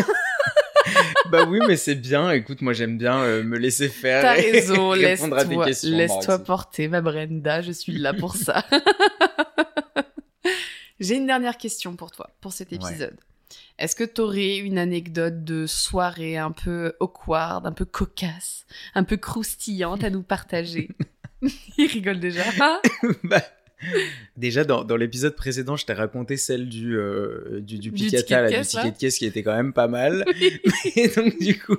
Bah 1.32 1.46
oui, 1.50 1.60
mais 1.68 1.78
c'est 1.78 1.96
bien. 1.96 2.30
Écoute, 2.30 2.62
moi 2.62 2.72
j'aime 2.72 3.00
bien 3.00 3.20
euh, 3.22 3.44
me 3.44 3.58
laisser 3.58 3.90
faire. 3.90 4.22
T'as 4.22 4.34
raison, 4.34 4.94
laisse-toi 4.94 6.40
porter, 6.40 6.88
ma 6.88 7.02
Brenda, 7.02 7.64
je 7.64 7.72
suis 7.72 7.98
là 7.98 8.14
pour 8.14 8.36
ça. 8.36 8.64
J'ai 11.00 11.16
une 11.16 11.26
dernière 11.26 11.58
question 11.58 11.96
pour 11.96 12.12
toi, 12.12 12.30
pour 12.40 12.54
cet 12.54 12.72
Ouais. 12.72 13.10
Est-ce 13.78 13.96
que 13.96 14.04
t'aurais 14.04 14.58
une 14.58 14.78
anecdote 14.78 15.44
de 15.44 15.66
soirée 15.66 16.38
un 16.38 16.52
peu 16.52 16.94
awkward, 17.00 17.66
un 17.66 17.72
peu 17.72 17.86
cocasse, 17.86 18.66
un 18.94 19.04
peu 19.04 19.18
croustillante 19.18 20.04
à 20.04 20.10
nous 20.10 20.24
partager 20.24 20.90
Il 21.78 21.88
rigole 21.88 22.20
déjà. 22.20 22.44
Ah 22.60 22.82
Bah, 23.24 23.42
Déjà, 24.38 24.64
dans, 24.64 24.84
dans 24.84 24.96
l'épisode 24.96 25.36
précédent, 25.36 25.76
je 25.76 25.86
t'ai 25.86 25.94
raconté 25.94 26.38
celle 26.38 26.70
du, 26.70 26.98
euh, 26.98 27.60
du, 27.62 27.78
du 27.78 27.92
Du 27.92 27.92
picata, 27.92 28.24
ticket 28.24 28.36
de 28.38 28.42
là, 28.42 28.48
du 28.50 28.56
caisse, 28.56 28.70
ticket 28.70 28.84
là. 28.84 28.92
de 28.92 28.98
caisse 28.98 29.18
qui 29.18 29.26
était 29.26 29.44
quand 29.44 29.56
même 29.56 29.74
pas 29.74 29.88
mal. 29.88 30.26
Et 30.96 31.08
donc, 31.10 31.38
du 31.40 31.60
coup, 31.60 31.78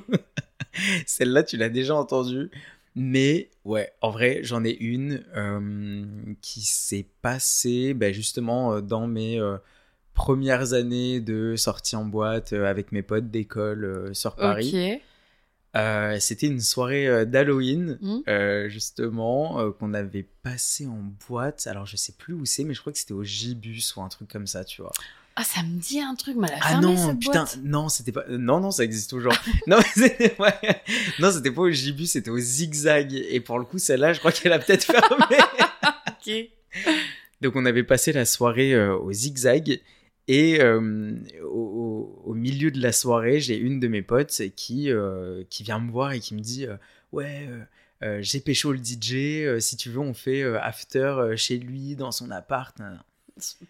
celle-là, 1.07 1.43
tu 1.43 1.57
l'as 1.57 1.71
déjà 1.71 1.95
entendue. 1.97 2.51
Mais 2.95 3.51
ouais, 3.65 3.93
en 4.01 4.11
vrai, 4.11 4.41
j'en 4.43 4.65
ai 4.65 4.71
une 4.71 5.25
euh, 5.37 6.05
qui 6.41 6.63
s'est 6.63 7.07
passée 7.23 7.93
bah, 7.93 8.13
justement 8.13 8.75
euh, 8.75 8.81
dans 8.81 9.07
mes 9.07 9.39
euh, 9.39 9.57
premières 10.17 10.73
années 10.73 11.21
de 11.21 11.55
sortie 11.55 11.95
en 11.95 12.05
boîte 12.05 12.53
euh, 12.53 12.69
avec 12.69 12.91
mes 12.91 13.03
potes 13.03 13.31
d'école 13.31 13.85
euh, 13.85 14.15
sur 14.15 14.35
Paris. 14.35 14.99
Euh, 15.77 16.17
C'était 16.21 16.47
une 16.47 16.61
soirée 16.61 17.27
d'Halloween, 17.27 17.99
Hmm. 18.01 18.19
euh, 18.29 18.69
justement, 18.69 19.61
euh, 19.61 19.71
qu'on 19.73 19.93
avait 19.95 20.27
passé 20.43 20.87
en 20.87 21.03
boîte. 21.29 21.67
Alors, 21.67 21.85
je 21.87 21.97
sais 21.97 22.13
plus 22.19 22.33
où 22.35 22.45
c'est, 22.47 22.65
mais 22.65 22.73
je 22.75 22.81
crois 22.81 22.93
que 22.93 22.99
c'était 22.99 23.13
au 23.13 23.23
Gibus 23.23 23.95
ou 23.97 24.01
un 24.03 24.09
truc 24.09 24.29
comme 24.33 24.47
ça, 24.47 24.65
tu 24.65 24.81
vois. 24.81 24.93
Ah, 25.39 25.45
ça 25.45 25.63
me 25.63 25.79
dit 25.79 26.01
un 26.01 26.15
truc, 26.15 26.35
mais 26.39 26.49
elle 26.49 26.55
a 26.55 26.59
Ah 26.63 26.69
fermé 26.71 26.87
non, 26.87 26.97
cette 27.09 27.19
putain, 27.19 27.41
boîte. 27.45 27.59
non, 27.63 27.89
c'était 27.91 28.13
pas. 28.13 28.25
Non, 28.31 28.59
non, 28.59 28.71
ça 28.71 28.85
existe 28.85 29.11
toujours. 29.11 29.35
non, 29.67 29.77
c'était 29.95 30.35
ouais. 30.39 30.55
non, 31.19 31.31
c'était 31.31 31.51
pas 31.51 31.61
au 31.61 31.71
Gibus, 31.71 32.07
c'était 32.07 32.31
au 32.31 32.39
Zigzag. 32.39 33.13
Et 33.13 33.41
pour 33.41 33.59
le 33.59 33.67
coup, 33.67 33.79
celle-là, 33.79 34.15
je 34.15 34.19
crois 34.21 34.33
qu'elle 34.33 34.53
a 34.55 34.59
peut-être 34.59 34.85
fermé. 34.85 35.37
Ok. 36.27 36.49
Donc 37.43 37.55
on 37.55 37.67
avait 37.67 37.85
passé 37.85 38.13
la 38.13 38.25
soirée 38.25 38.77
au 38.89 39.13
zigzag 39.13 39.81
et 40.29 40.61
euh, 40.61 41.13
au, 41.45 42.35
milieu 42.35 42.71
de 42.71 42.81
la 42.81 42.93
soirée, 42.93 43.41
j'ai 43.41 43.57
une 43.57 43.79
de 43.79 43.89
mes 43.89 44.03
potes 44.03 44.43
qui, 44.57 44.91
euh, 44.91 45.45
qui 45.51 45.63
vient 45.63 45.79
me 45.79 45.91
voir 45.91 46.13
et 46.13 46.21
qui 46.21 46.35
me 46.35 46.41
dit 46.41 46.67
euh, 46.67 46.77
Ouais, 47.13 47.49
j'ai 48.21 48.41
pécho 48.41 48.73
le 48.73 48.79
DJ, 48.79 49.59
si 49.61 49.77
tu 49.77 49.91
veux, 49.91 50.01
on 50.01 50.15
fait 50.15 50.43
after 50.43 51.35
chez 51.37 51.59
lui, 51.59 51.97
dans 51.97 52.13
son 52.13 52.31
appart. 52.31 52.79
nan, 52.79 52.95
nan. 52.95 53.03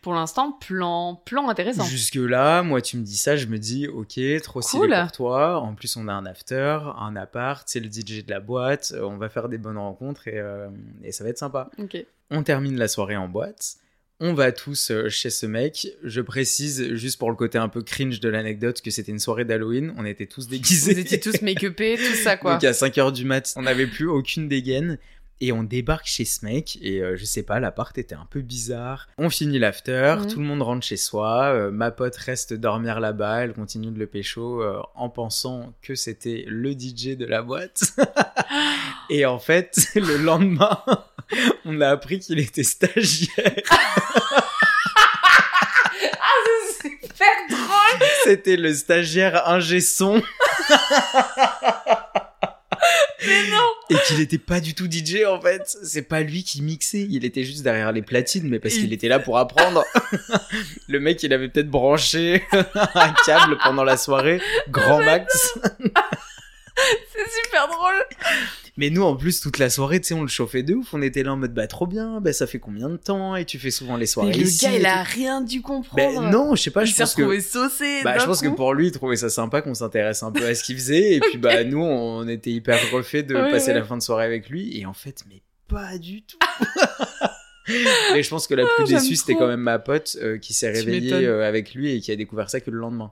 Pour 0.01 0.15
l'instant, 0.15 0.53
plan, 0.53 1.21
plan 1.25 1.49
intéressant. 1.49 1.85
Jusque-là, 1.85 2.63
moi, 2.63 2.81
tu 2.81 2.97
me 2.99 3.03
dis 3.03 3.17
ça, 3.17 3.37
je 3.37 3.47
me 3.47 3.59
dis 3.59 3.89
Ok, 3.89 4.21
trop 4.43 4.63
stylé 4.63 4.87
Cool. 4.87 4.97
pour 5.03 5.13
toi. 5.13 5.61
En 5.61 5.75
plus, 5.75 5.97
on 5.97 6.07
a 6.07 6.13
un 6.13 6.25
after, 6.25 6.79
un 6.99 7.17
appart, 7.17 7.69
c'est 7.69 7.81
le 7.81 7.91
DJ 7.91 8.25
de 8.25 8.31
la 8.31 8.39
boîte, 8.41 8.95
on 9.01 9.17
va 9.17 9.29
faire 9.29 9.49
des 9.49 9.59
bonnes 9.59 9.79
rencontres 9.79 10.29
et, 10.29 10.41
et 11.03 11.13
ça 11.13 11.25
va 11.25 11.31
être 11.31 11.39
sympa. 11.39 11.69
Ok. 11.79 11.97
On 12.31 12.43
termine 12.43 12.79
la 12.79 12.89
soirée 12.89 13.17
en 13.17 13.29
boîte. 13.29 13.77
On 14.19 14.33
va 14.33 14.51
tous 14.51 14.91
euh, 14.91 15.09
chez 15.11 15.29
ce 15.29 15.45
mec. 15.45 15.89
Je 16.03 16.23
précise, 16.23 16.95
juste 16.95 17.19
pour 17.19 17.29
le 17.29 17.37
côté 17.37 17.59
un 17.59 17.69
peu 17.69 17.83
cringe 17.83 18.19
de 18.21 18.29
l'anecdote, 18.31 18.81
que 18.81 18.91
c'était 18.91 19.13
une 19.13 19.19
soirée 19.19 19.45
d'Halloween. 19.45 19.93
On 19.99 20.07
était 20.07 20.27
tous 20.27 20.49
déguisés. 20.49 20.95
Vous 20.95 21.01
étiez 21.01 21.21
tous 21.21 21.43
make-upés, 21.43 21.97
tout 21.99 22.15
ça, 22.17 22.39
quoi. 22.39 22.55
Donc 22.55 22.65
à 22.65 22.73
5h 22.73 23.13
du 23.13 23.27
mat, 23.27 23.53
on 23.57 23.63
n'avait 23.63 23.87
plus 23.87 24.09
aucune 24.09 24.49
dégaine. 24.49 24.99
Et 25.43 25.53
on 25.53 25.63
débarque 25.63 26.07
chez 26.07 26.25
ce 26.25 26.47
mec. 26.47 26.79
Et 26.81 27.03
euh, 27.03 27.15
je 27.17 27.27
sais 27.27 27.43
pas, 27.43 27.61
l'appart 27.61 27.97
était 27.99 28.15
un 28.15 28.27
peu 28.31 28.41
bizarre. 28.41 29.07
On 29.19 29.29
finit 29.29 29.59
l'after. 29.59 30.15
Mhm. 30.21 30.29
Tout 30.29 30.39
le 30.41 30.47
monde 30.47 30.63
rentre 30.63 30.87
chez 30.87 30.97
soi. 30.97 31.53
euh, 31.53 31.71
ma 31.71 31.91
pote 31.91 32.17
reste 32.17 32.55
dormir 32.55 33.01
là-bas. 33.01 33.45
Elle 33.45 33.53
continue 33.53 33.91
de 33.91 33.99
le 33.99 34.07
pécho 34.07 34.63
euh, 34.63 34.81
en 34.95 35.11
pensant 35.11 35.75
que 35.83 35.95
c'était 35.95 36.45
le 36.49 36.73
DJ 36.73 37.19
de 37.19 37.27
la 37.27 37.43
boîte. 37.43 37.83
et 39.11 39.27
en 39.27 39.39
fait, 39.39 39.77
le 39.95 40.17
lendemain, 40.17 40.81
on 41.67 41.83
a 41.83 41.89
appris 41.89 42.19
qu'il 42.19 42.39
était 42.39 42.63
stagiaire. 42.63 43.61
C'est 46.81 46.89
super 47.03 47.29
drôle 47.51 48.09
C'était 48.27 48.57
le 48.57 48.75
stagiaire 48.75 49.49
ingé 49.49 49.81
son. 49.81 50.21
Mais 53.27 53.49
non 53.51 53.65
Et 53.91 53.97
qu'il 54.07 54.21
était 54.21 54.39
pas 54.39 54.61
du 54.61 54.75
tout 54.75 54.87
DJ 54.91 55.25
en 55.29 55.41
fait. 55.41 55.63
C'est 55.83 56.03
pas 56.03 56.21
lui 56.21 56.45
qui 56.45 56.63
mixait. 56.63 57.07
Il 57.09 57.25
était 57.25 57.45
juste 57.45 57.63
derrière 57.63 57.91
les 57.93 58.03
platines, 58.03 58.49
mais 58.49 58.59
parce 58.59 58.75
Il- 58.77 58.83
qu'il 58.83 58.93
était 58.93 59.09
là 59.09 59.19
pour 59.19 59.39
apprendre. 59.39 59.85
le 60.89 61.01
mec, 61.01 61.23
il 61.23 61.33
avait 61.33 61.49
peut-être 61.49 61.71
branché 61.71 62.45
un 62.95 63.15
câble 63.25 63.59
pendant 63.65 63.85
la 63.85 63.97
soirée. 63.97 64.41
Grand 64.71 65.03
max. 65.03 65.55
C'est 67.13 67.45
super 67.45 67.69
drôle 67.69 68.05
Mais 68.77 68.91
nous, 68.91 69.03
en 69.03 69.17
plus, 69.17 69.41
toute 69.41 69.59
la 69.59 69.71
soirée, 69.71 70.01
tu 70.01 70.09
sais, 70.09 70.15
on 70.15 70.23
le 70.23 70.29
chauffait 70.29 70.63
de 70.63 70.75
ouf. 70.75 70.93
On 70.93 71.03
était 71.03 71.23
là 71.23 71.33
en 71.33 71.37
mode, 71.37 71.55
bah, 71.55 71.67
trop 71.67 71.87
bien. 71.87 72.21
Bah, 72.21 72.33
ça 72.33 72.47
fait 72.47 72.59
combien 72.59 72.89
de 72.89 72.97
temps? 72.97 73.35
Et 73.37 73.45
tu 73.45 73.59
fais 73.59 73.71
souvent 73.71 73.97
les 73.97 74.07
soirées 74.07 74.31
Mais 74.31 74.37
le 74.39 74.43
ici 74.45 74.65
gars, 74.65 74.73
il 74.73 74.87
a 74.87 75.03
rien 75.03 75.41
dû 75.41 75.63
comprendre. 75.63 75.97
Ben 75.97 76.31
non, 76.31 76.55
je 76.55 76.63
sais 76.63 76.71
pas, 76.71 76.83
il 76.85 76.87
je 76.89 76.97
pense 76.97 77.15
que... 77.15 77.41
saucé 77.41 78.03
Bah, 78.05 78.19
je 78.19 78.25
pense 78.25 78.41
que 78.41 78.49
pour 78.49 78.75
lui, 78.75 78.89
il 78.89 78.93
trouvait 78.93 79.17
ça 79.17 79.31
sympa 79.31 79.63
qu'on 79.63 79.75
s'intéresse 79.75 80.23
un 80.23 80.33
peu 80.33 80.45
à 80.47 80.55
ce 80.55 80.63
qu'il 80.63 80.77
faisait. 80.77 81.15
Et 81.15 81.21
puis, 81.21 81.39
bah, 81.39 81.65
nous, 81.65 81.83
on 81.83 82.29
était 82.29 82.51
hyper 82.51 82.79
refait 82.91 83.23
de 83.23 83.35
passer 83.35 83.73
la 83.73 83.83
fin 83.83 83.97
de 83.97 84.03
soirée 84.03 84.25
avec 84.25 84.49
lui. 84.49 84.79
Et 84.79 84.87
en 84.87 84.95
fait, 84.95 85.25
mais 85.29 85.43
pas 85.69 85.99
du 85.99 86.23
tout. 86.23 86.39
Mais 88.13 88.23
je 88.23 88.31
pense 88.31 88.47
que 88.47 88.55
la 88.55 88.65
plus 88.65 88.85
Ah, 88.85 89.01
déçue, 89.01 89.17
c'était 89.17 89.35
quand 89.35 89.49
même 89.49 89.61
ma 89.61 89.81
pote 89.81 90.17
euh, 90.23 90.39
qui 90.39 90.55
s'est 90.55 90.71
réveillée 90.71 91.27
euh, 91.27 91.47
avec 91.47 91.75
lui 91.75 91.91
et 91.91 92.01
qui 92.01 92.13
a 92.13 92.17
découvert 92.17 92.49
ça 92.49 92.61
que 92.61 92.71
le 92.71 92.79
lendemain. 92.79 93.11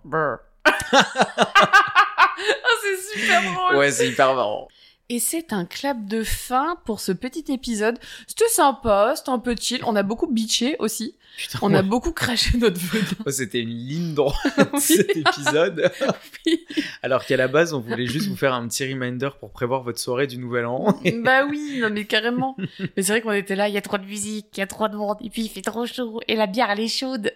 Ah, 2.64 2.68
c'est 2.82 3.18
super 3.18 3.42
drôle. 3.42 3.76
Ouais, 3.76 3.90
c'est 3.90 4.08
hyper 4.08 4.34
marrant. 4.34 4.68
Et 5.10 5.20
c'est 5.20 5.52
un 5.52 5.66
clap 5.66 6.06
de 6.06 6.24
fin 6.24 6.76
pour 6.86 6.98
ce 6.98 7.12
petit 7.12 7.44
épisode. 7.52 7.98
C'était 8.26 8.48
sympa, 8.48 9.12
c'était 9.14 9.28
un 9.30 9.38
peu 9.38 9.54
chill. 9.58 9.82
On 9.86 9.96
a 9.96 10.02
beaucoup 10.02 10.26
bitché 10.26 10.76
aussi. 10.78 11.14
Putain, 11.36 11.58
On 11.62 11.74
a 11.74 11.82
beaucoup 11.82 12.12
craché 12.12 12.56
notre 12.58 12.80
venin. 12.80 13.04
Oh, 13.26 13.30
c'était 13.30 13.60
une 13.60 13.68
ligne 13.68 14.14
droite 14.14 14.34
Oui. 14.72 14.80
cet 14.80 15.14
épisode. 15.16 15.90
Oui. 16.46 16.64
Alors 17.02 17.24
qu'à 17.26 17.36
la 17.36 17.48
base, 17.48 17.72
on 17.74 17.80
voulait 17.80 18.06
juste 18.06 18.28
vous 18.28 18.36
faire 18.36 18.54
un 18.54 18.66
petit 18.68 18.90
reminder 18.90 19.30
pour 19.40 19.50
prévoir 19.50 19.82
votre 19.82 19.98
soirée 19.98 20.26
du 20.26 20.36
Nouvel 20.38 20.66
An. 20.66 20.98
bah 21.22 21.44
oui, 21.48 21.78
non 21.80 21.88
mais 21.90 22.04
carrément. 22.04 22.54
Mais 22.96 23.02
c'est 23.02 23.12
vrai 23.12 23.20
qu'on 23.22 23.32
était 23.32 23.56
là, 23.56 23.68
il 23.68 23.74
y 23.74 23.78
a 23.78 23.82
trop 23.82 23.96
de 23.98 24.04
musique, 24.04 24.46
il 24.54 24.60
y 24.60 24.62
a 24.62 24.66
trop 24.66 24.88
de 24.88 24.96
monde, 24.96 25.16
et 25.22 25.30
puis 25.30 25.42
il 25.42 25.48
fait 25.48 25.62
trop 25.62 25.86
chaud, 25.86 26.20
et 26.28 26.36
la 26.36 26.46
bière 26.46 26.68
elle 26.70 26.80
est 26.80 26.88
chaude. 26.88 27.32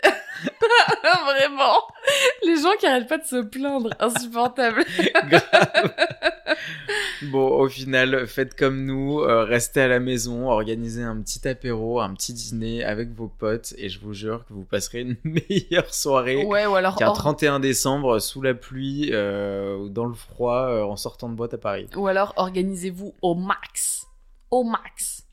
Vraiment. 1.25 1.79
Les 2.45 2.57
gens 2.61 2.73
qui 2.79 2.87
arrêtent 2.87 3.09
pas 3.09 3.19
de 3.19 3.25
se 3.27 3.43
plaindre, 3.43 3.91
insupportable. 3.99 4.85
Grave. 5.29 5.93
Bon, 7.23 7.49
au 7.49 7.69
final, 7.69 8.27
faites 8.27 8.55
comme 8.55 8.85
nous, 8.85 9.21
euh, 9.21 9.45
restez 9.45 9.81
à 9.81 9.89
la 9.89 9.99
maison, 10.01 10.49
organisez 10.49 11.03
un 11.03 11.21
petit 11.21 11.47
apéro, 11.49 12.01
un 12.01 12.15
petit 12.15 12.33
dîner 12.33 12.85
avec 12.85 13.13
vos 13.13 13.29
potes, 13.29 13.75
et 13.77 13.89
je 13.89 13.99
vous 14.01 14.13
jure 14.15 14.45
que 14.47 14.53
vous 14.53 14.65
passerez 14.65 15.01
une 15.01 15.17
meilleure 15.25 15.93
soirée 15.93 16.45
Ouais, 16.45 16.67
ou 16.67 16.75
alors, 16.77 16.97
qu'un 16.97 17.09
or- 17.09 17.17
31 17.19 17.61
décembre 17.61 18.19
sous 18.21 18.41
la 18.43 18.55
pluie 18.55 19.11
euh, 19.13 19.77
ou 19.77 19.89
dans 19.89 20.07
le 20.07 20.15
froid 20.15 20.67
euh, 20.69 20.83
en 20.85 20.97
sortant 20.97 21.29
de 21.29 21.35
boîte 21.35 21.55
à 21.55 21.59
Paris. 21.59 21.89
ou 21.97 22.07
alors 22.07 22.33
organisez-vous 22.37 23.15
au 23.23 23.35
max. 23.35 24.07
Au 24.51 24.65
max. 24.65 25.25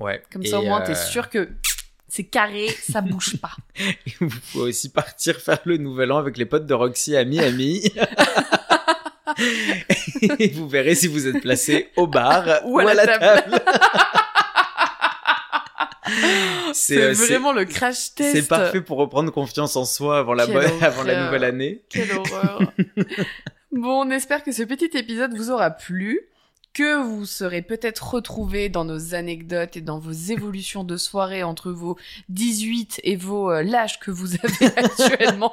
Ouais. 0.00 0.22
Comme 0.32 0.44
ça 0.44 0.58
au 0.60 0.62
moins 0.64 0.80
t'es 0.80 0.94
sûr 0.94 1.28
que 1.30 1.48
c'est 2.08 2.24
carré, 2.24 2.68
ça 2.68 3.00
bouge 3.02 3.36
pas. 3.40 3.52
Vous 4.20 4.28
pouvez 4.52 4.64
aussi 4.70 4.88
partir 4.90 5.36
faire 5.36 5.58
le 5.64 5.76
nouvel 5.76 6.10
an 6.12 6.18
avec 6.18 6.36
les 6.38 6.46
potes 6.46 6.66
de 6.66 6.74
Roxy 6.74 7.16
à 7.16 7.24
Miami. 7.24 7.82
et 10.38 10.48
vous 10.50 10.68
verrez 10.68 10.94
si 10.94 11.08
vous 11.08 11.26
êtes 11.26 11.40
placé 11.40 11.88
au 11.96 12.06
bar 12.06 12.44
Ou 12.66 12.78
à 12.78 12.94
la 12.94 13.06
table. 13.06 13.60
C'est 16.74 16.98
euh, 17.00 17.14
c'est- 17.14 17.26
vraiment 17.28 17.52
le 17.52 17.64
crash 17.64 18.14
test. 18.14 18.32
c'est 18.36 18.48
parfait 18.48 18.80
pour 18.82 18.98
reprendre 18.98 19.32
confiance 19.32 19.74
en 19.76 19.84
soi 19.84 20.18
avant 20.18 20.34
la, 20.34 20.46
Quelle 20.46 20.54
bonne, 20.54 20.70
avant 20.82 21.02
la 21.02 21.12
horreur. 21.14 21.24
nouvelle 21.26 21.44
année. 21.44 21.82
Quelle 21.88 22.12
horreur. 22.12 22.60
Bon, 23.72 24.06
on 24.06 24.10
espère 24.10 24.42
que 24.42 24.52
ce 24.52 24.62
petit 24.64 24.90
épisode 24.96 25.34
vous 25.34 25.50
aura 25.50 25.70
plu, 25.70 26.20
que 26.74 27.02
vous 27.02 27.24
serez 27.24 27.62
peut-être 27.62 28.14
retrouvés 28.14 28.68
dans 28.68 28.84
nos 28.84 29.14
anecdotes 29.14 29.76
et 29.76 29.80
dans 29.80 29.98
vos 29.98 30.12
évolutions 30.12 30.84
de 30.84 30.96
soirée 30.96 31.42
entre 31.42 31.70
vos 31.72 31.96
18 32.28 33.00
et 33.04 33.16
vos 33.16 33.50
euh, 33.50 33.62
l'âge 33.62 33.98
que 34.00 34.10
vous 34.10 34.34
avez 34.34 34.66
actuellement. 34.76 35.52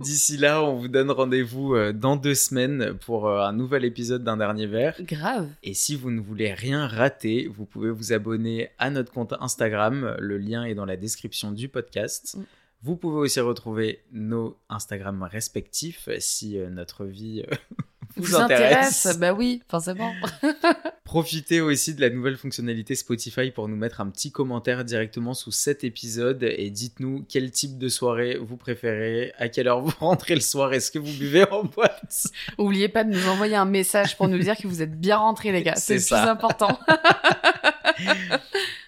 D'ici 0.00 0.38
là, 0.38 0.62
on 0.62 0.76
vous 0.76 0.88
donne 0.88 1.10
rendez-vous 1.10 1.74
euh, 1.74 1.92
dans 1.92 2.16
deux 2.16 2.34
semaines 2.34 2.94
pour 3.04 3.28
euh, 3.28 3.42
un 3.42 3.52
nouvel 3.52 3.84
épisode 3.84 4.24
d'un 4.24 4.38
dernier 4.38 4.66
verre. 4.66 4.96
Grave. 5.00 5.50
Et 5.62 5.74
si 5.74 5.94
vous 5.94 6.10
ne 6.10 6.20
voulez 6.20 6.54
rien 6.54 6.86
rater, 6.86 7.48
vous 7.54 7.66
pouvez 7.66 7.90
vous 7.90 8.14
abonner 8.14 8.70
à 8.78 8.88
notre 8.88 9.12
compte 9.12 9.34
Instagram. 9.40 10.16
Le 10.18 10.38
lien 10.38 10.64
est 10.64 10.74
dans 10.74 10.86
la 10.86 10.96
description 10.96 11.52
du 11.52 11.68
podcast. 11.68 12.36
Mm. 12.38 12.42
Vous 12.82 12.96
pouvez 12.96 13.18
aussi 13.18 13.40
retrouver 13.40 14.02
nos 14.10 14.56
Instagram 14.70 15.22
respectifs 15.22 16.08
si 16.18 16.58
euh, 16.58 16.70
notre 16.70 17.04
vie 17.04 17.44
vous, 18.16 18.24
Vous 18.24 18.36
intéresse. 18.36 19.06
intéresse 19.06 19.18
Bah 19.18 19.32
oui, 19.32 19.62
forcément. 19.68 20.12
Profitez 21.04 21.60
aussi 21.60 21.94
de 21.94 22.00
la 22.00 22.10
nouvelle 22.10 22.36
fonctionnalité 22.36 22.94
Spotify 22.94 23.50
pour 23.50 23.68
nous 23.68 23.76
mettre 23.76 24.00
un 24.00 24.08
petit 24.10 24.30
commentaire 24.30 24.84
directement 24.84 25.34
sous 25.34 25.50
cet 25.50 25.82
épisode 25.82 26.42
et 26.42 26.70
dites-nous 26.70 27.24
quel 27.28 27.50
type 27.50 27.78
de 27.78 27.88
soirée 27.88 28.38
vous 28.40 28.56
préférez, 28.56 29.32
à 29.38 29.48
quelle 29.48 29.68
heure 29.68 29.80
vous 29.80 29.92
rentrez 29.98 30.34
le 30.34 30.40
soir, 30.40 30.72
est-ce 30.72 30.90
que 30.90 30.98
vous 30.98 31.12
buvez 31.12 31.50
en 31.50 31.64
boîte? 31.64 32.26
Oubliez 32.58 32.88
pas 32.88 33.04
de 33.04 33.10
nous 33.10 33.28
envoyer 33.28 33.56
un 33.56 33.64
message 33.64 34.16
pour 34.16 34.28
nous 34.28 34.38
dire 34.38 34.56
que 34.56 34.68
vous 34.68 34.82
êtes 34.82 34.98
bien 35.00 35.16
rentrés, 35.16 35.52
les 35.52 35.62
gars. 35.62 35.76
C'est 35.76 35.96
le 35.96 36.00
plus 36.00 36.28
important. 36.28 36.78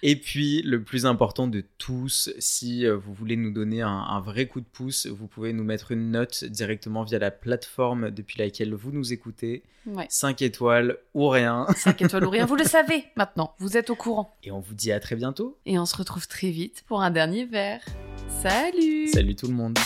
Et 0.05 0.17
puis, 0.17 0.61
le 0.63 0.83
plus 0.83 1.05
important 1.05 1.47
de 1.47 1.63
tous, 1.77 2.29
si 2.37 2.85
euh, 2.85 2.97
vous 2.97 3.13
voulez 3.13 3.37
nous 3.37 3.51
donner 3.51 3.81
un, 3.81 3.87
un 3.87 4.19
vrai 4.19 4.47
coup 4.47 4.59
de 4.59 4.65
pouce, 4.65 5.07
vous 5.07 5.27
pouvez 5.27 5.53
nous 5.53 5.63
mettre 5.63 5.93
une 5.93 6.11
note 6.11 6.43
directement 6.43 7.03
via 7.03 7.19
la 7.19 7.31
plateforme 7.31 8.11
depuis 8.11 8.37
laquelle 8.37 8.73
vous 8.73 8.91
nous 8.91 9.13
écoutez. 9.13 9.63
Ouais. 9.85 10.05
5 10.09 10.41
étoiles 10.41 10.97
ou 11.13 11.29
rien. 11.29 11.67
5 11.77 12.01
étoiles 12.01 12.25
ou 12.25 12.29
rien, 12.29 12.45
vous 12.45 12.57
le 12.57 12.63
savez 12.65 13.05
maintenant. 13.15 13.55
Vous 13.59 13.77
êtes 13.77 13.89
au 13.91 13.95
courant. 13.95 14.35
Et 14.43 14.51
on 14.51 14.59
vous 14.59 14.73
dit 14.73 14.91
à 14.91 14.99
très 14.99 15.15
bientôt. 15.15 15.57
Et 15.65 15.79
on 15.79 15.85
se 15.85 15.95
retrouve 15.95 16.27
très 16.27 16.49
vite 16.49 16.83
pour 16.85 17.01
un 17.01 17.09
dernier 17.09 17.45
verre. 17.45 17.85
Salut 18.41 19.07
Salut 19.07 19.37
tout 19.37 19.47
le 19.47 19.53
monde. 19.53 19.79